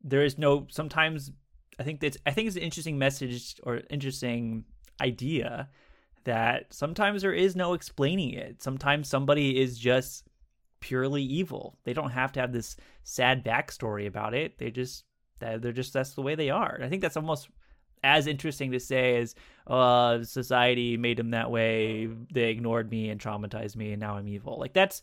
there 0.04 0.26
is 0.26 0.38
no. 0.38 0.68
Sometimes 0.70 1.32
I 1.80 1.84
think 1.84 2.02
that's. 2.02 2.18
I 2.26 2.32
think 2.32 2.48
it's 2.48 2.58
an 2.58 2.64
interesting 2.64 2.98
message 2.98 3.56
or 3.64 3.82
interesting 3.90 4.66
idea 5.00 5.70
that 6.26 6.74
sometimes 6.74 7.22
there 7.22 7.34
is 7.34 7.56
no 7.56 7.74
explaining 7.74 8.34
it. 8.34 8.64
Sometimes 8.64 9.08
somebody 9.08 9.62
is 9.62 9.78
just 9.78 10.28
purely 10.80 11.24
evil. 11.24 11.78
They 11.84 11.94
don't 11.94 12.12
have 12.12 12.32
to 12.34 12.42
have 12.42 12.52
this 12.52 12.76
sad 13.04 13.46
backstory 13.46 14.08
about 14.08 14.34
it. 14.34 14.58
They 14.58 14.72
just 14.72 15.06
they're 15.40 15.72
just 15.72 15.94
that's 15.94 16.14
the 16.14 16.22
way 16.22 16.36
they 16.36 16.50
are. 16.50 16.74
And 16.74 16.84
I 16.84 16.90
think 16.90 17.04
that's 17.04 17.18
almost 17.18 17.50
as 18.04 18.28
interesting 18.28 18.72
to 18.72 18.80
say 18.80 19.18
as 19.18 19.36
uh 19.68 20.24
society 20.24 20.98
made 20.98 21.18
them 21.18 21.32
that 21.32 21.50
way 21.50 22.10
they 22.34 22.50
ignored 22.50 22.92
me 22.92 23.10
and 23.10 23.22
traumatized 23.22 23.78
me 23.78 23.94
and 23.94 24.02
now 24.02 24.18
i'm 24.18 24.28
evil 24.28 24.60
like 24.60 24.74
that's 24.74 25.02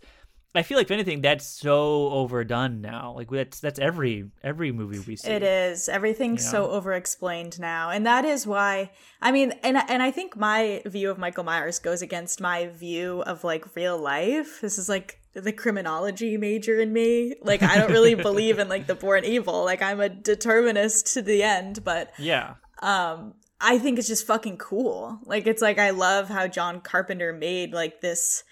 i 0.55 0.63
feel 0.63 0.77
like 0.77 0.87
if 0.87 0.91
anything 0.91 1.21
that's 1.21 1.47
so 1.47 2.09
overdone 2.11 2.81
now 2.81 3.13
like 3.17 3.31
that's 3.31 3.61
that's 3.61 3.79
every 3.79 4.25
every 4.43 4.73
movie 4.73 4.99
we 4.99 5.17
see 5.17 5.29
It 5.31 5.43
is. 5.43 5.89
Everything's 5.89 6.45
You 6.45 6.51
so 6.51 6.63
know? 6.63 6.71
over 6.71 6.93
explained 6.93 7.61
now. 7.61 7.91
And 7.91 8.07
that 8.07 8.25
is 8.25 8.47
why 8.47 8.91
I 9.23 9.33
mean 9.33 9.53
and 9.63 9.77
and 9.77 10.03
I 10.03 10.11
think 10.11 10.37
my 10.37 10.83
view 10.87 11.11
of 11.11 11.19
Michael 11.19 11.45
Myers 11.45 11.79
goes 11.79 12.03
against 12.03 12.41
my 12.41 12.67
view 12.69 13.23
of 13.23 13.45
like 13.45 13.77
real 13.77 13.99
life. 13.99 14.61
This 14.61 14.79
is 14.79 14.89
like 14.89 15.21
the 15.35 15.53
criminology 15.53 16.37
major 16.37 16.81
in 16.81 16.93
me. 16.93 17.37
Like 17.43 17.63
I 17.63 17.79
don't 17.79 17.93
really 17.93 18.15
believe 18.31 18.59
in 18.59 18.69
like 18.69 18.87
the 18.87 18.95
born 18.97 19.25
evil. 19.25 19.65
Like 19.65 19.83
I'm 19.83 20.01
a 20.01 20.09
determinist 20.09 21.15
to 21.15 21.23
the 21.23 21.43
end, 21.43 21.85
but 21.85 22.13
yeah 22.19 22.55
um 22.83 23.35
I 23.61 23.79
think 23.79 23.99
it's 23.99 24.09
just 24.09 24.27
fucking 24.27 24.57
cool. 24.57 25.19
Like 25.27 25.47
it's 25.47 25.63
like 25.63 25.79
I 25.79 25.91
love 25.91 26.29
how 26.29 26.49
John 26.49 26.81
Carpenter 26.81 27.33
made 27.33 27.73
like 27.73 28.01
this 28.01 28.43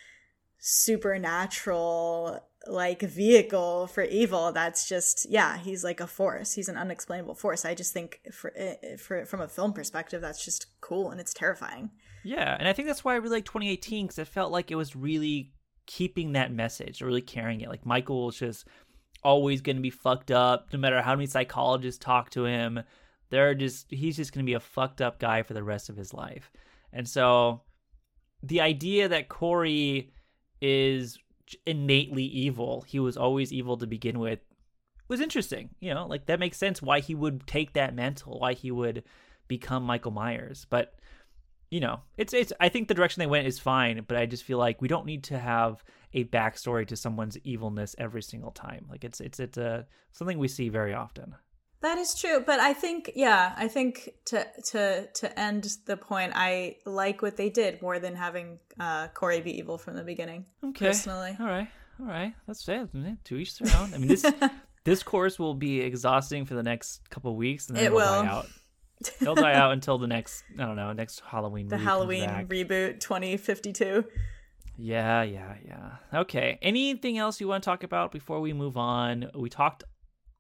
supernatural 0.59 2.41
like 2.67 3.01
vehicle 3.01 3.87
for 3.87 4.03
evil 4.03 4.53
that's 4.53 4.89
just 4.89 5.27
yeah 5.31 5.57
he's 5.59 5.85
like 5.85 6.01
a 6.01 6.07
force. 6.07 6.53
He's 6.55 6.69
an 6.69 6.77
unexplainable 6.77 7.35
force. 7.35 7.65
I 7.65 7.75
just 7.75 7.93
think 7.93 8.21
for, 8.33 8.53
eh, 8.57 8.97
for 8.97 9.25
from 9.25 9.41
a 9.41 9.49
film 9.49 9.73
perspective 9.73 10.21
that's 10.21 10.45
just 10.45 10.67
cool 10.81 11.11
and 11.11 11.21
it's 11.21 11.33
terrifying. 11.33 11.91
Yeah 12.25 12.57
and 12.59 12.69
i 12.69 12.73
think 12.73 12.89
that's 12.89 13.05
why 13.05 13.15
i 13.15 13.17
really 13.17 13.37
like 13.37 13.45
2018 13.45 14.07
because 14.07 14.19
it 14.19 14.27
felt 14.27 14.53
like 14.53 14.71
it 14.71 14.75
was 14.75 14.97
really 14.97 15.53
keeping 15.87 16.33
that 16.33 16.53
message 16.53 17.01
really 17.01 17.23
carrying 17.23 17.61
it. 17.61 17.69
Like 17.69 17.87
michael 17.87 18.27
was 18.27 18.39
just 18.39 18.67
always 19.23 19.61
going 19.61 19.77
to 19.77 19.83
be 19.83 19.91
fucked 19.91 20.31
up 20.31 20.69
no 20.73 20.79
matter 20.79 21.01
how 21.03 21.15
many 21.15 21.27
psychologists 21.27 22.03
talk 22.05 22.31
to 22.31 22.45
him. 22.45 22.81
They're 23.31 23.55
just 23.55 23.87
he's 23.91 24.17
just 24.17 24.33
going 24.33 24.45
to 24.45 24.51
be 24.51 24.55
a 24.55 24.61
fucked 24.61 25.01
up 25.01 25.19
guy 25.19 25.43
for 25.43 25.55
the 25.55 25.63
rest 25.63 25.89
of 25.89 25.97
his 25.97 26.13
life. 26.13 26.51
And 26.93 27.09
so 27.09 27.63
the 28.43 28.61
idea 28.61 29.09
that 29.09 29.29
corey 29.29 30.13
is 30.61 31.19
innately 31.67 32.25
evil. 32.25 32.85
He 32.87 32.99
was 33.01 33.17
always 33.17 33.53
evil 33.53 33.77
to 33.79 33.87
begin 33.87 34.19
with. 34.19 34.41
It 34.41 35.13
was 35.13 35.21
interesting 35.23 35.71
you 35.81 35.95
know 35.95 36.07
like 36.07 36.27
that 36.27 36.39
makes 36.39 36.59
sense 36.59 36.83
why 36.83 37.01
he 37.01 37.15
would 37.15 37.47
take 37.47 37.73
that 37.73 37.95
mantle 37.95 38.39
why 38.39 38.53
he 38.53 38.71
would 38.71 39.05
become 39.47 39.83
michael 39.83 40.11
myers. 40.11 40.67
But 40.69 40.95
you 41.71 41.81
know 41.81 42.01
it's 42.17 42.33
it's 42.33 42.53
i 42.61 42.69
think 42.71 42.89
the 42.89 42.95
direction 42.95 43.21
they 43.21 43.27
went 43.27 43.47
is 43.47 43.59
fine 43.59 44.03
but 44.09 44.17
i 44.17 44.25
just 44.25 44.43
feel 44.43 44.57
like 44.57 44.81
we 44.81 44.89
don't 44.89 45.05
need 45.05 45.23
to 45.23 45.39
have 45.39 45.85
a 46.15 46.25
backstory 46.25 46.87
to 46.87 46.97
someone's 46.97 47.39
evilness 47.45 47.95
every 47.99 48.23
single 48.23 48.51
time. 48.51 48.87
Like 48.89 49.05
it's 49.05 49.21
it's 49.21 49.41
it's 49.41 49.59
a 49.59 49.87
something 50.13 50.39
we 50.39 50.49
see 50.49 50.69
very 50.69 50.95
often 50.95 51.35
that 51.81 51.99
is 51.99 52.15
true 52.15 52.43
but 52.45 52.59
i 52.61 52.73
think 52.73 53.13
yeah 53.15 53.55
i 53.57 53.69
think 53.69 54.11
to 54.25 54.47
to 54.65 55.07
to 55.15 55.39
end 55.39 55.77
the 55.87 55.97
point 55.97 56.33
i 56.35 56.77
like 56.85 57.23
what 57.23 57.37
they 57.37 57.49
did 57.49 57.81
more 57.81 57.99
than 57.99 58.15
having 58.15 58.59
uh 58.81 59.09
corey 59.09 59.41
be 59.41 59.57
evil 59.57 59.79
from 59.79 59.95
the 59.97 60.03
beginning 60.03 60.45
okay 60.65 60.87
personally 60.87 61.37
all 61.39 61.47
right 61.47 61.69
all 62.01 62.07
right 62.07 62.35
that's 62.47 62.65
fair 62.65 62.89
to 63.25 63.37
each 63.37 63.59
their 63.59 63.77
own 63.81 63.93
i 63.95 63.99
mean 63.99 64.09
this 64.09 64.25
this 64.89 65.03
course 65.03 65.39
will 65.39 65.55
be 65.55 65.81
exhausting 65.81 66.47
for 66.47 66.55
the 66.55 66.63
next 66.63 67.09
couple 67.11 67.35
weeks, 67.37 67.69
and 67.69 67.77
then 67.77 67.85
It 67.85 67.87
it'll 67.89 67.99
die 67.99 68.27
out. 68.27 68.47
It'll 69.21 69.35
die 69.37 69.55
out 69.55 69.73
until 69.73 69.97
the 69.97 70.09
next, 70.09 70.43
I 70.59 70.65
don't 70.65 70.75
know, 70.75 70.93
next 70.93 71.23
Halloween. 71.25 71.69
The 71.69 71.79
Halloween 71.79 72.29
reboot 72.49 72.99
2052. 72.99 74.05
Yeah, 74.77 75.23
yeah, 75.23 75.55
yeah. 75.65 76.21
Okay. 76.21 76.59
Anything 76.63 77.17
else 77.17 77.41
you 77.41 77.47
want 77.47 77.63
to 77.63 77.71
talk 77.71 77.85
about 77.85 78.11
before 78.11 78.41
we 78.41 78.53
move 78.53 78.77
on? 78.77 79.31
We 79.37 79.51
talked 79.51 79.85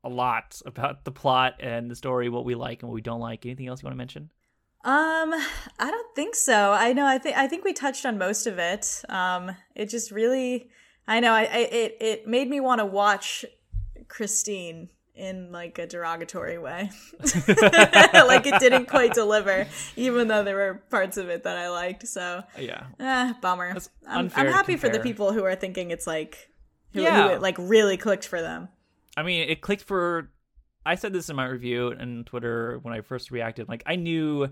a 0.05 0.09
lot 0.09 0.61
about 0.64 1.05
the 1.05 1.11
plot 1.12 1.55
and 1.61 1.90
the 1.90 1.96
story, 1.96 2.28
what 2.28 2.44
we 2.44 2.55
like 2.55 2.82
and 2.82 2.88
what 2.88 2.94
we 2.94 3.01
don't 3.01 3.20
like. 3.20 3.44
Anything 3.44 3.66
else 3.68 3.82
you 3.82 3.86
want 3.86 3.94
to 3.94 3.99
mention? 3.99 4.30
Um, 4.84 5.32
I 5.34 5.90
don't 5.90 6.14
think 6.14 6.34
so. 6.36 6.72
I 6.72 6.92
know. 6.92 7.05
I 7.07 7.18
think 7.18 7.36
I 7.36 7.49
think 7.49 7.64
we 7.64 7.72
touched 7.72 8.07
on 8.07 8.16
most 8.16 8.46
of 8.46 8.59
it. 8.59 9.03
Um, 9.09 9.51
it 9.74 9.88
just 9.90 10.11
really, 10.12 10.70
I 11.07 11.18
know. 11.20 11.32
I, 11.32 11.40
I 11.42 11.59
it 11.72 11.96
it 12.01 12.26
made 12.28 12.49
me 12.49 12.61
want 12.61 12.78
to 12.78 12.86
watch 12.86 13.44
Christine 14.07 14.88
in 15.14 15.51
like 15.51 15.78
a 15.80 15.86
derogatory 15.86 16.59
way. 16.59 16.90
like 17.20 18.46
it 18.46 18.61
didn't 18.61 18.86
quite 18.86 19.14
deliver, 19.14 19.66
even 19.96 20.28
though 20.28 20.44
there 20.44 20.55
were 20.55 20.74
parts 20.90 21.16
of 21.16 21.28
it 21.28 21.42
that 21.42 21.59
I 21.59 21.68
liked. 21.70 22.07
So, 22.07 22.44
Yeah. 22.57 22.84
eh, 23.01 23.32
bummer. 23.42 23.74
I'm, 24.07 24.30
I'm 24.36 24.46
happy 24.46 24.76
for 24.76 24.88
the 24.88 25.01
people 25.01 25.32
who 25.32 25.42
are 25.44 25.57
thinking 25.57 25.90
it's 25.90 26.07
like, 26.07 26.49
who, 26.92 27.03
Yeah. 27.03 27.28
who 27.28 27.34
it 27.34 27.42
like 27.42 27.57
really 27.59 27.96
clicked 27.96 28.26
for 28.28 28.40
them. 28.40 28.68
I 29.19 29.25
mean, 29.25 29.49
it 29.49 29.61
clicked 29.61 29.83
for. 29.83 30.31
I 30.87 30.95
said 30.95 31.12
this 31.12 31.29
in 31.29 31.35
my 31.35 31.47
review 31.47 31.89
and 31.89 32.25
Twitter 32.25 32.79
when 32.83 32.95
I 32.95 33.01
first 33.01 33.33
reacted. 33.33 33.69
Like, 33.69 33.83
I 33.85 33.97
knew 33.97 34.49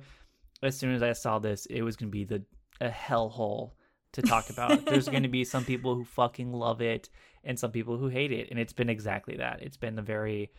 as 0.60 0.76
soon 0.76 0.92
as 0.92 1.02
I 1.02 1.12
saw 1.12 1.38
this, 1.38 1.66
it 1.66 1.82
was 1.82 1.94
going 1.96 2.10
to 2.10 2.12
be 2.12 2.24
the 2.24 2.42
a 2.80 2.88
hellhole 2.88 3.72
to 4.12 4.22
talk 4.22 4.50
about. 4.50 4.84
There's 4.86 5.08
going 5.08 5.22
to 5.22 5.28
be 5.28 5.44
some 5.44 5.64
people 5.64 5.94
who 5.94 6.04
fucking 6.04 6.52
love 6.52 6.80
it 6.82 7.08
and 7.44 7.56
some 7.56 7.70
people 7.70 7.96
who 7.96 8.08
hate 8.08 8.32
it, 8.32 8.48
and 8.50 8.58
it's 8.58 8.72
been 8.72 8.90
exactly 8.90 9.36
that. 9.36 9.62
It's 9.62 9.76
been 9.76 10.00
a 10.00 10.02
very 10.02 10.50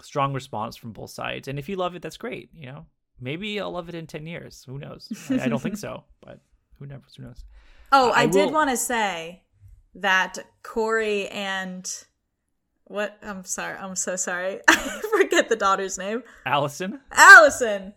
strong 0.00 0.32
response 0.32 0.76
from 0.76 0.92
both 0.92 1.10
sides. 1.10 1.48
And 1.48 1.58
if 1.58 1.68
you 1.68 1.74
love 1.74 1.96
it, 1.96 2.02
that's 2.02 2.16
great. 2.16 2.50
You 2.54 2.66
know, 2.66 2.86
maybe 3.20 3.60
I'll 3.60 3.72
love 3.72 3.88
it 3.88 3.96
in 3.96 4.06
ten 4.06 4.26
years. 4.26 4.62
Who 4.64 4.78
knows? 4.78 5.08
I, 5.28 5.44
I 5.44 5.48
don't 5.48 5.60
think 5.60 5.76
so, 5.76 6.04
but 6.24 6.38
who 6.78 6.86
knows? 6.86 7.02
Who 7.16 7.24
knows? 7.24 7.44
Oh, 7.90 8.10
I 8.10 8.22
I, 8.22 8.26
did 8.26 8.52
want 8.52 8.70
to 8.70 8.76
say 8.76 9.42
that 9.96 10.38
Corey 10.62 11.26
and 11.28 11.84
what? 12.90 13.16
I'm 13.22 13.44
sorry. 13.44 13.76
I'm 13.78 13.96
so 13.96 14.16
sorry. 14.16 14.60
I 14.68 15.00
forget 15.16 15.48
the 15.48 15.56
daughter's 15.56 15.96
name. 15.96 16.22
Allison. 16.44 17.00
Allison. 17.12 17.94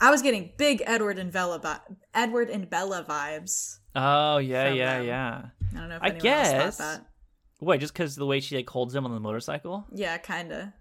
I 0.00 0.10
was 0.10 0.22
getting 0.22 0.52
big 0.56 0.82
Edward 0.86 1.18
and 1.18 1.32
Bella, 1.32 1.58
vi- 1.58 1.80
Edward 2.14 2.50
and 2.50 2.68
Bella 2.70 3.04
vibes. 3.08 3.78
Oh 3.94 4.38
yeah, 4.38 4.72
yeah, 4.72 4.98
them. 4.98 5.06
yeah. 5.06 5.42
I 5.74 5.78
don't 5.80 5.88
know 5.88 5.96
if 5.96 6.02
I 6.02 6.06
anyone 6.08 6.22
guess. 6.22 6.76
that. 6.78 7.06
Wait, 7.60 7.80
just 7.80 7.94
because 7.94 8.14
the 8.14 8.26
way 8.26 8.40
she 8.40 8.56
like 8.56 8.68
holds 8.68 8.94
him 8.94 9.04
on 9.06 9.12
the 9.14 9.20
motorcycle? 9.20 9.86
Yeah, 9.92 10.16
kinda. 10.18 10.74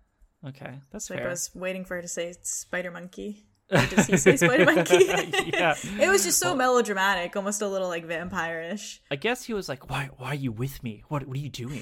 Okay, 0.45 0.80
that's 0.91 1.09
Like 1.09 1.19
fair. 1.19 1.28
I 1.28 1.32
was 1.32 1.49
waiting 1.55 1.86
for 1.86 1.95
her 1.95 2.01
to 2.01 2.07
say 2.07 2.34
Spider 2.43 2.91
Monkey. 2.91 3.47
Or 3.71 3.84
does 3.88 4.05
he 4.05 4.17
say 4.17 4.36
Spider 4.38 4.65
Monkey? 4.65 5.05
Yeah. 5.51 5.73
It 5.99 6.07
was 6.07 6.23
just 6.23 6.38
so 6.38 6.53
melodramatic, 6.55 7.36
almost 7.36 7.63
a 7.63 7.67
little 7.67 7.88
like 7.88 8.05
vampire-ish. 8.05 9.01
I 9.09 9.15
guess 9.15 9.43
he 9.43 9.53
was 9.53 9.67
like, 9.67 9.89
"Why? 9.89 10.09
Why 10.17 10.28
are 10.28 10.36
you 10.36 10.51
with 10.51 10.84
me? 10.84 11.03
What? 11.07 11.26
What 11.26 11.36
are 11.36 11.39
you 11.39 11.49
doing? 11.49 11.82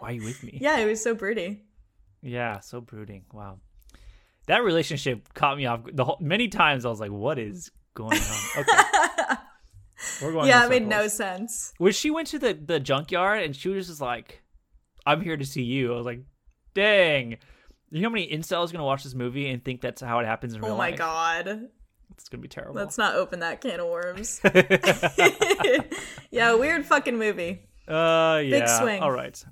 Why 0.00 0.10
are 0.10 0.12
you 0.12 0.22
with 0.24 0.42
me?" 0.42 0.58
Yeah, 0.60 0.78
it 0.78 0.86
was 0.86 1.02
so 1.02 1.14
broody. 1.14 1.62
Yeah, 2.22 2.60
so 2.60 2.80
brooding. 2.80 3.24
Wow, 3.32 3.60
that 4.46 4.62
relationship 4.64 5.32
caught 5.34 5.56
me 5.56 5.66
off 5.66 5.80
the 5.92 6.04
whole, 6.04 6.18
many 6.20 6.48
times. 6.48 6.84
I 6.84 6.88
was 6.88 7.00
like, 7.00 7.10
"What 7.12 7.38
is 7.38 7.70
going 7.94 8.18
on?" 8.18 8.38
Okay, 8.58 9.36
we're 10.22 10.32
going. 10.32 10.48
yeah, 10.48 10.64
it 10.66 10.70
made 10.70 10.86
no 10.86 11.08
sense. 11.08 11.72
When 11.78 11.92
she 11.92 12.10
went 12.10 12.28
to 12.28 12.38
the 12.38 12.54
the 12.54 12.80
junkyard 12.80 13.42
and 13.42 13.54
she 13.54 13.68
was 13.68 13.86
just 13.86 14.00
like, 14.00 14.42
"I'm 15.06 15.20
here 15.20 15.36
to 15.36 15.44
see 15.46 15.62
you," 15.62 15.92
I 15.94 15.96
was 15.96 16.06
like, 16.06 16.20
"Dang." 16.74 17.38
You 17.90 18.02
know 18.02 18.08
how 18.10 18.12
many 18.12 18.28
incels 18.28 18.68
are 18.68 18.72
gonna 18.72 18.84
watch 18.84 19.02
this 19.04 19.14
movie 19.14 19.48
and 19.48 19.64
think 19.64 19.80
that's 19.80 20.02
how 20.02 20.18
it 20.18 20.26
happens 20.26 20.52
in 20.54 20.60
real 20.60 20.72
Oh 20.72 20.76
my 20.76 20.90
life? 20.90 20.98
god. 20.98 21.68
It's 22.10 22.28
gonna 22.28 22.42
be 22.42 22.48
terrible. 22.48 22.74
Let's 22.74 22.98
not 22.98 23.14
open 23.14 23.40
that 23.40 23.62
can 23.62 23.80
of 23.80 23.86
worms. 23.88 24.40
yeah, 26.30 26.52
weird 26.54 26.84
fucking 26.84 27.16
movie. 27.18 27.62
Uh, 27.86 28.42
yeah. 28.44 28.66
swing. 28.78 29.00
All 29.02 29.10
right. 29.10 29.42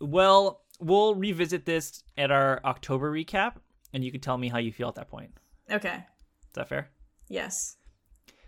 Well, 0.00 0.62
we'll 0.80 1.14
revisit 1.14 1.64
this 1.64 2.02
at 2.16 2.30
our 2.30 2.60
October 2.64 3.12
recap, 3.12 3.54
and 3.92 4.04
you 4.04 4.12
can 4.12 4.20
tell 4.20 4.38
me 4.38 4.48
how 4.48 4.58
you 4.58 4.72
feel 4.72 4.88
at 4.88 4.94
that 4.96 5.08
point. 5.08 5.30
Okay. 5.70 5.94
Is 5.96 6.54
that 6.54 6.68
fair? 6.68 6.90
Yes. 7.28 7.76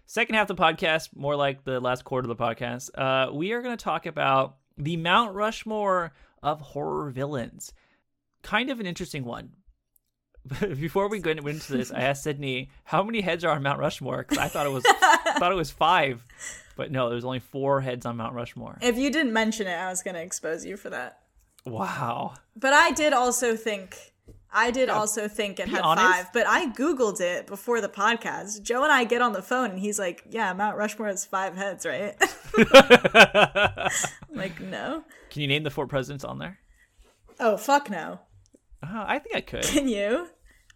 Second 0.07 0.35
half 0.35 0.51
of 0.51 0.57
the 0.57 0.63
podcast, 0.63 1.11
more 1.15 1.37
like 1.37 1.65
the 1.65 1.79
last 1.79 2.05
quarter 2.05 2.29
of 2.29 2.37
the 2.37 2.43
podcast, 2.43 2.91
uh, 2.97 3.33
we 3.33 3.53
are 3.53 3.63
going 3.63 3.77
to 3.77 3.83
talk 3.83 4.07
about 4.07 4.57
the 4.77 4.97
Mount 4.97 5.35
Rushmore 5.35 6.13
of 6.43 6.61
horror 6.61 7.11
villains. 7.11 7.73
Kind 8.43 8.71
of 8.71 8.81
an 8.81 8.87
interesting 8.87 9.25
one. 9.25 9.51
Before 10.61 11.09
we 11.09 11.19
go 11.21 11.31
into 11.31 11.73
this, 11.73 11.93
I 11.93 12.01
asked 12.01 12.23
Sydney 12.23 12.71
how 12.85 13.03
many 13.03 13.21
heads 13.21 13.45
are 13.45 13.55
on 13.55 13.63
Mount 13.63 13.79
Rushmore 13.79 14.19
because 14.19 14.39
I 14.39 14.49
thought 14.49 14.67
it 14.67 14.73
was 14.73 14.85
thought 15.39 15.53
it 15.53 15.57
was 15.57 15.71
five, 15.71 16.25
but 16.77 16.91
no, 16.91 17.11
there's 17.11 17.27
only 17.27 17.41
four 17.41 17.83
heads 17.83 18.07
on 18.07 18.17
Mount 18.17 18.35
Rushmore. 18.35 18.79
If 18.81 18.97
you 18.97 19.13
didn't 19.13 19.35
mention 19.35 19.67
it, 19.67 19.75
I 19.75 19.91
was 19.91 20.03
going 20.03 20.15
to 20.15 20.23
expose 20.23 20.65
you 20.65 20.79
for 20.79 20.89
that. 20.91 21.21
Wow. 21.67 22.35
But 22.57 22.73
I 22.73 22.91
did 22.93 23.13
also 23.13 23.57
think 23.57 23.97
I 24.53 24.71
did 24.73 24.89
also 24.89 25.29
think 25.29 25.61
it 25.61 25.69
had 25.69 25.81
honest. 25.83 26.05
five, 26.07 26.33
but 26.33 26.47
I 26.47 26.67
googled 26.73 27.21
it 27.21 27.47
before 27.47 27.81
the 27.81 27.89
podcast. 27.89 28.63
Joe 28.63 28.83
and 28.83 28.91
I 28.93 29.05
get 29.05 29.23
on 29.23 29.33
the 29.33 29.43
phone 29.43 29.71
and 29.71 29.79
he's 29.79 29.99
like, 29.99 30.25
"Yeah, 30.29 30.53
Mount 30.55 30.77
Rushmore 30.77 31.07
has 31.09 31.25
five 31.25 31.57
heads, 31.57 31.87
right?" 31.87 32.17
I'm 32.75 34.37
like, 34.37 34.61
"No." 34.61 35.05
Can 35.31 35.43
you 35.43 35.49
name 35.49 35.63
the 35.63 35.71
four 35.71 35.87
presidents 35.87 36.25
on 36.25 36.39
there? 36.39 36.59
Oh, 37.39 37.57
fuck 37.57 37.89
no. 37.91 38.19
Uh, 38.83 39.05
I 39.07 39.19
think 39.21 39.37
I 39.37 39.41
could. 39.41 39.63
Can 39.63 39.87
you? 39.89 40.27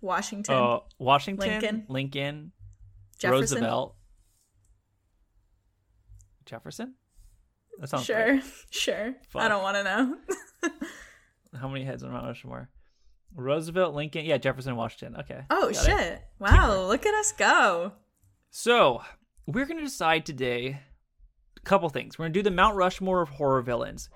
Washington, 0.00 0.54
Uh, 0.54 0.78
Washington, 0.98 1.48
Lincoln. 1.50 1.86
Lincoln, 1.88 2.52
Jefferson. 3.18 3.40
Roosevelt, 3.58 3.96
Jefferson. 6.46 6.94
That 7.80 7.88
sounds 7.88 8.04
Sure, 8.04 8.34
right. 8.34 8.44
sure. 8.70 9.14
Fuck. 9.30 9.42
I 9.42 9.48
don't 9.48 9.62
want 9.62 9.76
to 9.78 9.84
know. 9.84 10.16
How 11.60 11.68
many 11.68 11.84
heads 11.84 12.02
on 12.02 12.12
Mount 12.12 12.26
Rushmore? 12.26 12.68
Roosevelt, 13.34 13.94
Lincoln, 13.94 14.24
yeah, 14.24 14.38
Jefferson, 14.38 14.76
Washington. 14.76 15.20
Okay. 15.20 15.42
Oh 15.50 15.62
got 15.62 15.70
it. 15.70 15.76
shit! 15.76 16.22
Wow, 16.38 16.86
look 16.86 17.04
at 17.04 17.14
us 17.14 17.32
go. 17.32 17.92
So 18.50 19.02
we're 19.46 19.66
gonna 19.66 19.82
decide 19.82 20.24
today 20.24 20.80
a 21.56 21.60
couple 21.60 21.88
things. 21.88 22.18
We're 22.18 22.26
gonna 22.26 22.34
do 22.34 22.42
the 22.42 22.50
Mount 22.50 22.76
Rushmore 22.76 23.22
of 23.22 23.28
horror 23.28 23.62
villains. 23.62 24.08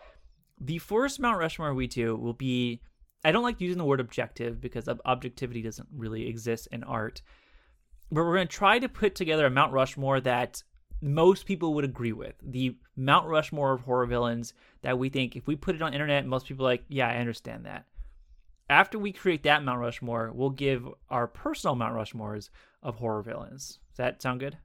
The 0.61 0.79
first 0.79 1.21
Mount 1.21 1.39
Rushmore 1.39 1.75
we 1.75 1.87
do 1.87 2.17
will 2.17 2.33
be. 2.33 2.81
I 3.25 3.33
don't 3.33 3.43
like 3.43 3.61
using 3.61 3.79
the 3.79 3.85
word 3.85 3.99
objective 3.99 4.61
because 4.61 4.89
ob- 4.89 5.01
objectivity 5.05 5.63
doesn't 5.63 5.89
really 5.93 6.29
exist 6.29 6.69
in 6.71 6.85
art. 6.85 7.21
But 8.11 8.23
we're 8.23 8.35
gonna 8.35 8.47
try 8.47 8.79
to 8.79 8.89
put 8.89 9.17
together 9.17 9.47
a 9.47 9.51
Mount 9.51 9.73
Rushmore 9.73 10.21
that 10.21 10.63
most 11.01 11.47
people 11.47 11.75
would 11.75 11.85
agree 11.85 12.13
with. 12.13 12.35
The 12.43 12.77
Mount 12.97 13.29
Rushmore 13.29 13.73
of 13.73 13.83
horror 13.83 14.07
villains 14.07 14.53
that 14.83 14.99
we 14.99 15.09
think 15.09 15.37
if 15.37 15.47
we 15.47 15.57
put 15.57 15.75
it 15.75 15.83
on 15.83 15.95
internet, 15.95 16.27
most 16.27 16.47
people 16.47 16.67
are 16.67 16.71
like, 16.71 16.85
yeah, 16.89 17.09
I 17.09 17.17
understand 17.17 17.67
that. 17.67 17.87
After 18.71 18.99
we 18.99 19.13
create 19.13 19.45
that 19.45 19.65
Mount 19.65 19.81
Rushmore, 19.81 20.31
we'll 20.35 20.51
give 20.51 20.87
our 21.09 21.27
personal 21.27 21.75
Mount 21.75 21.95
Rushmores 21.95 22.51
of 22.83 22.97
horror 22.97 23.23
villains. 23.23 23.79
Does 23.91 23.97
that 23.97 24.21
sound 24.21 24.41
good? 24.41 24.59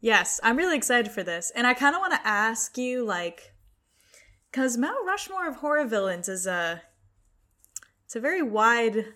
Yes, 0.00 0.38
I'm 0.42 0.56
really 0.56 0.76
excited 0.76 1.10
for 1.10 1.22
this. 1.22 1.50
And 1.54 1.66
I 1.66 1.74
kind 1.74 1.94
of 1.94 2.00
want 2.00 2.12
to 2.14 2.26
ask 2.26 2.76
you, 2.76 3.04
like, 3.04 3.54
because 4.50 4.76
Mount 4.76 5.06
Rushmore 5.06 5.48
of 5.48 5.56
horror 5.56 5.86
villains 5.86 6.28
is 6.28 6.46
a, 6.46 6.82
it's 8.04 8.16
a 8.16 8.20
very 8.20 8.42
wide, 8.42 9.06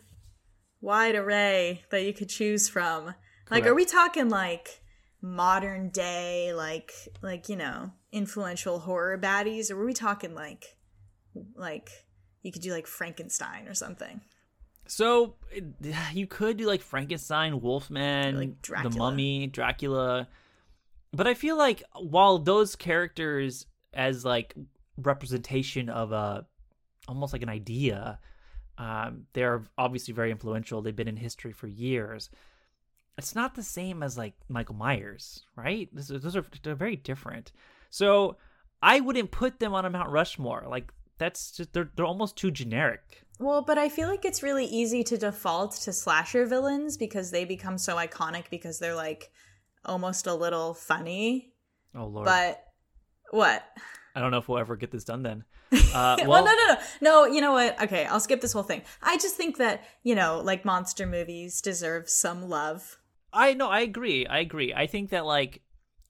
wide 0.80 1.14
array 1.14 1.84
that 1.90 2.04
you 2.04 2.12
could 2.12 2.28
choose 2.28 2.68
from. 2.68 3.14
Like, 3.50 3.66
are 3.66 3.74
we 3.74 3.84
talking 3.84 4.30
like 4.30 4.81
modern 5.22 5.88
day, 5.88 6.52
like, 6.52 6.92
like 7.22 7.48
you 7.48 7.56
know, 7.56 7.92
influential 8.10 8.80
horror 8.80 9.16
baddies, 9.16 9.70
or 9.70 9.76
were 9.76 9.86
we 9.86 9.94
talking 9.94 10.34
like, 10.34 10.76
like 11.56 11.90
you 12.42 12.52
could 12.52 12.62
do 12.62 12.72
like 12.72 12.86
Frankenstein 12.86 13.68
or 13.68 13.74
something? 13.74 14.20
So 14.86 15.36
you 16.12 16.26
could 16.26 16.56
do 16.56 16.66
like 16.66 16.82
Frankenstein, 16.82 17.60
Wolfman, 17.60 18.36
Like 18.36 18.82
the 18.82 18.90
Mummy, 18.90 19.46
Dracula. 19.46 20.28
But 21.12 21.26
I 21.26 21.34
feel 21.34 21.56
like 21.56 21.82
while 21.94 22.38
those 22.38 22.74
characters 22.74 23.66
as 23.94 24.24
like 24.24 24.54
representation 24.96 25.88
of 25.88 26.12
a 26.12 26.46
almost 27.08 27.32
like 27.32 27.42
an 27.42 27.48
idea, 27.48 28.18
um, 28.78 29.26
they're 29.32 29.64
obviously 29.78 30.14
very 30.14 30.30
influential. 30.30 30.82
They've 30.82 30.96
been 30.96 31.08
in 31.08 31.16
history 31.16 31.52
for 31.52 31.68
years. 31.68 32.28
It's 33.18 33.34
not 33.34 33.54
the 33.54 33.62
same 33.62 34.02
as 34.02 34.16
like 34.16 34.34
Michael 34.48 34.74
Myers, 34.74 35.44
right? 35.56 35.88
This 35.92 36.10
is, 36.10 36.22
those 36.22 36.36
are 36.36 36.44
they're 36.62 36.74
very 36.74 36.96
different. 36.96 37.52
So 37.90 38.36
I 38.82 39.00
wouldn't 39.00 39.30
put 39.30 39.60
them 39.60 39.74
on 39.74 39.84
a 39.84 39.90
Mount 39.90 40.10
Rushmore. 40.10 40.64
Like 40.68 40.92
that's 41.18 41.52
just 41.52 41.72
they're 41.72 41.90
they're 41.94 42.06
almost 42.06 42.36
too 42.36 42.50
generic. 42.50 43.24
Well, 43.38 43.62
but 43.62 43.78
I 43.78 43.88
feel 43.88 44.08
like 44.08 44.24
it's 44.24 44.42
really 44.42 44.66
easy 44.66 45.02
to 45.04 45.18
default 45.18 45.72
to 45.82 45.92
slasher 45.92 46.46
villains 46.46 46.96
because 46.96 47.30
they 47.30 47.44
become 47.44 47.76
so 47.78 47.96
iconic 47.96 48.50
because 48.50 48.78
they're 48.78 48.94
like 48.94 49.30
almost 49.84 50.26
a 50.26 50.34
little 50.34 50.74
funny. 50.74 51.52
Oh 51.94 52.06
lord. 52.06 52.24
But 52.24 52.62
what? 53.30 53.64
I 54.14 54.20
don't 54.20 54.30
know 54.30 54.38
if 54.38 54.48
we'll 54.48 54.58
ever 54.58 54.76
get 54.76 54.90
this 54.90 55.04
done 55.04 55.22
then. 55.22 55.44
Uh, 55.94 56.16
well, 56.20 56.42
well, 56.42 56.44
no, 56.44 56.52
no, 56.52 56.74
no, 57.00 57.26
no. 57.26 57.34
You 57.34 57.42
know 57.42 57.52
what? 57.52 57.82
Okay, 57.82 58.06
I'll 58.06 58.20
skip 58.20 58.40
this 58.40 58.52
whole 58.52 58.62
thing. 58.62 58.82
I 59.02 59.18
just 59.18 59.36
think 59.36 59.58
that 59.58 59.84
you 60.02 60.14
know, 60.14 60.40
like 60.42 60.64
monster 60.64 61.06
movies 61.06 61.60
deserve 61.60 62.08
some 62.08 62.48
love. 62.48 62.98
I 63.32 63.54
know. 63.54 63.68
I 63.68 63.80
agree. 63.80 64.26
I 64.26 64.40
agree. 64.40 64.74
I 64.74 64.86
think 64.86 65.10
that 65.10 65.24
like, 65.24 65.62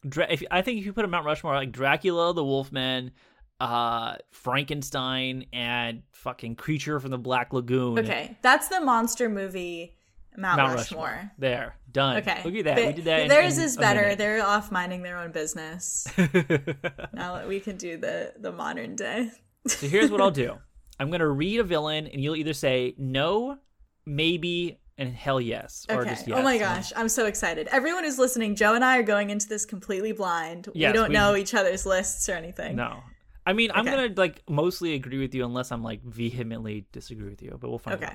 Dra- 0.09 0.31
if 0.31 0.43
I 0.51 0.63
think 0.63 0.81
if 0.81 0.87
you 0.87 0.93
put 0.93 1.05
a 1.05 1.09
Mount 1.09 1.25
Rushmore 1.25 1.55
like 1.55 1.71
Dracula, 1.71 2.35
the 2.35 2.45
Wolfman, 2.45 3.13
uh, 3.61 4.17
Frankenstein, 4.33 5.47
and 5.53 6.03
fucking 6.13 6.57
Creature 6.57 6.99
from 7.01 7.11
the 7.11 7.19
Black 7.19 7.53
Lagoon. 7.53 7.99
Okay, 7.99 8.37
that's 8.43 8.69
the 8.69 8.81
monster 8.81 9.29
movie 9.29 9.95
Mount, 10.37 10.57
Mount 10.57 10.75
Rushmore. 10.75 11.05
Rushmore. 11.07 11.33
There, 11.39 11.77
done. 11.91 12.17
Okay, 12.19 12.43
look 12.45 12.55
at 12.55 12.65
that. 12.65 12.77
Th- 12.77 12.87
we 12.89 12.93
did 12.95 13.05
that. 13.05 13.29
theirs 13.29 13.59
in 13.59 13.65
is 13.65 13.77
better. 13.77 14.15
They're 14.17 14.45
off 14.45 14.73
minding 14.73 15.03
their 15.03 15.19
own 15.19 15.31
business. 15.31 16.07
now 16.19 17.37
that 17.37 17.47
we 17.47 17.61
can 17.61 17.77
do 17.77 17.97
the 17.97 18.33
the 18.39 18.51
modern 18.51 18.97
day. 18.97 19.31
So 19.67 19.87
here's 19.87 20.11
what 20.11 20.21
I'll 20.21 20.31
do. 20.33 20.59
I'm 20.99 21.11
gonna 21.11 21.29
read 21.29 21.61
a 21.61 21.65
villain, 21.65 22.07
and 22.07 22.23
you'll 22.23 22.37
either 22.37 22.55
say 22.55 22.95
no, 22.99 23.59
maybe, 24.07 24.81
and 24.99 25.15
hell 25.15 25.41
yes, 25.41 25.87
or 25.89 26.05
just 26.05 26.27
yes. 26.29 26.39
Oh 26.39 26.43
my 26.43 26.59
gosh, 26.59 26.93
I'm 26.97 27.09
so 27.09 27.27
excited. 27.27 27.69
Everyone 27.71 28.05
who's 28.05 28.19
listening, 28.19 28.55
Joe 28.57 28.75
and 28.75 28.85
I 28.85 28.99
are 28.99 29.03
going 29.03 29.31
into 29.31 29.49
this 29.49 29.65
completely 29.65 30.13
blind. 30.13 30.69
Yes, 30.75 30.93
we 30.93 30.99
don't 30.99 31.09
we- 31.09 31.15
know 31.15 31.35
each 31.37 31.55
other's 31.55 31.87
lists 31.87 32.29
or 32.29 32.35
anything. 32.35 32.77
No. 32.77 33.03
I 33.45 33.55
mean, 33.55 33.71
I'm 33.75 33.85
gonna 33.85 34.11
like 34.17 34.43
mostly 34.49 34.95
agree 34.95 35.19
with 35.19 35.35
you 35.35 35.45
unless 35.45 35.73
I'm 35.73 35.83
like 35.83 36.03
vehemently 36.05 36.87
disagree 36.93 37.29
with 37.31 37.43
you, 37.43 37.57
but 37.61 37.69
we'll 37.71 37.79
find 37.81 37.97
Okay. 38.03 38.13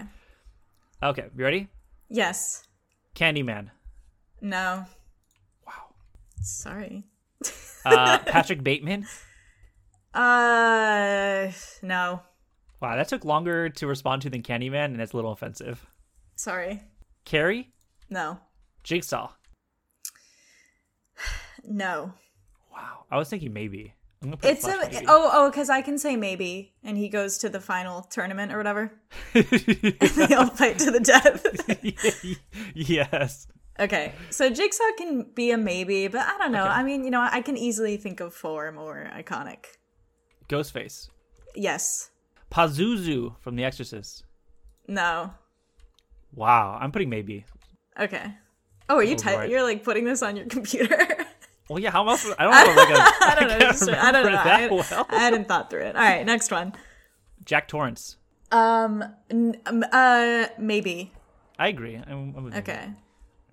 out. 1.02 1.12
Okay, 1.12 1.22
Okay, 1.24 1.32
you 1.38 1.44
ready? 1.44 1.68
Yes. 2.10 2.66
Candyman. 3.16 3.70
No. 4.40 4.86
Wow. 5.66 5.74
Sorry. 6.42 7.04
Uh, 7.86 8.20
Patrick 8.26 8.64
Bateman. 8.64 9.06
Uh 10.14 11.52
no. 11.82 12.22
Wow, 12.80 12.96
that 12.96 13.08
took 13.08 13.26
longer 13.26 13.70
to 13.70 13.88
respond 13.88 14.22
to 14.22 14.30
than 14.30 14.44
Candyman, 14.44 14.86
and 14.86 15.02
it's 15.02 15.12
a 15.14 15.16
little 15.16 15.32
offensive. 15.32 15.86
Sorry. 16.38 16.82
Carrie. 17.26 17.74
No. 18.10 18.40
Jigsaw. 18.84 19.32
No. 21.70 22.14
Wow, 22.72 23.04
I 23.12 23.18
was 23.18 23.28
thinking 23.30 23.52
maybe. 23.52 23.94
I'm 24.22 24.30
gonna 24.30 24.38
put 24.38 24.50
It's 24.52 24.66
a 24.66 24.78
maybe. 24.90 25.06
oh 25.10 25.30
oh 25.34 25.50
because 25.50 25.70
I 25.70 25.82
can 25.82 25.98
say 25.98 26.16
maybe 26.16 26.72
and 26.82 26.98
he 26.98 27.10
goes 27.10 27.40
to 27.40 27.50
the 27.50 27.60
final 27.60 28.04
tournament 28.04 28.54
or 28.54 28.58
whatever. 28.58 28.94
they 29.34 30.34
all 30.34 30.48
fight 30.48 30.80
to 30.80 30.92
the 30.92 31.02
death. 31.02 31.46
yes. 32.74 33.48
okay, 33.78 34.14
so 34.30 34.50
Jigsaw 34.50 34.84
can 34.98 35.24
be 35.36 35.52
a 35.52 35.58
maybe, 35.58 36.08
but 36.08 36.22
I 36.22 36.38
don't 36.38 36.54
know. 36.54 36.64
Okay. 36.64 36.72
I 36.72 36.84
mean, 36.84 37.04
you 37.04 37.12
know, 37.12 37.28
I 37.30 37.42
can 37.42 37.58
easily 37.58 37.98
think 37.98 38.22
of 38.22 38.34
four 38.34 38.72
more 38.72 39.12
iconic. 39.14 39.66
Ghostface. 40.48 41.10
Yes. 41.54 42.12
Pazuzu 42.50 43.36
from 43.42 43.58
The 43.58 43.66
Exorcist. 43.66 44.24
No. 44.88 45.34
Wow, 46.34 46.78
I'm 46.80 46.92
putting 46.92 47.10
maybe. 47.10 47.46
Okay. 48.00 48.32
Oh, 48.90 48.98
are 48.98 49.04
you 49.04 49.16
typing? 49.16 49.40
right. 49.40 49.50
You're 49.50 49.64
like 49.64 49.84
putting 49.84 50.06
this 50.06 50.22
on 50.22 50.36
your 50.38 50.46
computer. 50.58 51.26
Well, 51.70 51.80
yeah. 51.80 51.92
How 51.92 52.08
else? 52.08 52.26
I 52.38 52.44
don't 52.44 52.52
know. 52.78 52.82
Like 52.82 52.90
a, 53.22 53.26
I 53.26 53.36
don't 53.40 53.50
know. 53.50 53.58
can't 53.60 53.78
just- 53.78 53.90
I 53.90 54.12
don't 54.12 54.32
know. 54.32 54.38
I, 54.38 54.68
well. 54.68 55.06
I 55.10 55.16
hadn't 55.20 55.48
thought 55.48 55.70
through 55.70 55.82
it. 55.82 55.96
All 55.96 56.02
right, 56.02 56.26
next 56.26 56.52
one. 56.52 56.74
Jack 57.44 57.68
Torrance. 57.68 58.18
Um. 58.52 59.04
n- 59.30 59.58
um, 59.66 59.84
Uh. 59.92 60.46
Maybe. 60.58 61.12
I 61.60 61.68
agree. 61.70 61.96
I'm, 61.96 62.34
I'm. 62.38 62.54
Okay. 62.54 62.90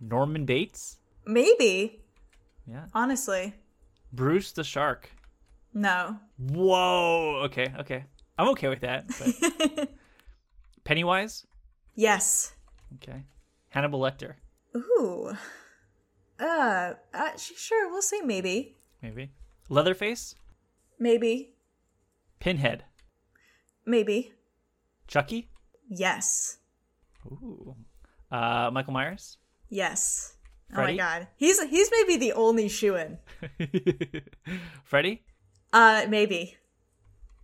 Norman 0.01 0.45
Bates. 0.45 0.99
Maybe. 1.27 2.01
Yeah. 2.67 2.85
Honestly. 2.95 3.55
Bruce 4.13 4.53
the 4.53 4.63
Shark. 4.63 5.11
No. 5.73 6.19
Whoa. 6.39 7.43
Okay. 7.47 7.73
Okay. 7.81 8.05
I'm 8.39 8.49
okay 8.51 8.69
with 8.69 8.81
that. 8.81 9.07
But 9.09 9.89
Pennywise. 10.85 11.47
Yes. 11.95 12.53
Okay. 12.97 13.25
Hannibal 13.69 14.01
Lecter. 14.01 14.35
Ooh. 14.77 15.33
Uh. 16.39 16.95
uh 17.13 17.37
sure. 17.37 17.91
We'll 17.91 18.03
say 18.03 18.21
maybe. 18.21 18.77
Maybe. 19.03 19.31
Leatherface. 19.69 20.35
Maybe. 20.99 21.55
Pinhead. 22.39 22.85
Maybe. 23.87 24.33
Chucky. 25.07 25.49
Yes. 25.89 26.59
Ooh. 27.27 27.75
Uh, 28.31 28.71
Michael 28.73 28.93
Myers. 28.93 29.39
Yes. 29.69 30.35
Oh 30.73 30.83
my 30.83 30.97
god. 30.97 31.29
He's 31.37 31.63
he's 31.63 31.91
maybe 31.91 32.17
the 32.17 32.33
only 32.33 32.69
shoe 32.69 32.97
in. 32.97 33.19
Freddy. 34.85 35.23
Uh. 35.73 36.07
Maybe. 36.09 36.57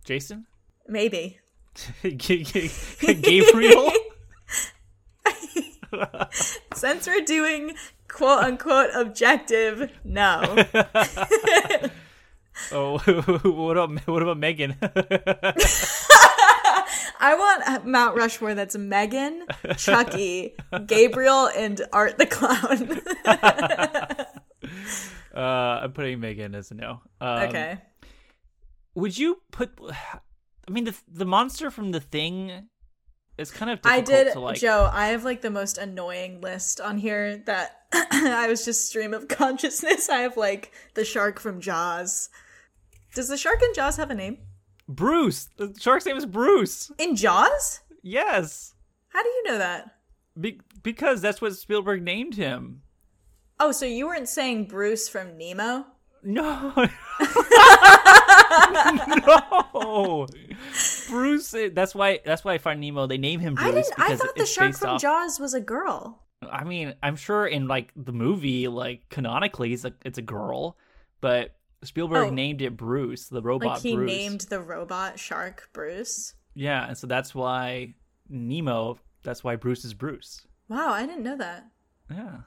Jason. 0.03 0.47
Maybe. 0.87 1.39
Gabriel. 2.03 3.91
Since 6.73 7.07
we're 7.07 7.25
doing 7.25 7.75
quote 8.07 8.43
unquote 8.43 8.89
objective, 8.93 9.91
no. 10.03 10.41
oh, 12.71 12.99
what 13.43 13.77
about 13.77 14.07
what 14.07 14.21
about 14.21 14.37
Megan? 14.37 14.75
I 17.23 17.35
want 17.35 17.85
Mount 17.85 18.17
Rushmore 18.17 18.55
that's 18.55 18.75
Megan, 18.75 19.45
Chucky, 19.77 20.55
Gabriel, 20.87 21.47
and 21.55 21.79
Art 21.93 22.17
the 22.17 22.25
Clown. 22.25 22.99
uh, 25.35 25.81
I'm 25.83 25.91
putting 25.93 26.19
Megan 26.19 26.55
as 26.55 26.71
a 26.71 26.73
no. 26.75 27.01
Um, 27.19 27.43
okay. 27.43 27.77
Would 28.95 29.17
you 29.17 29.41
put? 29.51 29.79
I 30.67 30.71
mean, 30.71 30.85
the 30.85 30.95
the 31.07 31.25
monster 31.25 31.69
from 31.69 31.91
the 31.91 31.99
Thing 31.99 32.69
is 33.41 33.51
kind 33.51 33.71
of. 33.71 33.81
Difficult 33.81 33.93
I 33.93 34.23
did, 34.23 34.35
like. 34.35 34.59
Joe. 34.59 34.89
I 34.91 35.07
have 35.07 35.25
like 35.25 35.41
the 35.41 35.49
most 35.49 35.77
annoying 35.77 36.39
list 36.41 36.79
on 36.79 36.97
here 36.97 37.37
that 37.45 37.81
I 37.93 38.47
was 38.47 38.63
just 38.63 38.87
stream 38.87 39.13
of 39.13 39.27
consciousness. 39.27 40.09
I 40.09 40.19
have 40.19 40.37
like 40.37 40.71
the 40.93 41.03
shark 41.03 41.39
from 41.39 41.59
Jaws. 41.59 42.29
Does 43.13 43.27
the 43.27 43.37
shark 43.37 43.61
in 43.61 43.73
Jaws 43.73 43.97
have 43.97 44.09
a 44.11 44.15
name? 44.15 44.37
Bruce. 44.87 45.49
The 45.57 45.75
shark's 45.79 46.05
name 46.05 46.17
is 46.17 46.25
Bruce. 46.25 46.91
In 46.97 47.15
Jaws? 47.15 47.81
Yes, 48.03 48.73
How 49.09 49.21
do 49.21 49.29
you 49.29 49.43
know 49.43 49.57
that? 49.59 49.95
Be- 50.39 50.59
because 50.81 51.21
that's 51.21 51.39
what 51.41 51.55
Spielberg 51.55 52.01
named 52.01 52.35
him. 52.35 52.81
Oh, 53.59 53.71
so 53.71 53.85
you 53.85 54.07
weren't 54.07 54.27
saying 54.27 54.65
Bruce 54.65 55.07
from 55.07 55.37
Nemo? 55.37 55.85
No. 56.23 56.73
That's 61.73 61.93
why. 61.95 62.19
That's 62.25 62.43
why 62.43 62.53
I 62.53 62.57
find 62.57 62.79
Nemo. 62.81 63.07
They 63.07 63.17
name 63.17 63.39
him 63.39 63.55
Bruce 63.55 63.67
I 63.67 63.71
didn't. 63.71 63.99
I 63.99 64.15
thought 64.15 64.35
the 64.35 64.45
shark 64.45 64.75
from 64.75 64.89
off. 64.91 65.01
Jaws 65.01 65.39
was 65.39 65.53
a 65.53 65.61
girl. 65.61 66.23
I 66.51 66.63
mean, 66.63 66.95
I'm 67.03 67.15
sure 67.15 67.45
in 67.45 67.67
like 67.67 67.91
the 67.95 68.11
movie, 68.11 68.67
like 68.67 69.09
canonically, 69.09 69.73
it's 69.73 69.85
a 69.85 69.93
it's 70.03 70.17
a 70.17 70.21
girl, 70.23 70.77
but 71.21 71.55
Spielberg 71.83 72.29
Oh. 72.29 72.33
named 72.33 72.61
it 72.61 72.75
Bruce, 72.77 73.27
the 73.29 73.41
robot 73.41 73.67
Like 73.69 73.81
he 73.81 73.95
Bruce. 73.95 74.07
named 74.07 74.41
the 74.49 74.59
robot 74.59 75.19
shark 75.19 75.69
Bruce. 75.73 76.33
Yeah, 76.55 76.87
and 76.87 76.97
so 76.97 77.07
that's 77.07 77.33
why 77.35 77.93
Nemo. 78.29 78.97
That's 79.23 79.43
why 79.43 79.55
Bruce 79.55 79.85
is 79.85 79.93
Bruce. 79.93 80.45
Wow, 80.67 80.89
I 80.93 81.05
didn't 81.05 81.23
know 81.23 81.37
that. 81.37 81.67
Yeah. 82.09 82.37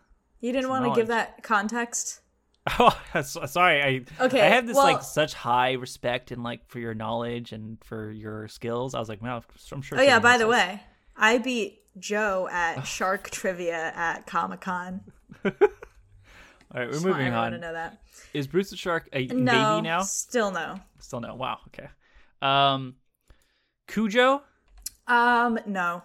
You 0.41 0.53
didn't 0.53 0.69
want 0.71 0.85
to 0.87 1.01
give 1.01 1.07
that 1.09 1.43
context. 1.43 2.21
Oh, 2.79 2.97
sorry. 3.23 3.83
I 4.19 4.25
Okay, 4.25 4.41
I 4.41 4.47
have 4.47 4.67
this 4.67 4.77
well- 4.77 4.85
like 4.87 5.03
such 5.03 5.35
high 5.35 5.73
respect 5.73 6.31
and 6.31 6.43
like 6.43 6.67
for 6.69 6.79
your 6.79 6.95
knowledge 6.95 7.53
and 7.53 7.79
for 7.85 8.11
your 8.11 8.49
skills. 8.49 8.95
I 8.95 9.01
was 9.01 9.09
like, 9.09 9.21
wow, 9.23 9.43
I'm 9.73 9.83
sure. 9.83 9.99
Oh 9.99 10.03
yeah, 10.03 10.19
by 10.19 10.39
the 10.39 10.45
has- 10.51 10.51
way, 10.51 10.81
I 11.17 11.39
beat 11.39 11.81
Joe 11.99 12.49
at 12.51 12.83
shark 12.87 13.29
trivia 13.31 13.93
at 13.95 14.27
Comic 14.27 14.61
Con. 14.63 15.03
All 15.45 15.51
right, 16.81 16.91
we're 16.91 17.01
moving 17.01 17.29
on. 17.29 17.33
I 17.35 17.41
want 17.43 17.55
To 17.55 17.61
know 17.61 17.73
that. 17.75 18.01
Is 18.33 18.47
Bruce 18.49 18.71
the 18.71 18.77
Shark 18.77 19.09
a 19.13 19.27
No, 19.27 19.75
maybe 19.77 19.83
now? 19.87 20.01
still 20.03 20.51
no. 20.51 20.81
Still 20.99 21.21
no. 21.21 21.35
Wow. 21.37 21.59
Okay. 21.69 21.89
Um, 22.43 22.97
Cujo, 23.87 24.43
Um, 25.07 25.59
no, 25.67 26.03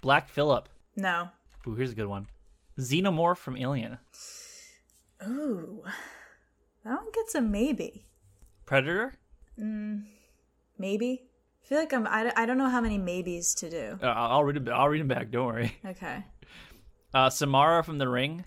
Black 0.00 0.28
Phillip. 0.30 0.68
no. 0.96 1.28
Ooh, 1.68 1.74
here's 1.74 1.92
a 1.92 1.94
good 1.94 2.06
one. 2.08 2.26
Xenomorph 2.80 3.36
from 3.38 3.56
Alien. 3.56 3.98
Ooh, 5.26 5.82
that 6.84 6.90
one 6.96 7.10
gets 7.12 7.34
a 7.34 7.40
maybe. 7.40 8.06
Predator. 8.66 9.14
Maybe. 10.78 11.22
I 11.62 11.66
feel 11.66 11.78
like 11.78 11.92
I'm. 11.92 12.06
I, 12.06 12.32
I 12.36 12.46
don't 12.46 12.58
know 12.58 12.68
how 12.68 12.80
many 12.80 12.98
maybes 12.98 13.54
to 13.56 13.70
do. 13.70 13.98
Uh, 14.02 14.06
I'll 14.06 14.44
read 14.44 14.56
it. 14.56 14.68
I'll 14.68 14.88
read 14.88 15.00
him 15.00 15.08
back. 15.08 15.30
Don't 15.30 15.46
worry. 15.46 15.76
Okay. 15.86 16.24
Uh, 17.14 17.30
Samara 17.30 17.84
from 17.84 17.98
The 17.98 18.08
Ring. 18.08 18.44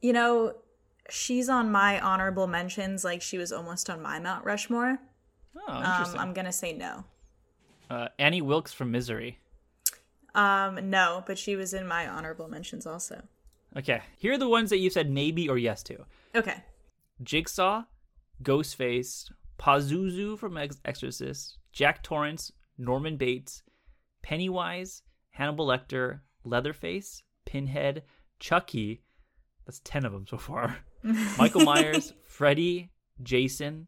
You 0.00 0.14
know, 0.14 0.54
she's 1.10 1.48
on 1.50 1.70
my 1.70 2.00
honorable 2.00 2.46
mentions. 2.46 3.04
Like 3.04 3.20
she 3.22 3.36
was 3.38 3.52
almost 3.52 3.90
on 3.90 4.00
my 4.00 4.18
Mount 4.18 4.44
Rushmore. 4.44 4.98
Oh, 5.56 5.72
Um, 5.72 5.84
interesting. 5.84 6.20
I'm 6.20 6.32
gonna 6.32 6.52
say 6.52 6.72
no. 6.72 7.04
uh, 7.90 8.08
Annie 8.18 8.40
Wilkes 8.42 8.72
from 8.72 8.90
Misery. 8.90 9.38
Um, 10.34 10.88
no, 10.90 11.22
but 11.26 11.36
she 11.38 11.54
was 11.56 11.74
in 11.74 11.86
my 11.86 12.06
honorable 12.08 12.48
mentions 12.48 12.86
also. 12.86 13.22
Okay, 13.76 14.00
here 14.16 14.32
are 14.32 14.38
the 14.38 14.48
ones 14.48 14.70
that 14.70 14.78
you 14.78 14.90
said 14.90 15.10
maybe 15.10 15.48
or 15.48 15.58
yes 15.58 15.82
to. 15.84 16.04
Okay. 16.34 16.62
Jigsaw, 17.22 17.84
Ghostface, 18.42 19.30
Pazuzu 19.58 20.38
from 20.38 20.56
Ex- 20.56 20.80
Exorcist, 20.84 21.58
Jack 21.72 22.02
Torrance, 22.02 22.52
Norman 22.78 23.16
Bates, 23.16 23.62
Pennywise, 24.22 25.02
Hannibal 25.30 25.66
Lecter, 25.66 26.20
Leatherface, 26.44 27.22
Pinhead, 27.44 28.02
Chucky. 28.40 29.02
That's 29.66 29.80
10 29.84 30.04
of 30.04 30.12
them 30.12 30.26
so 30.26 30.38
far. 30.38 30.78
Michael 31.38 31.62
Myers, 31.62 32.12
Freddy, 32.24 32.90
Jason, 33.22 33.86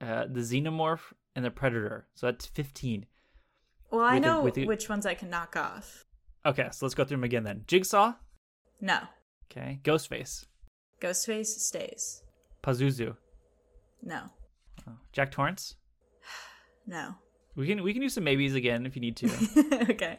uh, 0.00 0.26
the 0.30 0.40
Xenomorph, 0.40 1.12
and 1.34 1.44
the 1.44 1.50
Predator. 1.50 2.06
So 2.14 2.26
that's 2.26 2.46
15. 2.46 3.06
Well, 3.90 4.02
I 4.02 4.14
With 4.14 4.22
know 4.22 4.42
with 4.42 4.54
the- 4.54 4.66
which 4.66 4.88
ones 4.88 5.06
I 5.06 5.14
can 5.14 5.30
knock 5.30 5.56
off. 5.56 6.04
Okay, 6.44 6.68
so 6.72 6.84
let's 6.84 6.94
go 6.94 7.04
through 7.04 7.18
them 7.18 7.24
again 7.24 7.44
then. 7.44 7.62
Jigsaw. 7.66 8.14
No. 8.80 8.98
Okay. 9.52 9.80
Ghostface. 9.84 10.46
Ghostface 11.00 11.46
stays. 11.46 12.22
Pazuzu. 12.62 13.16
No. 14.02 14.22
Oh, 14.88 14.92
Jack 15.12 15.30
Torrance. 15.30 15.76
No. 16.84 17.14
We 17.54 17.68
can 17.68 17.84
we 17.84 17.92
can 17.92 18.02
use 18.02 18.14
some 18.14 18.24
maybes 18.24 18.56
again 18.56 18.86
if 18.86 18.96
you 18.96 19.00
need 19.02 19.16
to. 19.18 19.30
okay. 19.90 20.18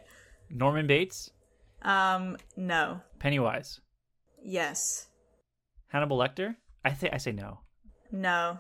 Norman 0.50 0.88
Bates. 0.88 1.30
Um, 1.82 2.38
no. 2.56 3.02
Pennywise. 3.20 3.82
Yes. 4.42 5.08
Hannibal 5.90 6.18
Lecter. 6.18 6.56
I 6.86 6.92
think 6.92 7.14
I 7.14 7.18
say 7.18 7.34
no. 7.34 7.60
No. 8.14 8.60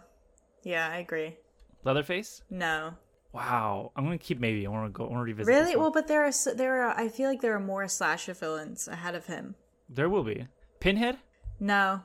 Yeah, 0.63 0.89
I 0.91 0.97
agree. 0.97 1.37
Leatherface. 1.85 2.41
No. 2.49 2.95
Wow. 3.31 3.93
I'm 3.95 4.03
gonna 4.03 4.17
keep 4.17 4.41
maybe. 4.41 4.65
I 4.65 4.69
want 4.69 4.87
to 4.87 4.97
go. 4.97 5.05
I 5.05 5.11
want 5.11 5.21
to 5.21 5.23
revisit. 5.23 5.47
Really? 5.47 5.65
this 5.67 5.75
one. 5.75 5.83
Well, 5.83 5.91
but 5.91 6.07
there 6.07 6.25
are 6.25 6.31
there 6.55 6.81
are 6.83 6.99
I 6.99 7.07
feel 7.07 7.29
like 7.29 7.39
there 7.39 7.55
are 7.55 7.61
more 7.61 7.87
slasher 7.87 8.33
villains 8.33 8.89
ahead 8.89 9.15
of 9.15 9.27
him. 9.27 9.55
there 9.87 10.09
will 10.09 10.23
be 10.25 10.47
Pinhead. 10.83 11.17
No. 11.61 12.01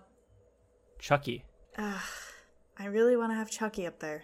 Chucky. 1.00 1.44
Ugh. 1.76 2.00
I 2.78 2.84
really 2.84 3.16
want 3.16 3.32
to 3.32 3.34
have 3.34 3.50
Chucky 3.50 3.88
up 3.88 3.98
there. 3.98 4.22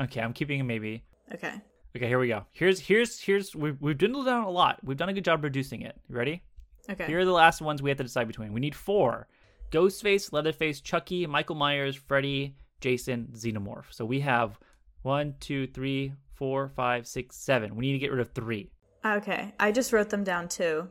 Okay, 0.00 0.20
I'm 0.20 0.32
keeping 0.32 0.60
a 0.60 0.64
maybe. 0.64 1.02
Okay. 1.34 1.54
Okay, 1.96 2.06
here 2.06 2.20
we 2.20 2.28
go. 2.28 2.46
Here's 2.52 2.78
here's 2.78 3.20
here's 3.20 3.56
we've 3.56 3.76
we've 3.82 3.98
dwindled 3.98 4.26
down 4.26 4.44
a 4.44 4.50
lot. 4.50 4.78
We've 4.84 4.96
done 4.96 5.08
a 5.08 5.12
good 5.12 5.24
job 5.24 5.42
reducing 5.42 5.82
it. 5.82 5.96
You 6.08 6.14
ready? 6.14 6.44
Okay. 6.88 7.06
Here 7.06 7.18
are 7.18 7.24
the 7.24 7.32
last 7.32 7.60
ones 7.60 7.82
we 7.82 7.90
have 7.90 7.96
to 7.96 8.04
decide 8.04 8.28
between. 8.28 8.52
We 8.52 8.60
need 8.60 8.76
four: 8.76 9.26
Ghostface, 9.72 10.32
Leatherface, 10.32 10.80
Chucky, 10.80 11.26
Michael 11.26 11.56
Myers, 11.56 11.96
Freddy, 11.96 12.54
Jason, 12.80 13.32
Xenomorph. 13.34 13.86
So 13.90 14.04
we 14.04 14.20
have 14.20 14.60
one, 15.02 15.34
two, 15.40 15.66
three, 15.66 16.12
four, 16.34 16.68
five, 16.68 17.04
six, 17.08 17.36
seven. 17.36 17.74
We 17.74 17.86
need 17.86 17.94
to 17.94 17.98
get 17.98 18.12
rid 18.12 18.20
of 18.20 18.30
three. 18.30 18.70
Okay, 19.04 19.52
I 19.58 19.72
just 19.72 19.92
wrote 19.92 20.10
them 20.10 20.22
down 20.22 20.46
too. 20.48 20.88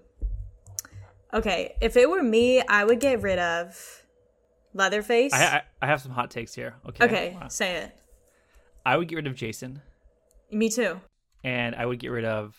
Okay, 1.33 1.75
if 1.81 1.97
it 1.97 2.09
were 2.09 2.23
me, 2.23 2.61
I 2.61 2.83
would 2.85 2.99
get 2.99 3.21
rid 3.21 3.37
of 3.39 4.03
Leatherface. 4.73 5.33
I 5.33 5.43
I, 5.57 5.61
I 5.81 5.85
have 5.87 6.01
some 6.01 6.11
hot 6.11 6.31
takes 6.31 6.53
here. 6.53 6.75
Okay. 6.87 7.03
okay, 7.05 7.37
Wow. 7.39 7.47
say 7.49 7.77
it. 7.77 7.95
I 8.85 8.95
would 8.95 9.07
get 9.09 9.15
rid 9.17 9.27
of 9.27 9.35
Jason, 9.35 9.81
Me 10.51 10.69
too. 10.69 11.01
and 11.43 11.75
I 11.75 11.85
would 11.85 11.99
get 11.99 12.09
rid 12.09 12.23
of. 12.25 12.55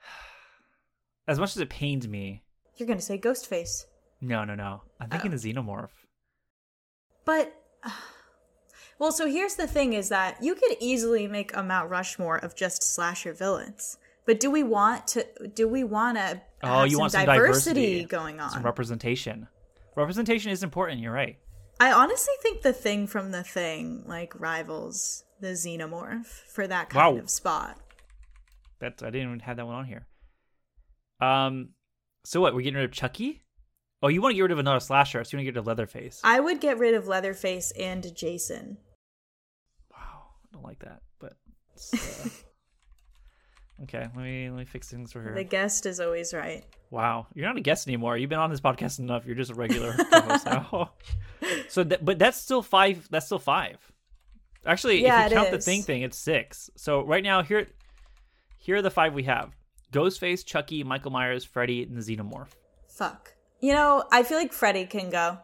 As 1.28 1.38
much 1.38 1.50
as 1.56 1.58
it 1.62 1.68
pains 1.70 2.06
me, 2.06 2.42
You're 2.76 2.86
gonna 2.88 3.00
say 3.00 3.18
Ghostface, 3.18 3.86
no, 4.20 4.44
no, 4.44 4.54
no. 4.54 4.82
I'm 5.00 5.10
thinking 5.10 5.32
Oh. 5.32 5.36
the 5.36 5.52
Xenomorph. 5.52 5.90
but 7.24 7.52
well, 8.98 9.10
so 9.12 9.26
here's 9.26 9.56
the 9.56 9.66
thing: 9.66 9.92
is 9.94 10.08
that 10.10 10.42
you 10.42 10.54
could 10.54 10.76
easily 10.80 11.26
make 11.26 11.54
a 11.56 11.62
Mount 11.62 11.90
Rushmore 11.90 12.36
of 12.38 12.54
just 12.54 12.82
slasher 12.82 13.32
villains. 13.32 13.98
But 14.26 14.40
do 14.40 14.50
we 14.50 14.62
want 14.62 15.06
to? 15.08 15.26
Do 15.54 15.68
we 15.68 15.84
want 15.84 16.18
to? 16.18 16.42
Oh, 16.62 16.84
you 16.84 16.92
some 16.92 17.00
want 17.00 17.12
some 17.12 17.26
diversity, 17.26 17.80
diversity. 17.80 18.04
going 18.04 18.40
on? 18.40 18.50
Some 18.50 18.62
representation. 18.64 19.46
Representation 19.94 20.50
is 20.50 20.62
important. 20.62 21.00
You're 21.00 21.12
right. 21.12 21.38
I 21.78 21.92
honestly 21.92 22.34
think 22.42 22.62
the 22.62 22.72
thing 22.72 23.06
from 23.06 23.30
the 23.32 23.42
thing 23.42 24.02
like 24.06 24.38
rivals 24.38 25.22
the 25.40 25.48
xenomorph 25.48 26.26
for 26.48 26.66
that 26.66 26.88
kind 26.88 27.16
Wow. 27.16 27.22
of 27.22 27.30
spot. 27.30 27.78
That's 28.80 29.02
I 29.02 29.06
didn't 29.10 29.28
even 29.28 29.40
have 29.40 29.56
that 29.58 29.66
one 29.66 29.74
on 29.76 29.84
here. 29.84 30.06
Um, 31.20 31.70
so 32.24 32.40
what? 32.40 32.54
We're 32.54 32.62
getting 32.62 32.76
rid 32.76 32.84
of 32.84 32.92
Chucky. 32.92 33.42
Oh, 34.02 34.08
you 34.08 34.20
want 34.20 34.32
to 34.32 34.36
get 34.36 34.42
rid 34.42 34.52
of 34.52 34.58
another 34.58 34.80
slasher? 34.80 35.22
So 35.24 35.36
you 35.36 35.38
want 35.38 35.46
to 35.46 35.52
get 35.52 35.54
rid 35.54 35.60
of 35.60 35.66
Leatherface? 35.66 36.20
I 36.24 36.40
would 36.40 36.60
get 36.60 36.78
rid 36.78 36.94
of 36.94 37.06
Leatherface 37.08 37.70
and 37.78 38.14
Jason. 38.14 38.78
wow, 39.90 40.24
I 40.44 40.48
don't 40.52 40.62
like 40.64 40.80
that. 40.80 41.00
But 41.18 41.34
uh, 41.94 42.28
okay, 43.84 44.08
let 44.14 44.16
me 44.16 44.50
let 44.50 44.58
me 44.58 44.64
fix 44.64 44.90
things 44.90 45.12
for 45.12 45.20
her. 45.20 45.34
The 45.34 45.44
guest 45.44 45.86
is 45.86 46.00
always 46.00 46.32
right. 46.34 46.64
Wow, 46.90 47.26
you're 47.34 47.46
not 47.46 47.56
a 47.56 47.60
guest 47.60 47.88
anymore. 47.88 48.16
You've 48.16 48.30
been 48.30 48.38
on 48.38 48.50
this 48.50 48.60
podcast 48.60 48.98
enough. 48.98 49.26
You're 49.26 49.34
just 49.34 49.50
a 49.50 49.54
regular 49.54 49.92
co-host 50.10 50.46
now. 50.46 50.92
so, 51.68 51.84
that, 51.84 52.04
but 52.04 52.18
that's 52.18 52.38
still 52.38 52.62
five. 52.62 53.08
That's 53.10 53.26
still 53.26 53.38
five. 53.38 53.78
Actually, 54.64 55.02
Yeah, 55.02 55.26
if 55.26 55.30
you 55.30 55.36
count 55.36 55.50
the 55.50 55.58
thing 55.60 55.82
thing, 55.82 56.02
it's 56.02 56.18
six. 56.18 56.70
So 56.76 57.02
right 57.04 57.22
now, 57.22 57.42
here, 57.42 57.68
here 58.58 58.76
are 58.76 58.82
the 58.82 58.90
five 58.90 59.14
we 59.14 59.24
have: 59.24 59.54
Ghostface, 59.92 60.44
Chucky, 60.44 60.82
Michael 60.84 61.10
Myers, 61.10 61.44
Freddy, 61.44 61.82
and 61.82 61.96
the 61.96 62.00
Xenomorph. 62.00 62.50
Fuck. 62.88 63.34
You 63.60 63.72
know, 63.72 64.04
I 64.12 64.22
feel 64.22 64.38
like 64.38 64.52
Freddy 64.52 64.86
can 64.86 65.10
go. 65.10 65.38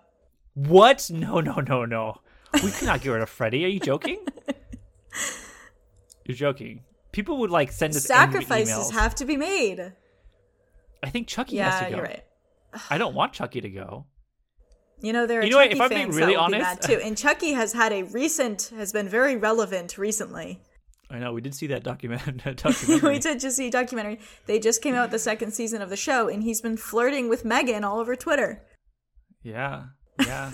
What? 0.54 1.10
No, 1.10 1.40
no, 1.40 1.54
no, 1.54 1.84
no. 1.84 2.18
We 2.62 2.70
cannot 2.70 3.00
get 3.00 3.10
rid 3.10 3.22
of 3.22 3.30
Freddy. 3.30 3.64
Are 3.64 3.68
you 3.68 3.80
joking? 3.80 4.24
You're 6.26 6.36
joking. 6.36 6.82
People 7.12 7.38
would 7.38 7.50
like 7.50 7.70
send 7.72 7.94
us 7.94 8.04
Sacrifices 8.04 8.90
have 8.90 9.14
to 9.16 9.24
be 9.24 9.36
made. 9.36 9.92
I 11.02 11.10
think 11.10 11.28
Chucky 11.28 11.58
has 11.58 11.80
Yeah, 11.80 11.84
to 11.86 11.90
go. 11.90 11.96
you're 11.96 12.04
right. 12.06 12.24
I 12.90 12.96
don't 12.98 13.14
want 13.14 13.32
Chucky 13.32 13.60
to 13.60 13.70
go. 13.70 14.06
You 15.04 15.12
know, 15.12 15.26
there 15.26 15.40
are 15.40 15.44
You 15.44 15.50
know 15.50 15.56
what, 15.56 15.64
Chucky 15.64 15.74
if 15.76 15.80
I'm 15.82 15.88
being 15.88 16.02
fans 16.06 16.16
really 16.16 16.34
that 16.34 16.40
honest- 16.40 16.82
too. 16.82 17.00
And 17.04 17.18
Chucky 17.18 17.54
has 17.54 17.72
had 17.72 17.92
a 17.92 18.04
recent, 18.04 18.70
has 18.76 18.92
been 18.92 19.08
very 19.08 19.34
relevant 19.34 19.98
recently. 19.98 20.60
I 21.10 21.18
know 21.18 21.32
we 21.32 21.40
did 21.40 21.56
see 21.56 21.66
that 21.66 21.82
document. 21.82 22.22
documentary. 22.56 23.10
we 23.10 23.18
did 23.18 23.40
just 23.40 23.56
see 23.56 23.66
a 23.66 23.70
documentary. 23.72 24.20
They 24.46 24.60
just 24.60 24.80
came 24.80 24.94
out 24.94 25.02
with 25.06 25.10
the 25.10 25.18
second 25.18 25.50
season 25.54 25.82
of 25.82 25.90
the 25.90 25.96
show, 25.96 26.28
and 26.28 26.40
he's 26.44 26.60
been 26.60 26.76
flirting 26.76 27.28
with 27.28 27.44
Megan 27.44 27.82
all 27.82 27.98
over 27.98 28.14
Twitter. 28.14 28.62
Yeah, 29.42 29.86
yeah. 30.24 30.52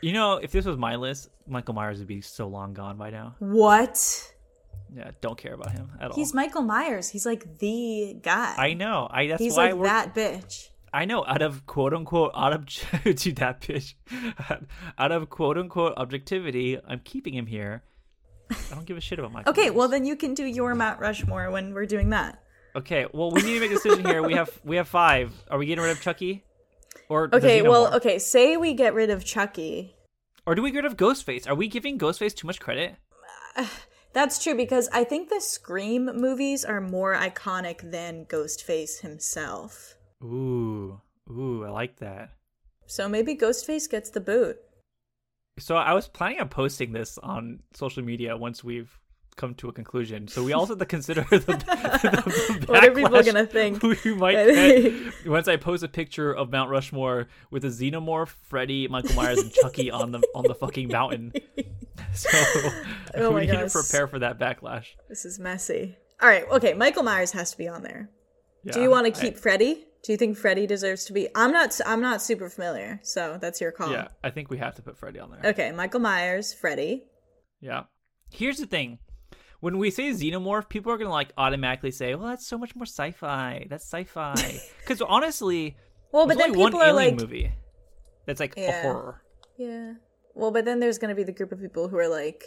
you 0.00 0.12
know, 0.12 0.36
if 0.36 0.52
this 0.52 0.64
was 0.64 0.76
my 0.76 0.94
list, 0.94 1.28
Michael 1.48 1.74
Myers 1.74 1.98
would 1.98 2.06
be 2.06 2.20
so 2.20 2.46
long 2.46 2.72
gone 2.72 2.96
by 2.96 3.10
now. 3.10 3.34
What? 3.40 4.32
Yeah, 4.92 5.10
don't 5.20 5.38
care 5.38 5.54
about 5.54 5.70
him 5.72 5.90
at 6.00 6.10
all. 6.10 6.16
He's 6.16 6.34
Michael 6.34 6.62
Myers. 6.62 7.08
He's 7.08 7.24
like 7.26 7.58
the 7.58 8.16
guy. 8.22 8.54
I 8.56 8.74
know. 8.74 9.06
I 9.10 9.26
that's 9.28 9.42
He's 9.42 9.56
why 9.56 9.66
like 9.66 9.74
we're. 9.76 9.84
that 9.86 10.14
bitch. 10.14 10.68
I 10.92 11.04
know. 11.04 11.24
Out 11.26 11.42
of 11.42 11.66
quote 11.66 11.92
unquote, 11.94 12.32
out 12.34 12.52
of 12.52 12.66
to 13.16 13.32
that 13.32 13.60
bitch, 13.60 13.94
out 14.98 15.12
of 15.12 15.28
quote 15.30 15.58
unquote 15.58 15.94
objectivity, 15.96 16.78
I'm 16.86 17.00
keeping 17.00 17.34
him 17.34 17.46
here. 17.46 17.82
I 18.50 18.56
don't 18.74 18.84
give 18.86 18.96
a 18.96 19.00
shit 19.00 19.18
about 19.18 19.32
Michael. 19.32 19.50
Okay, 19.50 19.62
Myers. 19.62 19.74
well 19.74 19.88
then 19.88 20.04
you 20.04 20.16
can 20.16 20.34
do 20.34 20.44
your 20.44 20.74
Mount 20.74 21.00
Rushmore 21.00 21.50
when 21.50 21.74
we're 21.74 21.86
doing 21.86 22.10
that. 22.10 22.40
Okay, 22.76 23.06
well, 23.12 23.30
we 23.30 23.40
need 23.42 23.54
to 23.54 23.60
make 23.60 23.70
a 23.70 23.74
decision 23.74 24.04
here. 24.04 24.22
We 24.22 24.34
have 24.34 24.50
we 24.64 24.76
have 24.76 24.86
five. 24.88 25.32
Are 25.50 25.58
we 25.58 25.66
getting 25.66 25.82
rid 25.82 25.90
of 25.92 26.00
Chucky, 26.00 26.44
or 27.08 27.28
Okay, 27.32 27.62
well, 27.62 27.88
Xenomorph? 27.90 27.94
okay. 27.96 28.18
Say 28.18 28.56
we 28.56 28.74
get 28.74 28.94
rid 28.94 29.10
of 29.10 29.24
Chucky. 29.24 29.94
or 30.46 30.54
do 30.54 30.62
we 30.62 30.70
get 30.70 30.78
rid 30.84 30.86
of 30.86 30.96
Ghostface? 30.96 31.48
Are 31.48 31.54
we 31.54 31.66
giving 31.68 31.98
Ghostface 31.98 32.34
too 32.36 32.46
much 32.46 32.60
credit? 32.60 32.94
That's 34.14 34.40
true 34.40 34.54
because 34.54 34.88
I 34.92 35.02
think 35.02 35.28
the 35.28 35.40
Scream 35.40 36.06
movies 36.14 36.64
are 36.64 36.80
more 36.80 37.16
iconic 37.16 37.90
than 37.90 38.26
Ghostface 38.26 39.00
himself. 39.00 39.96
Ooh, 40.22 41.00
ooh, 41.28 41.64
I 41.64 41.70
like 41.70 41.96
that. 41.96 42.30
So 42.86 43.08
maybe 43.08 43.34
Ghostface 43.34 43.90
gets 43.90 44.10
the 44.10 44.20
boot. 44.20 44.58
So 45.58 45.76
I 45.76 45.94
was 45.94 46.06
planning 46.06 46.40
on 46.40 46.48
posting 46.48 46.92
this 46.92 47.18
on 47.18 47.64
social 47.72 48.04
media 48.04 48.36
once 48.36 48.62
we've 48.62 48.96
come 49.36 49.54
to 49.56 49.68
a 49.68 49.72
conclusion. 49.72 50.28
So 50.28 50.44
we 50.44 50.52
also 50.52 50.72
have 50.72 50.78
to 50.78 50.86
consider 50.86 51.22
the, 51.30 51.38
the, 51.38 52.58
the 52.66 52.72
What 52.72 52.84
are 52.84 52.90
people 52.92 53.22
gonna 53.22 53.46
think? 53.46 53.82
We 54.04 54.14
might 54.14 54.34
get 54.34 55.26
once 55.26 55.48
I 55.48 55.56
post 55.56 55.82
a 55.82 55.88
picture 55.88 56.32
of 56.32 56.50
Mount 56.50 56.70
Rushmore 56.70 57.28
with 57.50 57.64
a 57.64 57.68
xenomorph, 57.68 58.28
Freddy, 58.48 58.88
Michael 58.88 59.14
Myers, 59.14 59.38
and 59.38 59.52
Chucky 59.52 59.90
on 59.90 60.12
the 60.12 60.22
on 60.34 60.44
the 60.44 60.54
fucking 60.54 60.88
mountain. 60.88 61.32
So 62.12 62.28
Oh 63.16 63.30
we 63.32 63.42
need 63.42 63.50
to 63.52 63.68
prepare 63.70 64.06
for 64.06 64.18
that 64.20 64.38
backlash. 64.38 64.86
This 65.08 65.24
is 65.24 65.38
messy. 65.38 65.96
All 66.22 66.28
right, 66.28 66.44
okay. 66.52 66.74
Michael 66.74 67.02
Myers 67.02 67.32
has 67.32 67.50
to 67.52 67.58
be 67.58 67.68
on 67.68 67.82
there. 67.82 68.10
Do 68.70 68.80
you 68.80 68.90
want 68.90 69.12
to 69.12 69.18
I- 69.20 69.24
keep 69.24 69.38
Freddy? 69.38 69.84
Do 70.04 70.12
you 70.12 70.18
think 70.18 70.36
Freddy 70.36 70.66
deserves 70.66 71.06
to 71.06 71.14
be? 71.14 71.28
I'm 71.34 71.50
not. 71.50 71.80
I'm 71.86 72.02
not 72.02 72.20
super 72.20 72.50
familiar, 72.50 73.00
so 73.02 73.38
that's 73.40 73.58
your 73.58 73.72
call. 73.72 73.90
yeah, 73.90 74.08
I 74.22 74.28
think 74.28 74.50
we 74.50 74.58
have 74.58 74.74
to 74.76 74.82
put 74.82 74.98
Freddy 74.98 75.18
on 75.18 75.30
there. 75.30 75.50
Okay, 75.52 75.72
Michael 75.72 76.00
Myers, 76.00 76.52
Freddy. 76.52 77.04
Yeah. 77.62 77.84
Here's 78.30 78.58
the 78.58 78.66
thing. 78.66 78.98
When 79.64 79.78
we 79.78 79.90
say 79.90 80.10
xenomorph, 80.10 80.68
people 80.68 80.92
are 80.92 80.98
gonna 80.98 81.08
like 81.10 81.32
automatically 81.38 81.90
say, 81.90 82.14
"Well, 82.14 82.28
that's 82.28 82.46
so 82.46 82.58
much 82.58 82.76
more 82.76 82.84
sci-fi. 82.84 83.66
That's 83.70 83.84
sci-fi." 83.84 84.60
Because 84.80 85.00
honestly, 85.00 85.78
Well, 86.12 86.26
but 86.26 86.36
then 86.36 86.50
only 86.50 86.64
people 86.66 86.80
one 86.80 86.88
are 86.88 86.92
like, 86.92 87.18
movie 87.18 87.50
that's 88.26 88.40
like 88.40 88.58
a 88.58 88.60
Yeah. 88.60 88.82
horror. 88.82 89.22
yeah. 89.56 89.94
Well, 90.34 90.50
but 90.50 90.66
then 90.66 90.80
there's 90.80 90.98
gonna 90.98 91.14
be 91.14 91.24
the 91.24 91.32
group 91.32 91.50
of 91.50 91.60
people 91.60 91.88
who 91.88 91.96
are 91.96 92.08
like, 92.08 92.44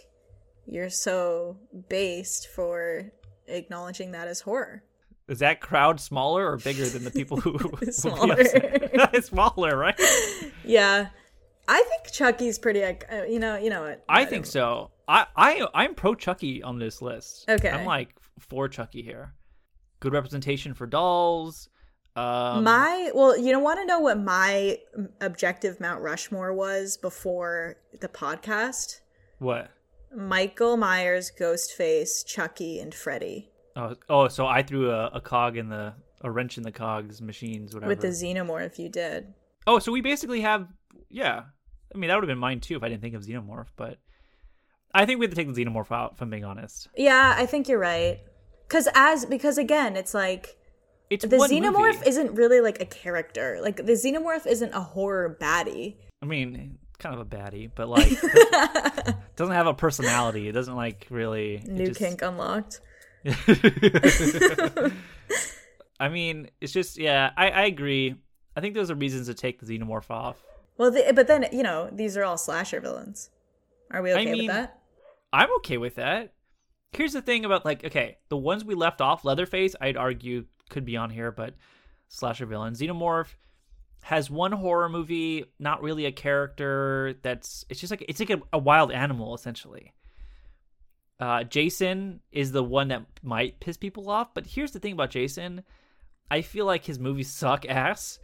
you're 0.67 0.91
so 0.91 1.57
based 1.89 2.49
for 2.49 3.11
acknowledging 3.47 4.11
that 4.11 4.27
as 4.27 4.41
horror. 4.41 4.83
Is 5.27 5.39
that 5.39 5.59
crowd 5.59 5.99
smaller 5.99 6.47
or 6.51 6.57
bigger 6.57 6.85
than 6.87 7.03
the 7.03 7.09
people 7.09 7.37
who 7.41 7.57
Smaller. 7.91 8.37
smaller, 9.21 9.75
right? 9.75 9.99
Yeah, 10.63 11.07
I 11.67 11.81
think 11.89 12.13
Chucky's 12.13 12.59
pretty. 12.59 12.83
Uh, 12.83 13.23
you 13.23 13.39
know, 13.39 13.57
you 13.57 13.71
know 13.71 13.81
what? 13.81 14.03
I 14.07 14.25
think 14.25 14.45
so. 14.45 14.91
I 15.07 15.25
I 15.35 15.67
I'm 15.73 15.95
pro 15.95 16.15
Chucky 16.15 16.63
on 16.63 16.79
this 16.79 17.01
list. 17.01 17.45
Okay. 17.49 17.69
I'm 17.69 17.85
like 17.85 18.15
for 18.39 18.67
Chucky 18.67 19.01
here. 19.01 19.33
Good 19.99 20.13
representation 20.13 20.73
for 20.73 20.85
dolls. 20.85 21.69
Um, 22.15 22.63
my 22.63 23.11
well, 23.13 23.37
you 23.37 23.51
don't 23.51 23.63
want 23.63 23.79
to 23.79 23.85
know 23.85 23.99
what 23.99 24.19
my 24.19 24.79
objective 25.21 25.79
Mount 25.79 26.01
Rushmore 26.01 26.53
was 26.53 26.97
before 26.97 27.75
the 27.99 28.07
podcast. 28.07 29.01
what? 29.37 29.71
Michael 30.15 30.77
Myers, 30.77 31.31
Ghostface, 31.37 32.25
Chucky, 32.25 32.79
and 32.79 32.95
Freddy 32.95 33.51
Oh, 33.77 33.95
oh, 34.09 34.27
so 34.27 34.47
I 34.47 34.63
threw 34.63 34.89
a, 34.89 35.07
a 35.07 35.21
cog 35.21 35.55
in 35.55 35.69
the 35.69 35.93
a 36.21 36.31
wrench 36.31 36.57
in 36.57 36.63
the 36.63 36.71
cogs 36.71 37.21
machines, 37.21 37.75
whatever. 37.75 37.89
with 37.89 38.01
the 38.01 38.07
Xenomorph. 38.07 38.79
You 38.79 38.89
did. 38.89 39.33
oh, 39.67 39.77
so 39.77 39.91
we 39.91 40.01
basically 40.01 40.41
have 40.41 40.67
yeah. 41.09 41.43
I 41.93 41.97
mean, 41.97 42.07
that 42.09 42.15
would 42.15 42.23
have 42.23 42.27
been 42.27 42.39
mine 42.39 42.59
too 42.59 42.75
if 42.75 42.83
I 42.83 42.89
didn't 42.89 43.01
think 43.01 43.13
of 43.13 43.21
Xenomorph, 43.21 43.67
but 43.75 43.99
I 44.97 45.05
think 45.05 45.19
we 45.19 45.25
have 45.25 45.33
to 45.33 45.35
take 45.35 45.53
the 45.53 45.63
Xenomorph 45.65 45.91
out. 45.91 46.13
If 46.15 46.21
I'm 46.21 46.29
being 46.29 46.43
honest, 46.45 46.87
Yeah, 46.97 47.33
I 47.37 47.45
think 47.45 47.67
you're 47.69 47.79
right. 47.79 48.19
Because 48.67 48.87
as 48.95 49.25
because 49.25 49.57
again, 49.57 49.95
it's 49.95 50.13
like 50.13 50.57
it's 51.09 51.23
the 51.25 51.37
Xenomorph 51.37 51.95
movie. 51.97 52.09
isn't 52.09 52.33
really 52.35 52.59
like 52.61 52.81
a 52.81 52.85
character. 52.85 53.59
Like 53.61 53.77
the 53.77 53.93
Xenomorph 53.93 54.45
isn't 54.47 54.73
a 54.73 54.81
horror 54.81 55.37
baddie. 55.39 55.95
I 56.21 56.25
mean, 56.25 56.77
kind 56.99 57.13
of 57.15 57.21
a 57.21 57.25
baddie, 57.25 57.69
but 57.73 57.87
like 57.87 58.09
doesn't 59.35 59.55
have 59.55 59.67
a 59.67 59.73
personality. 59.73 60.47
It 60.49 60.53
doesn't 60.53 60.75
like 60.75 61.07
really 61.09 61.61
New 61.65 61.87
just- 61.87 61.99
kink 61.99 62.21
unlocked. 62.23 62.81
I 65.99 66.09
mean, 66.09 66.49
it's 66.61 66.71
just 66.73 66.97
yeah. 66.97 67.31
I 67.37 67.49
I 67.49 67.61
agree. 67.65 68.15
I 68.55 68.61
think 68.61 68.75
those 68.75 68.91
are 68.91 68.95
reasons 68.95 69.27
to 69.27 69.33
take 69.33 69.59
the 69.59 69.65
Xenomorph 69.65 70.09
off. 70.09 70.37
Well, 70.77 70.91
the, 70.91 71.11
but 71.15 71.27
then 71.27 71.47
you 71.51 71.63
know 71.63 71.89
these 71.91 72.17
are 72.17 72.23
all 72.23 72.37
slasher 72.37 72.79
villains. 72.79 73.29
Are 73.91 74.01
we 74.01 74.11
I 74.11 74.15
okay 74.21 74.25
mean- 74.31 74.37
with 74.47 74.55
that? 74.55 74.76
I'm 75.37 75.53
okay 75.57 75.77
with 75.77 75.95
that. 75.95 76.33
Here's 76.93 77.13
the 77.13 77.21
thing 77.21 77.45
about 77.45 77.63
like 77.63 77.85
okay, 77.85 78.17
the 78.29 78.37
ones 78.37 78.65
we 78.65 78.73
left 78.73 79.01
off, 79.01 79.23
Leatherface, 79.23 79.75
I'd 79.79 79.95
argue 79.95 80.45
could 80.69 80.83
be 80.83 80.97
on 80.97 81.11
here, 81.11 81.31
but 81.31 81.53
slasher 82.07 82.47
villain. 82.47 82.73
Xenomorph 82.73 83.35
has 84.01 84.31
one 84.31 84.51
horror 84.51 84.89
movie, 84.89 85.45
not 85.59 85.83
really 85.83 86.05
a 86.05 86.11
character. 86.11 87.13
That's 87.21 87.65
it's 87.69 87.79
just 87.79 87.91
like 87.91 88.03
it's 88.09 88.19
like 88.19 88.31
a, 88.31 88.41
a 88.51 88.57
wild 88.57 88.91
animal 88.91 89.35
essentially. 89.35 89.93
Uh, 91.19 91.43
Jason 91.43 92.19
is 92.31 92.51
the 92.51 92.63
one 92.63 92.87
that 92.87 93.05
might 93.21 93.59
piss 93.59 93.77
people 93.77 94.09
off, 94.09 94.33
but 94.33 94.47
here's 94.47 94.71
the 94.71 94.79
thing 94.79 94.93
about 94.93 95.11
Jason. 95.11 95.63
I 96.31 96.41
feel 96.41 96.65
like 96.65 96.83
his 96.83 96.97
movies 96.97 97.29
suck 97.29 97.63
ass, 97.67 98.17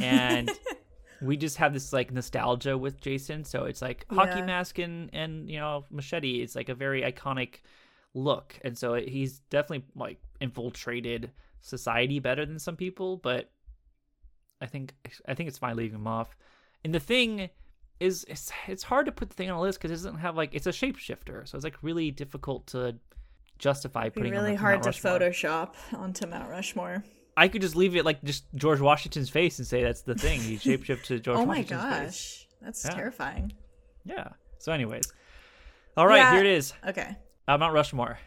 and 0.00 0.48
we 1.22 1.36
just 1.36 1.56
have 1.58 1.72
this 1.72 1.92
like 1.92 2.12
nostalgia 2.12 2.76
with 2.78 3.00
Jason. 3.00 3.44
So 3.44 3.64
it's 3.64 3.82
like 3.82 4.06
hockey 4.10 4.38
Yeah. 4.40 4.46
mask 4.46 4.78
and 4.78 5.10
and 5.12 5.48
you 5.50 5.58
know 5.58 5.84
machete. 5.90 6.42
It's 6.42 6.54
like 6.56 6.68
a 6.68 6.74
very 6.74 7.02
iconic 7.02 7.56
look, 8.14 8.58
and 8.64 8.76
so 8.76 8.94
he's 8.94 9.40
definitely 9.50 9.84
like 9.94 10.18
infiltrated 10.40 11.30
society 11.60 12.18
better 12.18 12.44
than 12.46 12.58
some 12.58 12.76
people. 12.76 13.16
But 13.18 13.50
I 14.60 14.66
think 14.66 14.94
I 15.28 15.34
think 15.34 15.48
it's 15.48 15.58
fine 15.58 15.76
leaving 15.76 15.96
him 15.96 16.06
off. 16.06 16.36
And 16.84 16.94
the 16.94 17.00
thing 17.00 17.50
is, 17.98 18.24
it's 18.28 18.50
it's 18.66 18.82
hard 18.82 19.06
to 19.06 19.12
put 19.12 19.28
the 19.28 19.34
thing 19.36 19.50
on 19.50 19.58
a 19.58 19.60
list 19.60 19.78
because 19.78 19.90
it 19.90 19.94
doesn't 19.94 20.18
have 20.18 20.36
like 20.36 20.54
it's 20.54 20.66
a 20.66 20.70
shapeshifter, 20.70 21.46
so 21.46 21.56
it's 21.56 21.64
like 21.64 21.76
really 21.82 22.10
difficult 22.10 22.66
to 22.68 22.96
justify 23.58 24.04
Be 24.04 24.10
putting. 24.10 24.34
on 24.36 24.42
really 24.42 24.54
hard 24.54 24.82
to 24.82 24.88
Rushmore. 24.88 25.18
Photoshop 25.18 25.74
onto 25.92 26.26
Mount 26.26 26.48
Rushmore. 26.48 27.04
I 27.36 27.48
could 27.48 27.62
just 27.62 27.76
leave 27.76 27.96
it 27.96 28.04
like 28.04 28.22
just 28.24 28.44
George 28.54 28.80
Washington's 28.80 29.30
face 29.30 29.58
and 29.58 29.66
say 29.66 29.82
that's 29.82 30.02
the 30.02 30.14
thing. 30.14 30.40
He 30.40 30.56
shapeshifted 30.56 31.02
to 31.04 31.20
George 31.20 31.38
oh 31.38 31.46
my 31.46 31.58
Washington's 31.60 31.82
face. 31.82 32.00
gosh, 32.00 32.48
that's 32.62 32.84
Yeah. 32.84 32.90
terrifying. 32.90 33.52
Yeah. 34.04 34.28
So, 34.58 34.72
anyways, 34.72 35.10
all 35.96 36.06
right, 36.06 36.18
Yeah. 36.18 36.32
here 36.32 36.40
it 36.40 36.46
is. 36.46 36.72
Okay, 36.86 37.16
Uh, 37.48 37.56
Mount 37.58 37.72
Rushmore: 37.74 38.18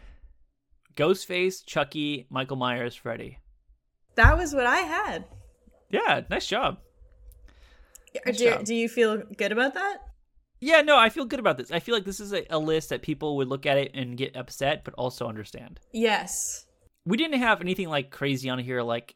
Ghostface, 0.96 1.64
Chucky, 1.64 2.26
Michael 2.30 2.56
Myers, 2.56 2.94
Freddy. 2.94 3.38
that 4.16 4.36
was 4.36 4.54
what 4.54 4.66
I 4.66 4.78
had. 4.78 5.24
Yeah, 5.90 6.22
nice 6.30 6.46
job. 6.46 6.78
Nice 8.26 8.38
do, 8.38 8.50
job. 8.50 8.64
do 8.64 8.74
you 8.74 8.88
feel 8.88 9.18
good 9.36 9.52
about 9.52 9.74
that? 9.74 9.98
Yeah, 10.60 10.80
no, 10.82 10.96
I 10.96 11.08
feel 11.08 11.24
good 11.24 11.40
about 11.40 11.58
this. 11.58 11.70
I 11.72 11.80
feel 11.80 11.94
like 11.94 12.04
this 12.04 12.20
is 12.20 12.32
a, 12.32 12.44
a 12.48 12.58
list 12.58 12.88
that 12.88 13.02
people 13.02 13.36
would 13.36 13.48
look 13.48 13.66
at 13.66 13.76
it 13.76 13.90
and 13.94 14.16
get 14.16 14.36
upset, 14.36 14.84
but 14.84 14.94
also 14.94 15.26
understand. 15.26 15.80
Yes. 15.92 16.66
We 17.06 17.16
didn't 17.16 17.40
have 17.40 17.60
anything 17.60 17.88
like 17.88 18.10
crazy 18.10 18.48
on 18.48 18.58
here, 18.58 18.82
like 18.82 19.14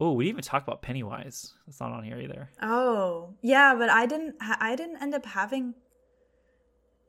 oh, 0.00 0.12
we 0.12 0.24
didn't 0.24 0.34
even 0.34 0.44
talk 0.44 0.62
about 0.62 0.82
Pennywise. 0.82 1.54
That's 1.66 1.80
not 1.80 1.92
on 1.92 2.04
here 2.04 2.18
either. 2.18 2.50
Oh, 2.62 3.34
yeah, 3.42 3.74
but 3.76 3.88
I 3.90 4.06
didn't. 4.06 4.36
I 4.40 4.76
didn't 4.76 5.02
end 5.02 5.14
up 5.14 5.26
having 5.26 5.74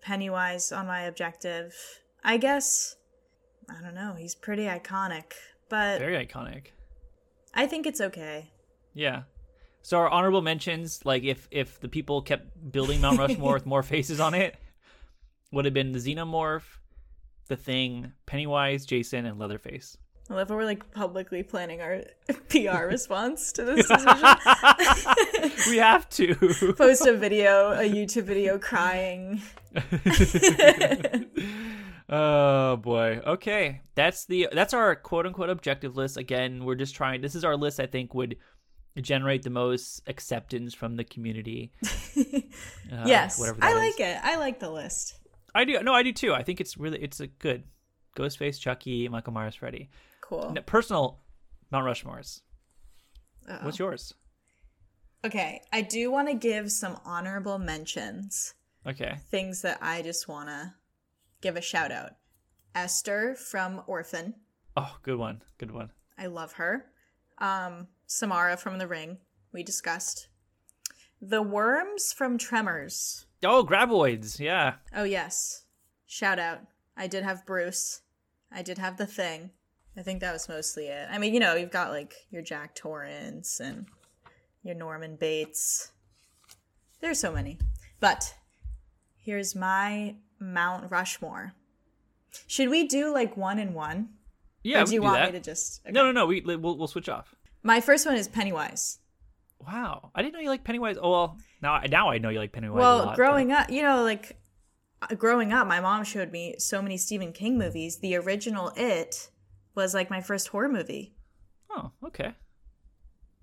Pennywise 0.01 0.71
on 0.71 0.87
my 0.87 1.01
objective. 1.01 1.75
I 2.23 2.37
guess 2.37 2.95
I 3.69 3.81
don't 3.81 3.95
know. 3.95 4.15
He's 4.17 4.35
pretty 4.35 4.63
iconic, 4.63 5.33
but 5.69 5.99
Very 5.99 6.25
iconic. 6.25 6.67
I 7.53 7.67
think 7.67 7.85
it's 7.85 8.01
okay. 8.01 8.51
Yeah. 8.93 9.23
So 9.81 9.97
our 9.97 10.09
honorable 10.09 10.41
mentions, 10.41 11.05
like 11.05 11.23
if 11.23 11.47
if 11.51 11.79
the 11.79 11.89
people 11.89 12.21
kept 12.21 12.71
building 12.71 13.01
Mount 13.01 13.19
Rushmore 13.19 13.53
with 13.53 13.65
more 13.67 13.83
faces 13.83 14.19
on 14.19 14.33
it, 14.33 14.57
would 15.51 15.65
have 15.65 15.73
been 15.73 15.91
the 15.91 15.99
Xenomorph, 15.99 16.63
the 17.47 17.55
Thing, 17.55 18.11
Pennywise, 18.25 18.85
Jason, 18.85 19.25
and 19.25 19.39
Leatherface. 19.39 19.97
I 20.29 20.35
love 20.35 20.49
how 20.49 20.55
we're 20.55 20.65
like 20.65 20.91
publicly 20.91 21.41
planning 21.41 21.81
our 21.81 22.03
PR 22.49 22.85
response 22.87 23.51
to 23.53 23.63
this 23.65 23.87
decision. 23.87 25.51
we 25.69 25.77
have 25.77 26.07
to. 26.11 26.35
Post 26.77 27.07
a 27.07 27.13
video, 27.13 27.71
a 27.71 27.89
YouTube 27.89 28.23
video 28.23 28.59
crying. 28.59 29.41
oh 32.09 32.77
boy. 32.77 33.21
Okay, 33.25 33.81
that's 33.95 34.25
the 34.25 34.49
that's 34.51 34.73
our 34.73 34.95
quote 34.95 35.25
unquote 35.25 35.49
objective 35.49 35.97
list. 35.97 36.17
Again, 36.17 36.63
we're 36.63 36.75
just 36.75 36.93
trying. 36.95 37.21
This 37.21 37.33
is 37.33 37.43
our 37.43 37.57
list. 37.57 37.79
I 37.79 37.87
think 37.87 38.13
would 38.13 38.37
generate 39.01 39.43
the 39.43 39.49
most 39.49 40.01
acceptance 40.07 40.73
from 40.75 40.95
the 40.95 41.03
community. 41.03 41.71
Uh, 42.91 43.03
yes, 43.05 43.39
whatever 43.39 43.59
I 43.63 43.73
like 43.73 43.99
is. 43.99 44.07
it. 44.07 44.17
I 44.21 44.35
like 44.37 44.59
the 44.59 44.69
list. 44.69 45.15
I 45.55 45.65
do. 45.65 45.81
No, 45.81 45.93
I 45.93 46.03
do 46.03 46.13
too. 46.13 46.33
I 46.33 46.43
think 46.43 46.61
it's 46.61 46.77
really 46.77 46.99
it's 47.01 47.19
a 47.19 47.27
good 47.27 47.63
Ghostface, 48.15 48.59
Chucky, 48.59 49.07
Michael 49.07 49.33
Myers, 49.33 49.55
Freddy. 49.55 49.89
Cool. 50.29 50.55
Personal 50.67 51.21
Mount 51.71 51.87
Rushmores. 51.87 52.41
Uh-oh. 53.49 53.65
What's 53.65 53.79
yours? 53.79 54.13
Okay, 55.25 55.61
I 55.73 55.81
do 55.81 56.11
want 56.11 56.27
to 56.27 56.35
give 56.35 56.71
some 56.71 56.99
honorable 57.03 57.57
mentions. 57.57 58.53
Okay. 58.85 59.17
Things 59.31 59.63
that 59.63 59.79
I 59.81 60.03
just 60.03 60.27
want 60.27 60.49
to 60.49 60.75
give 61.41 61.55
a 61.55 61.61
shout 61.61 61.91
out. 61.91 62.11
Esther 62.75 63.35
from 63.35 63.81
Orphan. 63.87 64.35
Oh, 64.77 64.97
good 65.01 65.17
one. 65.17 65.41
Good 65.57 65.71
one. 65.71 65.89
I 66.15 66.27
love 66.27 66.53
her. 66.53 66.85
Um, 67.39 67.87
Samara 68.05 68.55
from 68.55 68.77
The 68.77 68.87
Ring. 68.87 69.17
We 69.51 69.63
discussed. 69.63 70.27
The 71.19 71.41
Worms 71.41 72.13
from 72.13 72.37
Tremors. 72.37 73.25
Oh, 73.43 73.65
Graboids. 73.65 74.39
Yeah. 74.39 74.75
Oh, 74.95 75.05
yes. 75.05 75.63
Shout 76.05 76.37
out. 76.37 76.59
I 76.95 77.07
did 77.07 77.23
have 77.23 77.47
Bruce. 77.47 78.01
I 78.51 78.61
did 78.61 78.77
have 78.77 78.97
The 78.97 79.07
Thing. 79.07 79.49
I 79.97 80.01
think 80.01 80.21
that 80.21 80.33
was 80.33 80.47
mostly 80.47 80.87
it. 80.87 81.07
I 81.11 81.17
mean, 81.17 81.33
you 81.33 81.39
know, 81.39 81.55
you've 81.55 81.71
got 81.71 81.91
like 81.91 82.13
your 82.31 82.41
Jack 82.41 82.75
Torrance 82.75 83.59
and 83.59 83.85
your 84.63 84.75
Norman 84.75 85.15
Bates. 85.15 85.91
There's 87.01 87.19
so 87.19 87.31
many. 87.31 87.57
But 87.99 88.35
here's 89.17 89.55
my 89.55 90.15
Mount 90.39 90.91
Rushmore. 90.91 91.53
Should 92.47 92.69
we 92.69 92.87
do 92.87 93.13
like 93.13 93.35
one 93.35 93.59
and 93.59 93.73
one? 93.73 94.09
Yeah. 94.63 94.81
or 94.81 94.85
do 94.85 94.93
you 94.93 94.99
do 94.99 95.03
want 95.03 95.15
that. 95.15 95.33
me 95.33 95.39
to 95.39 95.43
just. 95.43 95.81
No, 95.85 96.01
okay. 96.01 96.07
no, 96.07 96.11
no. 96.11 96.25
We 96.27 96.41
we'll, 96.41 96.77
we'll 96.77 96.87
switch 96.87 97.09
off. 97.09 97.35
My 97.63 97.81
first 97.81 98.05
one 98.05 98.15
is 98.15 98.27
Pennywise. 98.27 98.99
Wow. 99.65 100.11
I 100.15 100.21
didn't 100.21 100.33
know 100.33 100.39
you 100.39 100.49
like 100.49 100.63
Pennywise. 100.63 100.97
Oh 101.01 101.11
well. 101.11 101.37
Now 101.61 101.81
now 101.89 102.09
I 102.09 102.17
know 102.17 102.29
you 102.29 102.39
like 102.39 102.51
Pennywise. 102.51 102.77
a 102.77 102.79
well, 102.79 102.97
lot, 102.99 103.15
growing 103.15 103.51
up, 103.51 103.69
you 103.69 103.81
know, 103.81 104.03
like 104.03 104.37
uh, 105.01 105.15
growing 105.15 105.51
up, 105.53 105.67
my 105.67 105.79
mom 105.79 106.03
showed 106.03 106.31
me 106.31 106.55
so 106.57 106.81
many 106.81 106.97
Stephen 106.97 107.33
King 107.33 107.57
movies. 107.57 107.97
The 107.97 108.15
original 108.15 108.71
It 108.75 109.29
was 109.81 109.93
like 109.93 110.09
my 110.09 110.21
first 110.21 110.47
horror 110.49 110.69
movie, 110.69 111.15
Oh, 111.71 111.91
okay. 112.05 112.33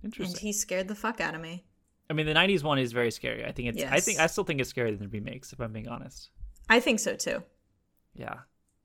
Interesting. 0.04 0.34
and 0.34 0.40
he 0.40 0.52
scared 0.52 0.88
the 0.88 0.94
fuck 0.94 1.20
out 1.20 1.34
of 1.34 1.40
me. 1.40 1.64
I 2.08 2.12
mean, 2.12 2.26
the 2.26 2.34
'90s 2.34 2.62
one 2.62 2.78
is 2.78 2.92
very 2.92 3.10
scary. 3.10 3.44
I 3.44 3.52
think 3.52 3.68
it's. 3.70 3.82
I 3.82 3.98
think 4.00 4.20
I 4.20 4.26
still 4.28 4.44
think 4.44 4.60
it's 4.60 4.72
scarier 4.72 4.90
than 4.96 5.08
the 5.08 5.08
remakes. 5.08 5.52
If 5.52 5.60
I'm 5.60 5.72
being 5.72 5.88
honest. 5.88 6.30
I 6.68 6.78
think 6.80 7.00
so 7.00 7.16
too. 7.16 7.42
Yeah. 8.14 8.34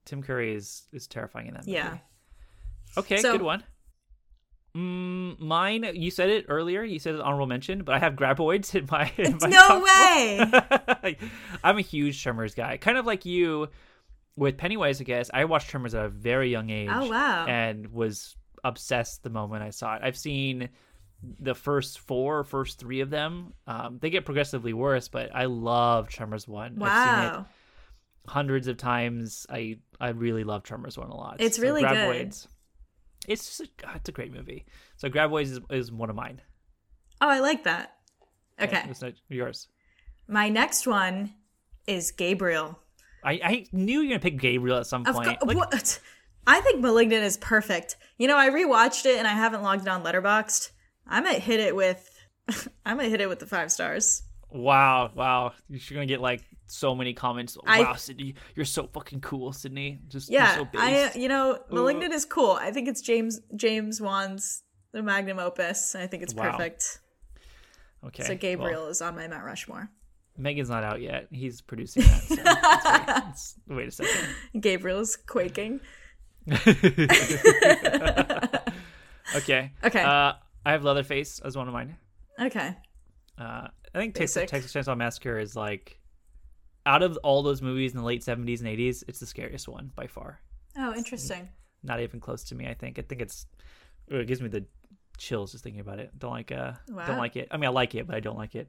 Tim 0.06 0.24
Curry 0.24 0.56
is 0.56 0.84
is 0.91 1.06
terrifying 1.08 1.47
in 1.47 1.54
that 1.54 1.62
movie. 1.68 1.74
Yeah. 1.74 1.97
Okay, 2.97 3.18
So- 3.18 3.34
good 3.34 3.41
one. 3.43 3.64
Mm, 4.76 5.38
mine, 5.39 5.86
you 5.95 6.10
said 6.10 6.30
it 6.30 6.45
earlier. 6.47 6.82
You 6.82 6.97
said 6.97 7.16
it 7.16 7.20
honorable 7.22 7.45
mention, 7.45 7.84
but 7.84 7.93
I 7.95 7.99
have 7.99 8.14
Graboids 8.14 8.74
in 8.74 8.88
my. 8.89 9.12
In 9.18 9.38
my 9.41 9.49
No 9.49 9.82
way! 11.04 11.18
I'm 11.64 11.78
a 11.78 11.82
huge 11.82 12.24
Tremors 12.24 12.56
guy, 12.56 12.78
kind 12.78 12.97
of 12.97 13.06
like 13.06 13.26
you 13.26 13.68
with 14.36 14.57
Pennywise. 14.57 15.01
I 15.01 15.03
guess 15.03 15.29
I 15.34 15.45
watched 15.45 15.69
Tremors 15.69 15.93
at 15.95 16.05
a 16.05 16.09
very 16.09 16.49
young 16.49 16.69
age. 16.69 16.89
Oh, 16.91 17.09
wow. 17.09 17.45
And 17.47 17.88
was 17.91 18.36
obsessed 18.63 19.23
the 19.23 19.29
moment 19.29 19.63
I 19.63 19.71
saw 19.71 19.95
it. 19.95 20.01
I've 20.03 20.17
seen 20.17 20.69
the 21.39 21.53
first 21.53 21.99
four, 21.99 22.43
first 22.43 22.79
three 22.79 23.01
of 23.01 23.09
them. 23.09 23.53
Um, 23.67 23.99
they 24.01 24.09
get 24.09 24.25
progressively 24.25 24.73
worse, 24.73 25.07
but 25.07 25.29
I 25.36 25.45
love 25.45 26.09
Tremors 26.09 26.47
one. 26.47 26.82
I've 26.82 27.09
seen 27.09 27.25
it 27.25 27.32
wow. 27.34 27.45
hundreds 28.27 28.67
of 28.67 28.77
times. 28.77 29.45
I 29.49 29.77
I 29.99 30.09
really 30.09 30.43
love 30.43 30.63
Tremors 30.63 30.97
one 30.97 31.09
a 31.09 31.15
lot. 31.15 31.38
It's 31.39 31.59
really 31.59 31.84
good. 31.84 32.34
It's 33.27 33.45
just 33.45 33.61
a, 33.61 33.67
it's 33.95 34.09
a 34.09 34.11
great 34.11 34.34
movie. 34.34 34.65
So 34.97 35.09
Graboids 35.09 35.51
is, 35.51 35.59
is 35.69 35.91
one 35.91 36.09
of 36.09 36.15
mine. 36.15 36.41
Oh, 37.21 37.29
I 37.29 37.39
like 37.39 37.65
that. 37.65 37.97
Okay. 38.59 38.84
It's 38.89 39.03
not 39.03 39.13
yours. 39.29 39.67
My 40.27 40.49
next 40.49 40.88
one 40.88 41.34
is 41.86 42.11
Gabriel. 42.11 42.79
I, 43.24 43.32
I 43.43 43.65
knew 43.72 44.01
you 44.01 44.07
were 44.09 44.13
gonna 44.15 44.19
pick 44.19 44.39
Gabriel 44.39 44.78
at 44.78 44.88
some 44.88 45.03
point. 45.05 45.28
Like, 45.28 45.43
what? 45.55 45.99
I 46.47 46.61
think 46.61 46.82
Malignant 46.82 47.24
is 47.24 47.38
perfect. 47.38 47.97
You 48.17 48.28
know, 48.28 48.38
I 48.38 48.49
rewatched 48.49 49.05
it 49.05 49.17
and 49.17 49.28
I 49.28 49.34
haven't 49.34 49.61
logged 49.61 49.84
it 49.84 49.88
on 49.88 50.03
Letterboxd. 50.03 50.72
I 51.07 51.22
might 51.22 51.39
hit 51.39 51.59
it 51.59 51.76
with, 51.76 52.09
I 52.86 52.93
might 52.95 53.09
hit 53.09 53.22
it 53.22 53.30
with 53.30 53.39
the 53.39 53.45
five 53.45 53.72
stars. 53.72 54.24
wow, 54.49 55.11
wow, 55.15 55.53
you're 55.69 55.80
gonna 55.93 56.05
get 56.05 56.19
like 56.22 56.43
so 56.67 56.95
many 56.95 57.13
comments. 57.13 57.57
I- 57.65 57.82
wow, 57.82 57.93
Sydney, 57.93 58.36
you're 58.55 58.65
so 58.65 58.88
fucking 58.88 59.22
cool, 59.22 59.53
Sydney. 59.53 59.99
Just 60.07 60.30
Yeah, 60.32 60.55
you're 60.55 60.65
so 60.74 60.80
I, 60.80 61.11
you 61.15 61.28
know, 61.28 61.59
Malignant 61.69 62.13
is 62.13 62.26
cool. 62.26 62.51
I 62.51 62.72
think 62.72 62.88
it's 62.88 63.01
James 63.01 63.39
James 63.55 64.01
Wan's 64.01 64.63
the 64.93 65.03
magnum 65.03 65.38
opus. 65.39 65.95
I 65.95 66.07
think 66.07 66.24
it's 66.24 66.34
Wow. 66.34 66.51
perfect. 66.51 66.99
okay. 68.07 68.24
So 68.24 68.30
well, 68.30 68.38
Gabriel 68.38 68.88
is 68.88 69.01
on 69.01 69.15
my 69.15 69.28
Mount 69.28 69.43
Rushmore. 69.45 69.89
Megan's 70.38 70.69
not 70.69 70.84
out 70.84 71.01
yet. 71.01 71.27
He's 71.32 71.61
producing 71.61 72.03
that. 72.03 72.21
So 72.23 72.36
wait. 72.36 73.07
Let's- 73.07 73.55
wait 73.67 73.88
a 73.88 73.91
second. 73.91 74.61
Gabriel 74.61 74.99
is 74.99 75.15
quaking. 75.15 75.79
Okay. 79.36 79.71
Okay. 79.84 80.01
Uh, 80.03 80.34
I 80.65 80.71
have 80.71 80.84
Leatherface 80.84 81.39
as 81.39 81.55
one 81.55 81.67
of 81.67 81.73
mine. 81.73 81.95
Okay. 82.39 82.75
Uh, 83.38 83.67
I 83.93 83.97
think 83.97 84.13
Texas, 84.15 84.36
Basic. 84.36 84.49
Texas 84.49 84.73
Chainsaw 84.73 84.97
Massacre 84.97 85.39
is 85.39 85.55
like, 85.55 85.99
out 86.86 87.01
of 87.01 87.17
all 87.23 87.41
those 87.41 87.61
movies 87.61 87.91
in 87.93 87.97
the 87.97 88.03
late 88.03 88.23
seventies 88.23 88.59
and 88.59 88.69
eighties, 88.69 89.03
it's 89.07 89.19
the 89.19 89.25
scariest 89.25 89.67
one 89.69 89.91
by 89.95 90.07
far. 90.07 90.41
Oh, 90.77 90.93
interesting. 90.95 91.47
Not 91.84 92.01
even 92.01 92.19
close 92.19 92.43
to 92.45 92.55
me. 92.55 92.67
I 92.67 92.73
think. 92.73 92.99
I 92.99 93.03
think 93.03 93.21
it's. 93.21 93.45
It 94.09 94.27
gives 94.27 94.41
me 94.41 94.49
the 94.49 94.65
chills 95.17 95.53
just 95.53 95.63
thinking 95.63 95.79
about 95.82 95.99
it. 95.99 96.11
Don't 96.19 96.32
like. 96.32 96.51
Uh. 96.51 96.73
Wow. 96.89 97.05
Don't 97.07 97.17
like 97.17 97.38
it. 97.38 97.47
I 97.51 97.57
mean, 97.57 97.69
I 97.69 97.71
like 97.71 97.95
it, 97.95 98.05
but 98.07 98.15
I 98.15 98.19
don't 98.19 98.38
like 98.38 98.55
it. 98.55 98.67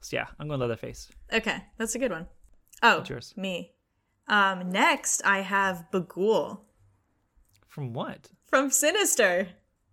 So 0.00 0.16
yeah, 0.16 0.26
I'm 0.38 0.48
going 0.48 0.60
Leatherface. 0.60 1.10
Okay, 1.32 1.62
that's 1.76 1.94
a 1.94 1.98
good 1.98 2.10
one. 2.12 2.26
Oh, 2.82 2.98
What's 2.98 3.10
yours? 3.10 3.34
me. 3.36 3.72
Um, 4.28 4.70
next 4.70 5.22
I 5.24 5.40
have 5.40 5.86
Bughuul 5.92 6.60
From 7.66 7.92
what? 7.92 8.30
from 8.46 8.70
Sinister. 8.70 9.48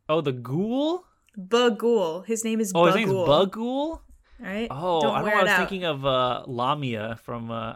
Oh, 0.07 0.21
the 0.21 0.31
Ghoul. 0.33 1.03
Bughuul. 1.37 2.25
His 2.25 2.43
name 2.43 2.59
is 2.61 2.71
Oh, 2.75 2.81
Bughuul. 2.83 2.85
his 2.87 2.95
name's 2.95 3.11
Bughuul. 3.11 3.57
All 3.57 4.01
right. 4.39 4.67
Oh, 4.69 5.01
Don't 5.01 5.15
I 5.15 5.21
don't 5.21 5.29
know. 5.29 5.35
I 5.37 5.41
was 5.43 5.49
out. 5.51 5.57
thinking 5.59 5.83
of 5.85 6.05
uh, 6.05 6.43
Lamia 6.47 7.17
from 7.23 7.49
uh, 7.51 7.75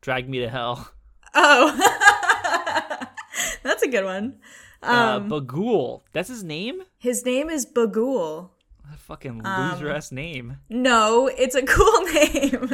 Drag 0.00 0.28
Me 0.28 0.40
to 0.40 0.48
Hell. 0.48 0.88
Oh, 1.34 1.72
that's 3.62 3.82
a 3.82 3.88
good 3.88 4.04
one. 4.04 4.38
Um, 4.82 4.92
uh, 4.92 5.20
Bughuul. 5.40 6.02
That's 6.12 6.28
his 6.28 6.42
name. 6.44 6.82
his 6.98 7.24
name 7.24 7.48
is 7.50 7.66
Bughuul. 7.66 8.50
A 8.92 8.96
fucking 8.96 9.40
Um, 9.44 9.72
loser 9.72 9.90
ass 9.90 10.12
name. 10.12 10.58
No, 10.68 11.26
it's 11.28 11.54
a 11.54 11.62
cool 11.62 12.02
name. 12.14 12.70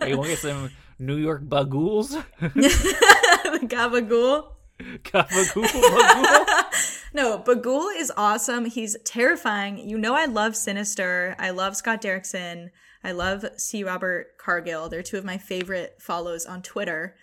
Are 0.00 0.08
you 0.08 0.16
want 0.16 0.28
to 0.30 0.34
get 0.34 0.38
some 0.38 0.70
New 0.98 1.16
York 1.16 1.42
Baguls? 1.44 2.10
the 2.40 3.60
Gabagool. 3.64 4.52
Gabagool. 4.80 6.56
No, 7.14 7.38
Bughuul 7.38 7.90
is 7.94 8.10
awesome. 8.16 8.64
He's 8.64 8.96
terrifying. 9.04 9.86
You 9.86 9.98
know, 9.98 10.14
I 10.14 10.24
love 10.24 10.56
Sinister. 10.56 11.36
I 11.38 11.50
love 11.50 11.76
Scott 11.76 12.00
Derrickson. 12.00 12.70
I 13.04 13.12
love 13.12 13.44
C. 13.58 13.84
Robert 13.84 14.38
Cargill. 14.38 14.88
They're 14.88 15.02
two 15.02 15.18
of 15.18 15.24
my 15.24 15.36
favorite 15.36 15.96
follows 16.00 16.46
on 16.46 16.62
Twitter. 16.62 17.14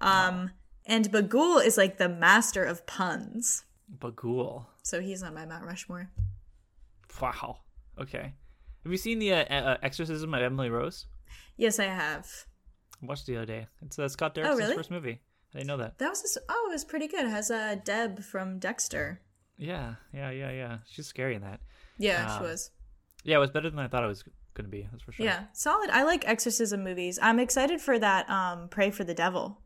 Um, 0.00 0.52
and 0.86 1.10
Bughuul 1.10 1.66
is 1.66 1.76
like 1.76 1.98
the 1.98 2.08
master 2.08 2.62
of 2.62 2.86
puns. 2.86 3.64
Bughuul. 3.98 4.66
So 4.84 5.00
he's 5.00 5.24
on 5.24 5.34
my 5.34 5.44
Mount 5.46 5.64
Rushmore. 5.64 6.10
Wow. 7.20 7.58
Okay. 8.00 8.34
Have 8.82 8.92
you 8.92 8.98
seen 8.98 9.18
the 9.18 9.32
uh, 9.32 9.44
uh, 9.54 9.76
Exorcism 9.82 10.34
of 10.34 10.42
Emily 10.42 10.70
Rose? 10.70 11.06
Yes, 11.56 11.78
I 11.78 11.84
have. 11.84 12.28
I 13.02 13.06
watched 13.06 13.26
the 13.26 13.36
other 13.36 13.46
day. 13.46 13.66
It's 13.84 13.98
uh, 13.98 14.08
Scott 14.08 14.34
Derrickson's 14.34 14.54
Oh, 14.54 14.58
really? 14.64 14.76
first 14.76 14.90
movie. 14.90 15.20
I 15.54 15.58
didn't 15.58 15.68
know 15.68 15.76
that. 15.78 15.98
That 15.98 16.10
was 16.10 16.20
just, 16.22 16.38
oh, 16.48 16.66
it 16.68 16.72
was 16.72 16.84
pretty 16.84 17.06
good. 17.06 17.24
It 17.26 17.30
has 17.30 17.50
uh, 17.50 17.76
Deb 17.84 18.20
from 18.22 18.58
Dexter. 18.58 19.20
Yeah, 19.56 19.94
yeah, 20.12 20.30
yeah, 20.30 20.50
yeah. 20.50 20.78
She's 20.90 21.06
scary 21.06 21.34
in 21.36 21.42
that. 21.42 21.60
Yeah, 21.96 22.30
Um, 22.32 22.38
she 22.38 22.42
was. 22.50 22.70
Yeah, 23.22 23.36
it 23.36 23.40
was 23.40 23.50
better 23.50 23.70
than 23.70 23.78
I 23.78 23.86
thought 23.88 24.02
it 24.02 24.08
was 24.08 24.22
going 24.54 24.64
to 24.64 24.70
be. 24.70 24.88
That's 24.90 25.02
for 25.04 25.12
sure. 25.12 25.24
Yeah, 25.24 25.44
solid. 25.52 25.90
I 25.90 26.02
like 26.02 26.26
exorcism 26.26 26.82
movies. 26.82 27.18
I'm 27.22 27.38
excited 27.38 27.80
for 27.80 27.98
that. 28.00 28.28
Um, 28.28 28.68
Prey 28.68 28.90
for 28.90 29.04
the 29.04 29.14
Devil. 29.14 29.60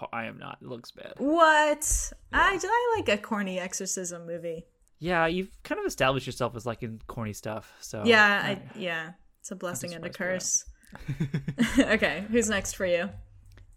Oh, 0.00 0.06
I 0.12 0.26
am 0.26 0.38
not. 0.38 0.58
It 0.62 0.68
looks 0.68 0.90
bad. 0.92 1.14
What? 1.16 2.12
I 2.32 2.58
I 2.62 2.94
like 2.96 3.08
a 3.08 3.20
corny 3.20 3.58
exorcism 3.58 4.26
movie. 4.26 4.66
Yeah, 4.98 5.26
you've 5.26 5.50
kind 5.62 5.78
of 5.78 5.86
established 5.86 6.26
yourself 6.26 6.56
as 6.56 6.66
liking 6.66 7.00
corny 7.06 7.32
stuff. 7.32 7.72
So 7.80 8.02
yeah, 8.04 8.42
I- 8.44 8.48
I 8.50 8.60
yeah. 8.76 9.10
It's 9.40 9.50
a 9.50 9.56
blessing 9.56 9.94
and 9.94 10.04
a 10.04 10.10
curse. 10.10 10.64
okay, 11.78 12.24
who's 12.30 12.48
next 12.48 12.74
for 12.74 12.86
you? 12.86 13.08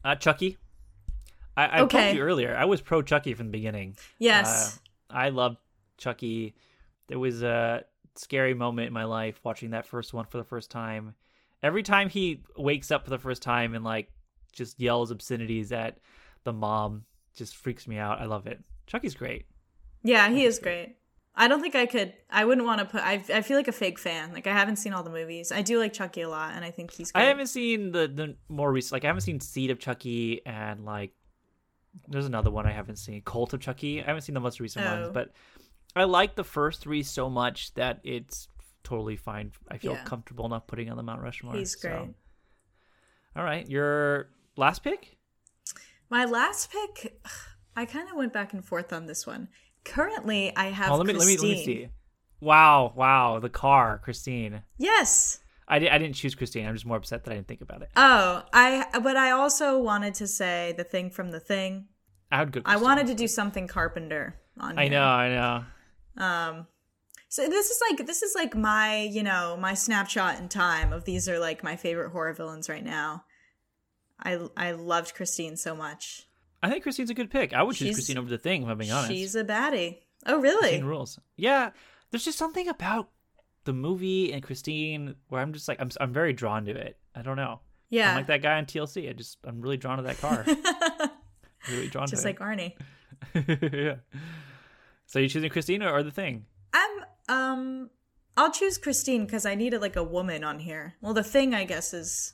uh, 0.03 0.15
Chucky. 0.15 0.57
I, 1.55 1.65
I 1.65 1.80
Okay. 1.82 2.03
told 2.05 2.15
you 2.15 2.22
earlier. 2.24 2.55
I 2.55 2.65
was 2.65 2.82
pro 2.82 3.01
Chucky 3.01 3.34
from 3.34 3.47
the 3.47 3.51
beginning. 3.51 3.97
Yes. 4.19 4.80
Uh, 5.09 5.13
I 5.13 5.30
loved 5.30 5.57
Chucky. 5.97 6.55
There 7.07 7.19
was 7.19 7.43
a 7.43 7.84
scary 8.15 8.53
moment 8.53 8.88
in 8.88 8.93
my 8.93 9.03
life 9.03 9.39
watching 9.43 9.72
that 9.72 9.86
first 9.86 10.13
one 10.13 10.26
for 10.26 10.38
the 10.38 10.43
first 10.43 10.72
time. 10.72 11.13
Every 11.61 11.84
time 11.84 12.09
he 12.09 12.41
wakes 12.57 12.89
up 12.89 13.03
for 13.03 13.09
the 13.11 13.19
first 13.19 13.41
time 13.43 13.76
and 13.76 13.84
like 13.84 14.09
just 14.53 14.80
yells 14.80 15.11
obscenities 15.11 15.72
at 15.72 15.97
the 16.45 16.53
mom, 16.53 17.03
just 17.36 17.55
freaks 17.55 17.88
me 17.88 17.97
out. 17.97 18.19
I 18.19 18.26
love 18.26 18.47
it. 18.47 18.59
Chucky's 18.88 19.13
great. 19.15 19.45
yeah, 20.03 20.30
he 20.30 20.45
is 20.45 20.57
great. 20.57 20.95
I 21.36 21.47
don't 21.47 21.61
think 21.61 21.75
I 21.75 21.86
could. 21.86 22.13
I 22.29 22.43
wouldn't 22.45 22.67
want 22.67 22.79
to 22.79 22.86
put. 22.86 23.01
I 23.01 23.23
I 23.34 23.41
feel 23.41 23.55
like 23.57 23.67
a 23.69 23.71
fake 23.73 23.97
fan. 23.99 24.34
Like 24.34 24.47
I 24.47 24.53
haven't 24.53 24.75
seen 24.75 24.91
all 24.93 25.01
the 25.03 25.09
movies. 25.09 25.51
I 25.51 25.61
do 25.61 25.79
like 25.79 25.93
Chucky 25.93 26.21
a 26.21 26.29
lot, 26.29 26.51
and 26.55 26.65
I 26.65 26.71
think 26.71 26.91
he's. 26.91 27.11
Great. 27.11 27.23
I 27.23 27.25
haven't 27.27 27.47
seen 27.47 27.91
the 27.91 28.07
the 28.07 28.36
more 28.49 28.71
recent. 28.71 28.91
Like 28.93 29.05
I 29.05 29.07
haven't 29.07 29.21
seen 29.21 29.39
Seed 29.39 29.71
of 29.71 29.79
Chucky 29.79 30.45
and 30.45 30.84
like 30.86 31.11
there's 32.07 32.25
another 32.25 32.51
one 32.51 32.65
I 32.65 32.71
haven't 32.71 32.97
seen, 32.97 33.21
Cult 33.21 33.53
of 33.53 33.59
Chucky. 33.61 34.01
I 34.01 34.05
haven't 34.05 34.21
seen 34.23 34.34
the 34.34 34.39
most 34.41 34.59
recent 34.59 34.86
ones, 34.86 35.07
Oh. 35.09 35.13
but 35.13 35.32
I 35.95 36.03
like 36.05 36.36
the 36.36 36.43
first 36.43 36.82
three 36.82 37.03
so 37.03 37.29
much 37.29 37.73
that 37.75 37.99
it's 38.03 38.47
totally 38.84 39.15
fine. 39.17 39.51
I 39.69 39.77
feel 39.77 39.93
Yeah. 39.93 40.03
comfortable 40.03 40.45
enough 40.45 40.67
putting 40.67 40.89
on 40.89 40.97
the 40.97 41.03
Mount 41.03 41.21
Rushmore. 41.21 41.53
He's 41.55 41.79
so. 41.79 41.89
great. 41.89 42.09
All 43.36 43.43
right, 43.43 43.67
your 43.69 44.29
last 44.57 44.84
pick. 44.84 45.17
My 46.09 46.25
last 46.25 46.71
pick. 46.71 47.21
I 47.75 47.86
kind 47.86 48.09
of 48.09 48.15
went 48.17 48.34
back 48.34 48.51
and 48.53 48.63
forth 48.65 48.91
on 48.91 49.05
this 49.05 49.25
one. 49.25 49.47
Currently, 49.86 50.55
I 50.55 50.67
have. 50.67 50.91
Oh, 50.91 50.95
let 50.97 51.07
me 51.07 51.13
let 51.13 51.27
me 51.27 51.38
let 51.38 51.43
me 51.43 51.53
Christine. 51.55 51.65
see. 51.65 51.89
Wow, 52.39 52.93
wow, 52.95 53.39
the 53.39 53.49
car, 53.49 53.99
Christine. 54.03 54.63
Yes. 54.77 55.39
I, 55.67 55.79
di- 55.79 55.89
I 55.89 55.97
didn't 55.99 56.15
choose 56.15 56.36
Christine. 56.36 56.65
I'm 56.65 56.73
just 56.73 56.86
more 56.86 56.97
upset 56.97 57.23
that 57.23 57.32
I 57.32 57.36
didn't 57.36 57.47
think 57.47 57.61
about 57.61 57.82
it. 57.82 57.89
Oh, 57.95 58.43
I. 58.51 58.86
But 59.01 59.15
I 59.15 59.32
also 59.32 59.79
wanted 59.79 60.15
to 60.15 60.27
say 60.27 60.73
the 60.75 60.84
thing 60.84 61.11
from 61.11 61.32
the 61.32 61.39
thing. 61.39 61.88
I 62.32 62.39
would 62.43 62.51
go. 62.51 62.61
I 62.65 62.77
wanted 62.77 63.07
to 63.07 63.15
do 63.15 63.27
something 63.27 63.67
Carpenter 63.67 64.36
on. 64.59 64.77
I 64.77 64.84
here. 64.84 64.91
know, 64.91 65.03
I 65.03 65.29
know. 65.29 66.23
Um, 66.23 66.67
so 67.29 67.47
this 67.47 67.69
is 67.69 67.82
like 67.89 68.05
this 68.05 68.21
is 68.21 68.34
like 68.36 68.55
my 68.55 69.03
you 69.03 69.23
know 69.23 69.57
my 69.59 69.73
snapshot 69.73 70.39
in 70.39 70.49
time 70.49 70.91
of 70.91 71.05
these 71.05 71.29
are 71.29 71.39
like 71.39 71.63
my 71.63 71.75
favorite 71.77 72.11
horror 72.11 72.34
villains 72.34 72.67
right 72.67 72.84
now. 72.84 73.23
I 74.21 74.39
I 74.57 74.71
loved 74.71 75.15
Christine 75.15 75.55
so 75.55 75.73
much. 75.75 76.27
I 76.64 76.70
think 76.70 76.84
Christine's 76.84 77.09
a 77.09 77.14
good 77.16 77.30
pick. 77.32 77.53
I 77.53 77.64
would 77.64 77.76
choose 77.76 77.88
She's- 77.88 77.95
Christine 77.95 78.18
over 78.18 78.30
the 78.30 78.38
thing. 78.38 78.64
If 78.64 78.70
I'm 78.70 78.78
being 78.78 78.91
honest. 78.91 79.12
She's 79.12 79.36
a 79.36 79.43
baddie. 79.43 79.99
Oh 80.26 80.39
really? 80.39 80.59
Christine 80.59 80.86
rules. 80.86 81.20
Yeah, 81.36 81.72
there's 82.12 82.24
just 82.26 82.38
something 82.38 82.68
about 82.68 83.09
the 83.64 83.74
movie 83.74 84.32
and 84.34 84.43
Christine 84.43 85.16
where 85.30 85.41
I'm 85.41 85.53
just 85.53 85.68
like 85.68 85.82
I'm 85.82 85.89
I'm 85.99 86.14
very 86.14 86.34
drawn 86.34 86.66
to 86.66 86.72
it. 86.72 86.97
I 87.16 87.22
don't 87.22 87.36
know. 87.38 87.59
Yeah. 87.89 88.12
I'm 88.12 88.18
like 88.18 88.28
that 88.28 88.41
guy 88.41 88.57
on 88.57 88.66
TLC. 88.66 89.09
I 89.09 89.14
just 89.14 89.38
I'm 89.43 89.62
really 89.62 89.78
drawn 89.78 89.97
to 89.97 90.03
that 90.03 90.20
car. 90.20 90.45
really 91.70 91.88
drawn. 91.89 92.07
Just 92.07 92.22
to 92.24 92.28
like 92.30 92.39
Arnie. 92.39 92.74
yeah. 93.74 93.95
So 95.05 95.20
you 95.20 95.28
choosing 95.28 95.49
Christine 95.49 95.84
or, 95.84 96.01
the 96.03 96.12
thing? 96.12 96.45
I'm 96.74 97.03
um 97.28 97.89
I'll 98.38 98.51
choose 98.51 98.78
Christine 98.78 99.26
because 99.26 99.45
I 99.45 99.55
needed 99.55 99.82
like 99.82 99.95
a 99.95 100.03
woman 100.03 100.43
on 100.43 100.59
here. 100.59 100.93
Well 101.01 101.14
the 101.14 101.24
thing 101.24 101.53
I 101.53 101.66
guess 101.66 101.93
is 101.93 102.34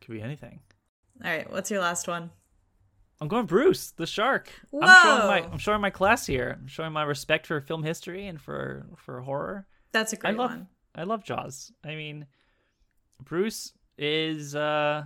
Could 0.00 0.12
be 0.12 0.22
anything. 0.22 0.60
Alright, 1.22 1.52
what's 1.52 1.70
your 1.70 1.80
last 1.80 2.08
one? 2.08 2.30
I'm 3.20 3.28
going 3.28 3.46
Bruce, 3.46 3.90
the 3.90 4.06
shark. 4.06 4.50
I'm 4.72 4.80
showing 4.80 5.28
my 5.28 5.40
Whoa. 5.40 5.50
I'm 5.52 5.58
showing 5.58 5.80
my 5.80 5.90
class 5.90 6.26
here. 6.26 6.56
I'm 6.58 6.66
showing 6.66 6.92
my 6.92 7.02
respect 7.02 7.46
for 7.46 7.60
film 7.60 7.82
history 7.82 8.26
and 8.26 8.40
for 8.40 8.86
for 8.96 9.20
horror. 9.20 9.66
That's 9.92 10.12
a 10.12 10.16
great 10.16 10.34
I 10.34 10.36
love 10.36 10.50
one. 10.50 10.68
I 10.94 11.02
love 11.04 11.24
Jaws. 11.24 11.72
I 11.84 11.94
mean, 11.94 12.26
Bruce 13.22 13.72
is 13.98 14.54
uh 14.54 15.04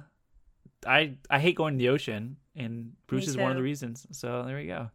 I 0.87 1.17
I 1.29 1.39
hate 1.41 1.57
going 1.57 1.75
to 1.75 1.79
the 1.79 1.89
ocean 1.89 2.37
and 2.55 2.93
Bruce 3.09 3.27
Me 3.27 3.31
is 3.31 3.37
one 3.37 3.51
of 3.51 3.57
the 3.57 3.63
reasons. 3.63 4.07
So 4.13 4.45
there 4.47 4.57
we 4.57 4.67
go. 4.67 4.91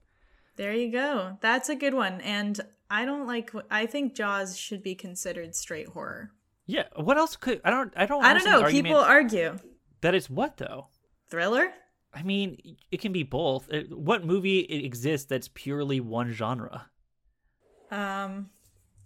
There 0.56 0.74
you 0.74 0.92
go. 0.92 1.38
That's 1.42 1.70
a 1.70 1.76
good 1.76 1.94
one. 1.94 2.22
And 2.22 2.60
I 2.90 3.04
don't 3.04 3.28
like 3.28 3.52
I 3.70 3.86
think 3.86 4.16
Jaws 4.16 4.58
should 4.58 4.82
be 4.82 4.96
considered 4.96 5.56
straight 5.56 5.90
horror. 5.90 6.32
Yeah, 6.68 6.86
what 6.96 7.18
else 7.18 7.36
could 7.36 7.60
I 7.66 7.70
don't 7.70 7.92
I 7.98 8.06
don't 8.06 8.24
I 8.24 8.34
don't 8.34 8.46
know. 8.46 8.70
People 8.70 8.96
argue. 8.96 9.58
that 10.02 10.16
it's 10.16 10.30
what 10.30 10.56
though? 10.56 10.88
Thriller? 11.30 11.74
I 12.14 12.24
mean, 12.24 12.78
it 12.92 13.02
can 13.02 13.12
be 13.12 13.24
both. 13.24 13.72
Uh, 13.72 13.82
What 13.90 14.26
movie 14.26 14.60
exists 14.62 15.28
that's 15.28 15.50
purely 15.54 16.00
one 16.00 16.32
genre? 16.32 16.90
Um, 17.92 18.50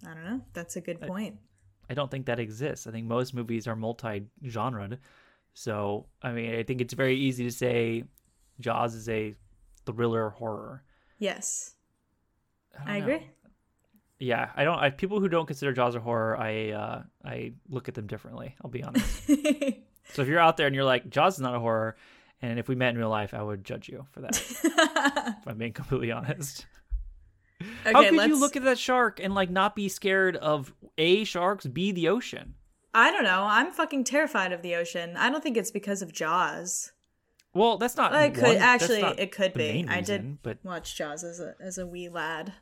I 0.06 0.14
don't 0.14 0.24
know. 0.24 0.42
That's 0.54 0.76
a 0.76 0.82
good 0.82 1.02
point. 1.02 1.38
I 1.90 1.94
don't 1.94 2.10
think 2.10 2.26
that 2.28 2.40
exists. 2.40 2.88
I 2.88 2.92
think 2.92 3.08
most 3.08 3.34
movies 3.34 3.68
are 3.68 3.76
multi-genred. 3.76 5.00
So, 5.54 6.08
I 6.22 6.32
mean, 6.32 6.56
I 6.56 6.64
think 6.64 6.82
it's 6.82 6.94
very 6.94 7.16
easy 7.16 7.44
to 7.44 7.52
say 7.52 8.06
Jaws 8.60 8.96
is 8.96 9.10
a 9.10 9.36
thriller 9.86 10.30
horror. 10.30 10.84
Yes, 11.20 11.76
don't 12.78 12.88
I 12.90 12.98
agree. 12.98 13.28
Yeah, 14.20 14.50
I 14.56 14.64
don't. 14.64 14.80
I 14.80 14.90
people 14.90 15.20
who 15.20 15.28
don't 15.28 15.46
consider 15.46 15.74
Jaws 15.74 15.96
a 15.96 16.00
horror, 16.00 16.38
I 16.38 16.72
uh, 16.72 17.04
I 17.24 17.54
look 17.70 17.88
at 17.88 17.94
them 17.94 18.08
differently. 18.08 18.56
I'll 18.64 18.72
be 18.72 18.84
honest. 18.84 19.28
so 20.14 20.22
if 20.22 20.28
you're 20.28 20.40
out 20.40 20.58
there 20.58 20.68
and 20.68 20.76
you're 20.76 20.86
like 20.86 21.10
Jaws 21.10 21.36
is 21.36 21.40
not 21.42 21.56
a 21.56 21.60
horror, 21.60 21.98
and 22.44 22.60
if 22.60 22.68
we 22.68 22.76
met 22.76 22.90
in 22.90 22.98
real 22.98 23.10
life, 23.10 23.34
I 23.34 23.42
would 23.42 23.64
judge 23.64 23.88
you 23.88 24.06
for 24.12 24.20
that. 24.22 24.36
if 25.40 25.48
I'm 25.48 25.58
being 25.58 25.74
completely 25.74 26.12
honest. 26.12 26.66
okay, 27.62 27.94
How 27.94 28.04
could 28.04 28.14
let's. 28.16 28.28
you 28.28 28.40
look 28.40 28.56
at 28.58 28.64
that 28.66 28.78
shark 28.78 29.20
and 29.20 29.34
like 29.34 29.50
not 29.50 29.76
be 29.76 29.88
scared 29.88 30.36
of 30.36 30.74
a 30.98 31.24
sharks, 31.24 31.66
b 31.66 31.92
the 31.94 32.10
ocean? 32.10 32.56
I 32.94 33.12
don't 33.12 33.24
know. 33.24 33.46
I'm 33.50 33.72
fucking 33.72 34.04
terrified 34.04 34.52
of 34.52 34.62
the 34.62 34.76
ocean. 34.76 35.16
I 35.18 35.30
don't 35.32 35.42
think 35.42 35.58
it's 35.58 35.72
because 35.72 36.02
of 36.02 36.12
Jaws. 36.14 36.92
Well, 37.54 37.78
that's 37.78 37.96
not. 37.96 38.12
Well, 38.12 38.24
it 38.24 38.34
could 38.34 38.44
one- 38.44 38.58
actually. 38.58 39.02
It 39.18 39.32
could 39.32 39.54
be. 39.54 39.60
main 39.60 39.90
I 39.90 40.00
reason, 40.00 40.22
did 40.22 40.44
but 40.44 40.58
watch 40.64 40.96
Jaws 40.98 41.24
as 41.24 41.40
a 41.40 41.56
as 41.62 41.78
a 41.78 41.88
wee 41.88 42.10
lad. 42.10 42.54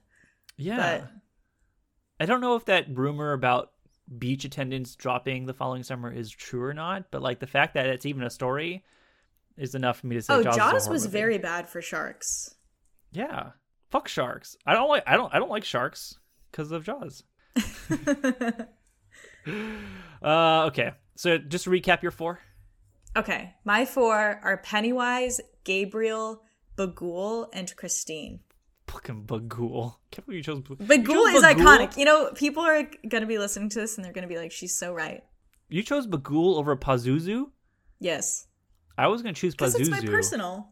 yeah, 0.57 1.05
I 2.19 2.25
don't 2.25 2.39
know 2.41 2.55
if 2.55 2.65
that 2.65 2.85
rumor 2.95 3.33
about 3.33 3.71
beach 4.19 4.45
attendance 4.45 4.95
dropping 4.95 5.47
the 5.47 5.53
following 5.53 5.81
summer 5.83 6.11
is 6.11 6.29
true 6.29 6.63
or 6.63 6.73
not, 6.73 7.05
but 7.09 7.21
like 7.23 7.39
the 7.39 7.47
fact 7.47 7.73
that 7.73 7.87
it's 7.87 8.05
even 8.05 8.21
a 8.23 8.29
story 8.29 8.83
is 9.57 9.75
enough 9.75 9.99
for 9.99 10.07
me 10.07 10.15
to 10.15 10.21
say. 10.21 10.33
Oh, 10.33 10.43
Jaws, 10.43 10.55
Jaws 10.55 10.89
was 10.89 11.03
movie. 11.05 11.17
very 11.17 11.37
bad 11.37 11.67
for 11.67 11.81
sharks. 11.81 12.55
Yeah, 13.11 13.51
fuck 13.89 14.07
sharks. 14.07 14.55
I 14.65 14.73
don't 14.73 14.89
like. 14.89 15.03
I 15.07 15.17
don't. 15.17 15.33
I 15.33 15.39
don't 15.39 15.49
like 15.49 15.63
sharks 15.63 16.17
because 16.51 16.71
of 16.71 16.83
Jaws. 16.83 17.23
uh, 20.23 20.65
okay. 20.67 20.91
So 21.15 21.37
just 21.37 21.65
to 21.65 21.69
recap 21.69 22.01
your 22.01 22.11
four. 22.11 22.39
Okay, 23.15 23.53
my 23.65 23.85
four 23.85 24.39
are 24.43 24.57
Pennywise, 24.57 25.41
Gabriel, 25.65 26.43
Bughuul, 26.77 27.47
and 27.53 27.75
Christine. 27.75 28.39
Fucking 28.87 29.23
Bughuul. 29.25 29.95
Can't 30.11 30.25
believe 30.25 30.37
you 30.37 30.43
chose 30.43 30.61
Bughuul. 30.61 30.87
Bughuul 30.87 31.35
is 31.35 31.43
Bughuul? 31.43 31.53
iconic. 31.55 31.97
You 31.97 32.05
know, 32.05 32.31
people 32.33 32.63
are 32.63 32.83
gonna 33.07 33.25
be 33.25 33.37
listening 33.37 33.69
to 33.69 33.79
this 33.79 33.97
and 33.97 34.05
they're 34.05 34.13
gonna 34.13 34.27
be 34.27 34.37
like, 34.37 34.51
"She's 34.51 34.75
so 34.75 34.93
right." 34.93 35.23
You 35.69 35.83
chose 35.83 36.07
Bughuul 36.07 36.57
over 36.57 36.75
Pazuzu. 36.75 37.49
Yes, 37.99 38.47
I 38.97 39.07
was 39.07 39.21
gonna 39.21 39.33
choose 39.33 39.55
because 39.55 39.75
Pazuzu. 39.75 39.81
it's 39.81 39.89
my 39.89 40.01
personal. 40.01 40.69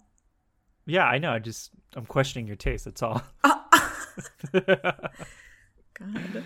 Yeah, 0.85 1.05
I 1.05 1.17
know. 1.19 1.31
I 1.31 1.39
just 1.39 1.71
I'm 1.95 2.05
questioning 2.05 2.47
your 2.47 2.55
taste. 2.55 2.85
That's 2.85 3.03
all. 3.03 3.21
Ah. 3.43 4.01
God. 5.93 6.43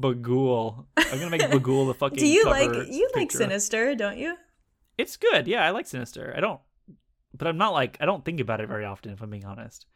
Bughuul. 0.00 0.86
I'm 0.96 1.18
gonna 1.18 1.30
make 1.30 1.40
Bughuul 1.50 1.86
the 1.88 1.94
fucking. 1.94 2.18
Do 2.18 2.26
you 2.26 2.44
cover 2.44 2.74
like 2.74 2.88
you 2.90 3.08
like. 3.14 3.30
Sinister? 3.30 3.94
Don't 3.94 4.18
you? 4.18 4.36
It's 4.98 5.16
good. 5.16 5.46
Yeah, 5.46 5.64
I 5.64 5.70
like 5.70 5.86
Sinister. 5.86 6.32
I 6.36 6.40
don't, 6.40 6.60
but 7.36 7.46
I'm 7.48 7.58
not 7.58 7.72
like 7.72 7.96
I 8.00 8.06
don't 8.06 8.24
think 8.24 8.40
about 8.40 8.60
it 8.60 8.68
very 8.68 8.84
often. 8.84 9.12
If 9.12 9.22
I'm 9.22 9.30
being 9.30 9.44
honest, 9.44 9.86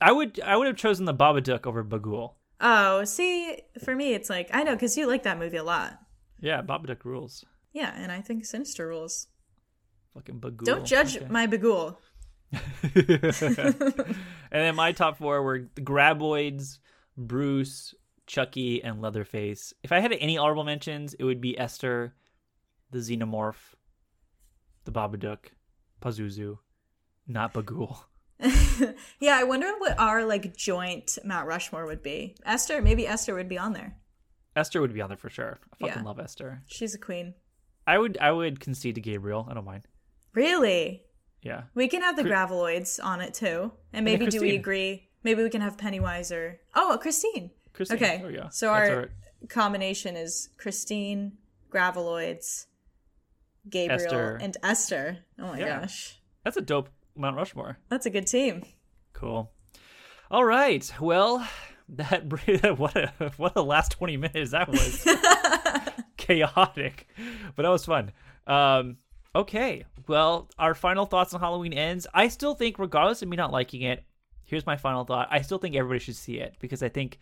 I 0.00 0.12
would 0.12 0.40
I 0.40 0.56
would 0.56 0.66
have 0.66 0.76
chosen 0.76 1.04
the 1.04 1.14
Babadook 1.14 1.66
over 1.66 1.84
Bughuul. 1.84 2.34
Oh, 2.60 3.04
see, 3.04 3.56
for 3.82 3.94
me, 3.94 4.14
it's 4.14 4.30
like 4.30 4.50
I 4.52 4.62
know 4.62 4.74
because 4.74 4.96
you 4.96 5.06
like 5.06 5.22
that 5.24 5.38
movie 5.38 5.56
a 5.56 5.64
lot. 5.64 5.98
Yeah, 6.40 6.62
Babadook 6.62 7.04
rules. 7.04 7.44
Yeah, 7.72 7.92
and 7.96 8.10
I 8.10 8.20
think 8.20 8.44
Sinister 8.44 8.86
rules. 8.88 9.28
Fucking 10.14 10.40
Bughuul. 10.40 10.64
Don't 10.64 10.84
judge 10.86 11.16
Okay. 11.16 11.26
my 11.28 11.46
Bughuul. 11.46 11.96
and 12.82 14.14
then 14.50 14.74
my 14.74 14.92
top 14.92 15.18
four 15.18 15.42
were 15.42 15.68
the 15.74 15.80
Graboids, 15.82 16.78
Bruce, 17.16 17.94
Chucky, 18.26 18.82
and 18.82 19.00
Leatherface. 19.00 19.72
If 19.82 19.92
I 19.92 20.00
had 20.00 20.12
any 20.12 20.36
honorable 20.36 20.64
mentions, 20.64 21.14
it 21.14 21.24
would 21.24 21.40
be 21.40 21.58
Esther, 21.58 22.14
the 22.90 22.98
Xenomorph, 22.98 23.74
the 24.84 24.92
Babadook, 24.92 25.46
Pazuzu, 26.02 26.58
not 27.28 27.52
Bughuul. 27.54 27.96
yeah, 29.20 29.36
I 29.36 29.44
wonder 29.44 29.70
what 29.78 29.98
our 29.98 30.24
like 30.24 30.56
joint 30.56 31.18
Mount 31.24 31.46
Rushmore 31.46 31.86
would 31.86 32.02
be. 32.02 32.36
Esther, 32.44 32.80
maybe 32.80 33.06
Esther 33.06 33.34
would 33.34 33.48
be 33.48 33.58
on 33.58 33.74
there. 33.74 33.96
Esther 34.56 34.80
would 34.80 34.94
be 34.94 35.00
on 35.02 35.08
there 35.10 35.18
for 35.18 35.28
sure. 35.30 35.58
I 35.74 35.76
fucking 35.86 36.02
Yeah. 36.02 36.08
love 36.08 36.18
Esther. 36.18 36.62
She's 36.66 36.94
a 36.94 36.98
queen. 36.98 37.34
I 37.86 37.98
would 37.98 38.16
I 38.18 38.32
would 38.32 38.58
concede 38.60 38.94
to 38.96 39.00
Gabriel. 39.00 39.46
I 39.50 39.54
don't 39.54 39.64
mind. 39.64 39.86
Really? 40.34 41.02
Yeah. 41.42 41.62
We 41.74 41.88
can 41.88 42.02
have 42.02 42.16
the 42.16 42.22
Graboids 42.24 43.02
on 43.02 43.20
it 43.20 43.34
too. 43.34 43.72
And 43.92 44.04
maybe 44.04 44.26
do 44.26 44.40
we 44.40 44.54
agree? 44.56 45.08
Maybe 45.22 45.42
we 45.42 45.50
can 45.50 45.60
have 45.60 45.76
Pennywise 45.78 46.32
or 46.32 46.60
oh, 46.74 46.98
Christine. 47.00 47.50
Christine. 47.72 47.96
Okay, 47.96 48.22
we 48.24 48.32
go. 48.34 48.48
so 48.50 48.66
That's 48.72 48.90
our 48.90 49.10
combination 49.48 50.16
is 50.16 50.48
Christine, 50.58 51.32
Graboids, 51.70 52.66
Gabriel, 53.68 54.00
Esther. 54.02 54.38
and 54.40 54.56
Esther. 54.62 55.18
Oh 55.38 55.48
my 55.48 55.58
Yeah. 55.58 55.80
gosh, 55.80 56.18
That's 56.44 56.56
a 56.56 56.60
dope 56.62 56.88
Mount 57.16 57.36
Rushmore. 57.36 57.78
that's 57.88 58.06
a 58.06 58.10
good 58.10 58.26
team. 58.26 58.62
Cool. 59.12 59.50
All 60.30 60.44
right. 60.44 60.90
Well, 61.00 61.46
that 61.88 62.24
what 62.78 62.96
a 62.96 63.12
what 63.36 63.52
a 63.56 63.62
last 63.62 63.92
twenty 63.92 64.16
minutes 64.16 64.52
that 64.52 64.68
was. 64.68 65.06
Chaotic, 66.16 67.08
but 67.56 67.62
that 67.64 67.68
was 67.70 67.84
fun. 67.84 68.12
Um, 68.46 68.98
okay. 69.34 69.84
Well, 70.06 70.48
our 70.58 70.74
final 70.74 71.06
thoughts 71.06 71.34
on 71.34 71.40
Halloween 71.40 71.72
ends. 71.72 72.06
I 72.14 72.28
still 72.28 72.54
think, 72.54 72.78
regardless 72.78 73.22
of 73.22 73.28
me 73.28 73.36
not 73.36 73.52
liking 73.52 73.82
it, 73.82 74.04
here's 74.44 74.66
my 74.66 74.76
final 74.76 75.04
thought. 75.04 75.28
I 75.30 75.42
still 75.42 75.58
think 75.58 75.74
everybody 75.74 76.00
should 76.00 76.16
see 76.16 76.38
it 76.38 76.56
because 76.60 76.82
I 76.82 76.88
think 76.88 77.18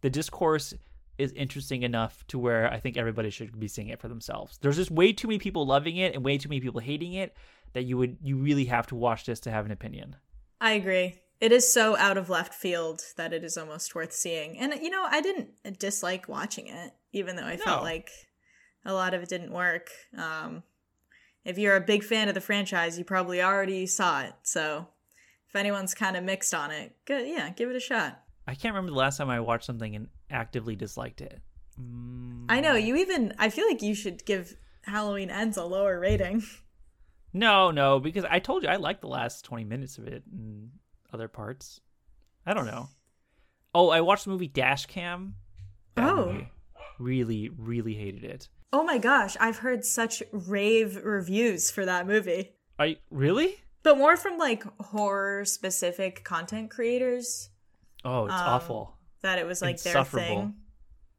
the 0.00 0.10
discourse 0.10 0.74
is 1.18 1.32
interesting 1.32 1.82
enough 1.82 2.24
to 2.28 2.38
where 2.38 2.72
I 2.72 2.80
think 2.80 2.96
everybody 2.96 3.28
should 3.30 3.58
be 3.60 3.68
seeing 3.68 3.88
it 3.88 4.00
for 4.00 4.08
themselves. 4.08 4.58
There's 4.62 4.76
just 4.76 4.90
way 4.90 5.12
too 5.12 5.28
many 5.28 5.38
people 5.38 5.66
loving 5.66 5.98
it 5.98 6.14
and 6.14 6.24
way 6.24 6.38
too 6.38 6.48
many 6.48 6.60
people 6.60 6.80
hating 6.80 7.12
it 7.12 7.36
that 7.74 7.82
you 7.82 7.98
would 7.98 8.16
you 8.22 8.36
really 8.36 8.64
have 8.64 8.86
to 8.88 8.94
watch 8.94 9.26
this 9.26 9.40
to 9.40 9.50
have 9.50 9.66
an 9.66 9.70
opinion. 9.70 10.16
I 10.60 10.72
agree. 10.72 11.16
It 11.40 11.52
is 11.52 11.70
so 11.70 11.96
out 11.96 12.16
of 12.16 12.28
left 12.28 12.54
field 12.54 13.02
that 13.16 13.32
it 13.32 13.44
is 13.44 13.56
almost 13.56 13.94
worth 13.94 14.12
seeing. 14.12 14.58
And 14.58 14.74
you 14.80 14.90
know, 14.90 15.06
I 15.08 15.20
didn't 15.20 15.78
dislike 15.78 16.28
watching 16.28 16.66
it, 16.66 16.92
even 17.12 17.36
though 17.36 17.46
I 17.46 17.56
felt 17.56 17.82
like 17.82 18.10
a 18.84 18.92
lot 18.92 19.14
of 19.14 19.22
it 19.22 19.28
didn't 19.28 19.52
work. 19.52 19.90
Um, 20.16 20.62
if 21.44 21.58
you're 21.58 21.76
a 21.76 21.80
big 21.80 22.04
fan 22.04 22.28
of 22.28 22.34
the 22.34 22.40
franchise, 22.40 22.98
you 22.98 23.04
probably 23.04 23.42
already 23.42 23.86
saw 23.86 24.22
it. 24.22 24.34
So 24.42 24.88
if 25.48 25.56
anyone's 25.56 25.94
kind 25.94 26.16
of 26.16 26.24
mixed 26.24 26.54
on 26.54 26.70
it, 26.70 26.94
good, 27.06 27.26
yeah, 27.26 27.50
give 27.50 27.70
it 27.70 27.76
a 27.76 27.80
shot. 27.80 28.20
I 28.46 28.54
can't 28.54 28.74
remember 28.74 28.92
the 28.92 28.98
last 28.98 29.16
time 29.18 29.30
I 29.30 29.40
watched 29.40 29.64
something 29.66 29.94
and 29.94 30.08
actively 30.30 30.76
disliked 30.76 31.20
it. 31.20 31.40
Mm, 31.80 32.46
I 32.48 32.60
know 32.60 32.74
you 32.74 32.96
even. 32.96 33.34
I 33.38 33.48
feel 33.50 33.66
like 33.66 33.82
you 33.82 33.94
should 33.94 34.24
give 34.24 34.56
Halloween 34.82 35.30
Ends 35.30 35.56
a 35.56 35.64
lower 35.64 35.98
rating. 35.98 36.42
no, 37.32 37.70
no, 37.70 38.00
because 38.00 38.24
I 38.28 38.38
told 38.38 38.62
you 38.62 38.68
I 38.68 38.76
liked 38.76 39.00
the 39.00 39.08
last 39.08 39.44
20 39.44 39.64
minutes 39.64 39.98
of 39.98 40.06
it 40.06 40.22
and 40.32 40.70
other 41.12 41.28
parts. 41.28 41.80
I 42.46 42.54
don't 42.54 42.66
know. 42.66 42.88
Oh, 43.74 43.90
I 43.90 44.00
watched 44.00 44.24
the 44.24 44.30
movie 44.30 44.48
Dash 44.48 44.86
Cam. 44.86 45.34
Oh. 45.96 46.26
movie. 46.26 46.48
Really, 46.98 47.50
really 47.56 47.94
hated 47.94 48.24
it. 48.24 48.48
Oh 48.72 48.84
my 48.84 48.98
gosh, 48.98 49.36
I've 49.40 49.58
heard 49.58 49.84
such 49.84 50.22
rave 50.32 50.96
reviews 51.04 51.70
for 51.70 51.84
that 51.84 52.06
movie. 52.06 52.52
I 52.78 52.98
really? 53.10 53.56
But 53.82 53.98
more 53.98 54.16
from 54.16 54.38
like 54.38 54.62
horror 54.80 55.44
specific 55.44 56.24
content 56.24 56.70
creators 56.70 57.48
Oh, 58.04 58.26
it's 58.26 58.34
Um, 58.34 58.40
awful. 58.40 58.96
that 59.22 59.38
it 59.38 59.46
was 59.46 59.60
like 59.60 59.82
their 59.82 60.04
thing. 60.04 60.54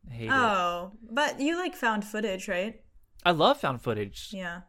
I 0.10 0.14
hate 0.14 0.26
it. 0.28 0.32
Oh, 0.32 0.92
but 1.12 1.40
you 1.40 1.58
like 1.58 1.76
found 1.76 2.04
footage, 2.06 2.48
right? 2.48 2.82
I 3.24 3.32
love 3.32 3.60
found 3.60 3.82
footage. 3.82 4.30
Yeah. 4.32 4.62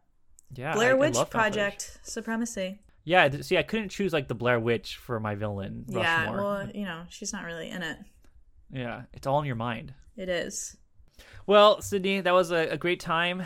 Yeah, 0.54 0.74
Blair 0.74 0.90
I 0.90 0.94
Witch 0.94 1.14
footage. 1.14 1.30
Project 1.30 1.98
Supremacy. 2.02 2.80
Yeah, 3.04 3.30
see, 3.40 3.56
I 3.56 3.62
couldn't 3.62 3.88
choose 3.88 4.12
like 4.12 4.28
the 4.28 4.34
Blair 4.34 4.60
Witch 4.60 4.96
for 4.96 5.18
my 5.18 5.34
villain. 5.34 5.86
Yeah, 5.88 6.30
well, 6.30 6.68
you 6.74 6.84
know, 6.84 7.04
she's 7.08 7.32
not 7.32 7.44
really 7.44 7.70
in 7.70 7.82
it. 7.82 7.98
yeah, 8.70 9.02
it's 9.14 9.26
all 9.26 9.40
in 9.40 9.46
your 9.46 9.56
mind. 9.56 9.94
It 10.16 10.28
is. 10.28 10.76
Well, 11.46 11.80
Sydney, 11.80 12.20
that 12.20 12.32
was 12.32 12.50
a, 12.52 12.68
a 12.68 12.76
great 12.76 13.00
time. 13.00 13.42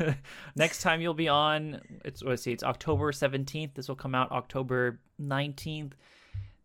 Next 0.56 0.82
time 0.82 1.00
you'll 1.00 1.14
be 1.14 1.28
on, 1.28 1.80
it's 2.04 2.22
let's 2.22 2.42
see, 2.42 2.52
it's 2.52 2.62
October 2.62 3.12
seventeenth. 3.12 3.74
This 3.74 3.88
will 3.88 3.96
come 3.96 4.14
out 4.14 4.30
October 4.30 5.00
nineteenth. 5.18 5.94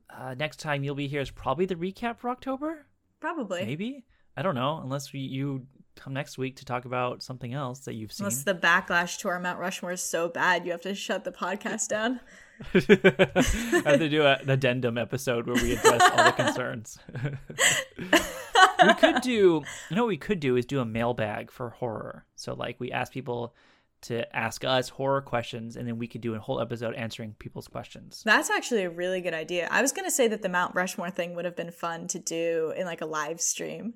Uh, 0.10 0.34
next 0.36 0.60
time 0.60 0.84
you'll 0.84 0.96
be 0.96 1.08
here 1.08 1.22
is 1.22 1.30
probably 1.30 1.66
the 1.66 1.76
recap 1.76 2.18
for 2.18 2.30
October. 2.30 2.86
Probably. 3.20 3.66
Maybe 3.66 4.06
I 4.38 4.44
don't 4.44 4.56
know, 4.56 4.80
unless 4.84 5.12
we, 5.12 5.20
you 5.22 5.66
come 5.96 6.14
next 6.14 6.38
week 6.38 6.58
to 6.58 6.66
talk 6.66 6.86
about 6.86 7.24
something 7.24 7.56
else 7.56 7.80
that 7.82 7.96
you've 7.96 8.14
seen. 8.14 8.26
Unless 8.26 8.44
the 8.44 8.54
backlash 8.54 9.18
to 9.20 9.30
our 9.30 9.40
Mount 9.40 9.60
Rushmore 9.60 9.94
is 9.94 10.02
so 10.02 10.30
bad, 10.30 10.64
you 10.64 10.72
have 10.72 10.82
to 10.82 10.94
shut 10.94 11.24
the 11.24 11.32
podcast 11.32 11.88
down. 11.88 12.20
I 12.74 13.82
have 13.86 14.00
to 14.00 14.10
do 14.10 14.24
a, 14.24 14.36
an 14.38 14.50
addendum 14.50 14.98
episode 14.98 15.46
where 15.48 15.56
we 15.56 15.74
address 15.74 16.02
all 16.02 16.24
the 16.26 16.32
concerns. 16.32 17.00
we 17.98 18.94
could 18.96 19.22
do, 19.22 19.64
you 19.90 19.96
know, 19.96 20.04
what 20.04 20.10
we 20.10 20.18
could 20.18 20.40
do 20.40 20.56
is 20.56 20.66
do 20.66 20.80
a 20.80 20.86
mailbag 20.86 21.52
for 21.52 21.70
horror. 21.72 22.26
So, 22.36 22.54
like, 22.54 22.80
we 22.80 22.92
ask 22.92 23.12
people 23.12 23.56
to 24.02 24.36
ask 24.36 24.64
us 24.64 24.90
horror 24.90 25.22
questions, 25.22 25.76
and 25.76 25.88
then 25.88 25.98
we 25.98 26.08
could 26.08 26.22
do 26.22 26.36
a 26.36 26.40
whole 26.40 26.62
episode 26.62 26.94
answering 26.96 27.36
people's 27.40 27.68
questions. 27.68 28.22
That's 28.26 28.50
actually 28.50 28.84
a 28.84 28.90
really 28.90 29.22
good 29.22 29.34
idea. 29.34 29.68
I 29.72 29.82
was 29.82 29.92
going 29.92 30.06
to 30.06 30.12
say 30.12 30.28
that 30.28 30.42
the 30.42 30.50
Mount 30.50 30.76
Rushmore 30.76 31.10
thing 31.10 31.36
would 31.36 31.46
have 31.46 31.56
been 31.56 31.72
fun 31.72 32.08
to 32.10 32.20
do 32.20 32.74
in 32.78 32.86
like 32.86 33.02
a 33.02 33.08
live 33.08 33.42
stream, 33.42 33.96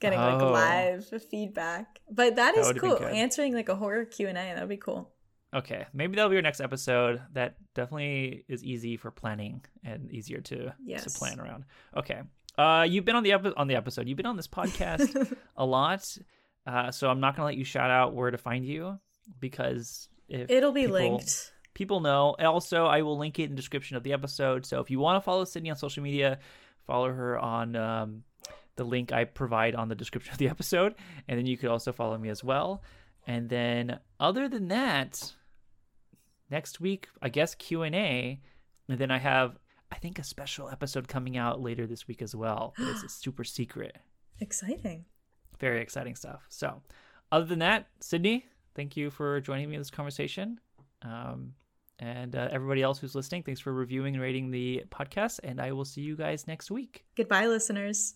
getting 0.00 0.18
like 0.18 0.42
Oh. 0.42 0.50
live 0.50 1.08
feedback. 1.30 2.00
But 2.10 2.36
that 2.36 2.56
That 2.56 2.76
is 2.76 2.80
cool. 2.80 2.98
Answering 3.04 3.54
like 3.54 3.68
a 3.68 3.76
horror 3.76 4.04
Q 4.04 4.28
and 4.28 4.36
A, 4.36 4.40
that 4.54 4.60
would 4.60 4.68
be 4.68 4.76
cool. 4.76 5.10
Okay, 5.54 5.86
maybe 5.94 6.16
that'll 6.16 6.30
be 6.30 6.36
our 6.36 6.42
next 6.42 6.60
episode. 6.60 7.22
That 7.32 7.56
definitely 7.74 8.44
is 8.48 8.62
easy 8.62 8.96
for 8.98 9.10
planning 9.10 9.62
and 9.82 10.10
easier 10.12 10.40
to 10.42 10.74
to 11.04 11.10
plan 11.18 11.40
around. 11.40 11.64
Okay, 11.96 12.20
uh, 12.58 12.86
you've 12.88 13.04
been 13.06 13.16
on 13.16 13.22
the 13.22 13.32
epi- 13.32 13.54
on 13.56 13.66
the 13.66 13.76
episode. 13.76 14.08
You've 14.08 14.16
been 14.18 14.26
on 14.26 14.36
this 14.36 14.46
podcast 14.48 15.34
a 15.56 15.64
lot, 15.64 16.06
uh, 16.66 16.90
so 16.90 17.08
I'm 17.08 17.20
not 17.20 17.34
gonna 17.34 17.46
let 17.46 17.56
you 17.56 17.64
shout 17.64 17.90
out 17.90 18.14
where 18.14 18.30
to 18.30 18.36
find 18.38 18.64
you 18.64 18.98
because 19.40 20.08
if 20.28 20.50
It'll 20.50 20.72
be 20.72 20.82
people- 20.82 20.94
linked. 20.94 21.52
people 21.74 22.00
know. 22.00 22.34
Also, 22.38 22.84
I 22.84 23.00
will 23.02 23.16
link 23.16 23.38
it 23.38 23.44
in 23.44 23.50
the 23.50 23.56
description 23.56 23.96
of 23.96 24.02
the 24.02 24.12
episode. 24.12 24.66
So 24.66 24.80
if 24.80 24.90
you 24.90 24.98
want 24.98 25.16
to 25.16 25.24
follow 25.24 25.44
Sydney 25.44 25.70
on 25.70 25.76
social 25.76 26.02
media, 26.02 26.40
follow 26.86 27.08
her 27.10 27.38
on 27.38 27.74
um, 27.74 28.22
the 28.76 28.84
link 28.84 29.12
I 29.12 29.24
provide 29.24 29.74
on 29.74 29.88
the 29.88 29.94
description 29.94 30.32
of 30.32 30.38
the 30.38 30.48
episode, 30.50 30.94
and 31.26 31.38
then 31.38 31.46
you 31.46 31.56
could 31.56 31.70
also 31.70 31.92
follow 31.92 32.18
me 32.18 32.28
as 32.28 32.44
well. 32.44 32.82
And 33.26 33.48
then, 33.48 33.98
other 34.18 34.48
than 34.48 34.68
that, 34.68 35.34
next 36.50 36.80
week 36.80 37.08
I 37.22 37.28
guess 37.28 37.54
Q 37.54 37.82
and 37.82 37.94
A, 37.94 38.40
and 38.88 38.98
then 38.98 39.10
I 39.10 39.18
have 39.18 39.58
I 39.90 39.96
think 39.96 40.18
a 40.18 40.24
special 40.24 40.68
episode 40.68 41.08
coming 41.08 41.36
out 41.38 41.60
later 41.62 41.86
this 41.86 42.06
week 42.06 42.20
as 42.22 42.34
well. 42.34 42.74
It's 42.78 43.02
a 43.04 43.08
super 43.24 43.42
secret, 43.44 43.96
Exciting. 44.40 45.04
very 45.58 45.80
exciting 45.80 46.14
stuff. 46.14 46.44
So, 46.50 46.82
other 47.32 47.46
than 47.46 47.60
that, 47.60 47.88
Sydney, 48.00 48.44
thank 48.74 48.96
you 48.96 49.10
for 49.10 49.40
joining 49.40 49.68
me 49.70 49.76
in 49.76 49.80
this 49.80 49.90
conversation. 49.90 50.60
Um, 51.02 51.54
and 52.00 52.36
uh, 52.36 52.48
everybody 52.52 52.82
else 52.82 52.98
who's 52.98 53.14
listening, 53.14 53.42
thanks 53.42 53.60
for 53.60 53.72
reviewing 53.72 54.14
and 54.14 54.22
rating 54.22 54.50
the 54.50 54.84
podcast. 54.90 55.40
And 55.42 55.60
I 55.60 55.72
will 55.72 55.84
see 55.84 56.02
you 56.02 56.16
guys 56.16 56.46
next 56.46 56.70
week. 56.70 57.04
Goodbye, 57.16 57.46
listeners. 57.46 58.14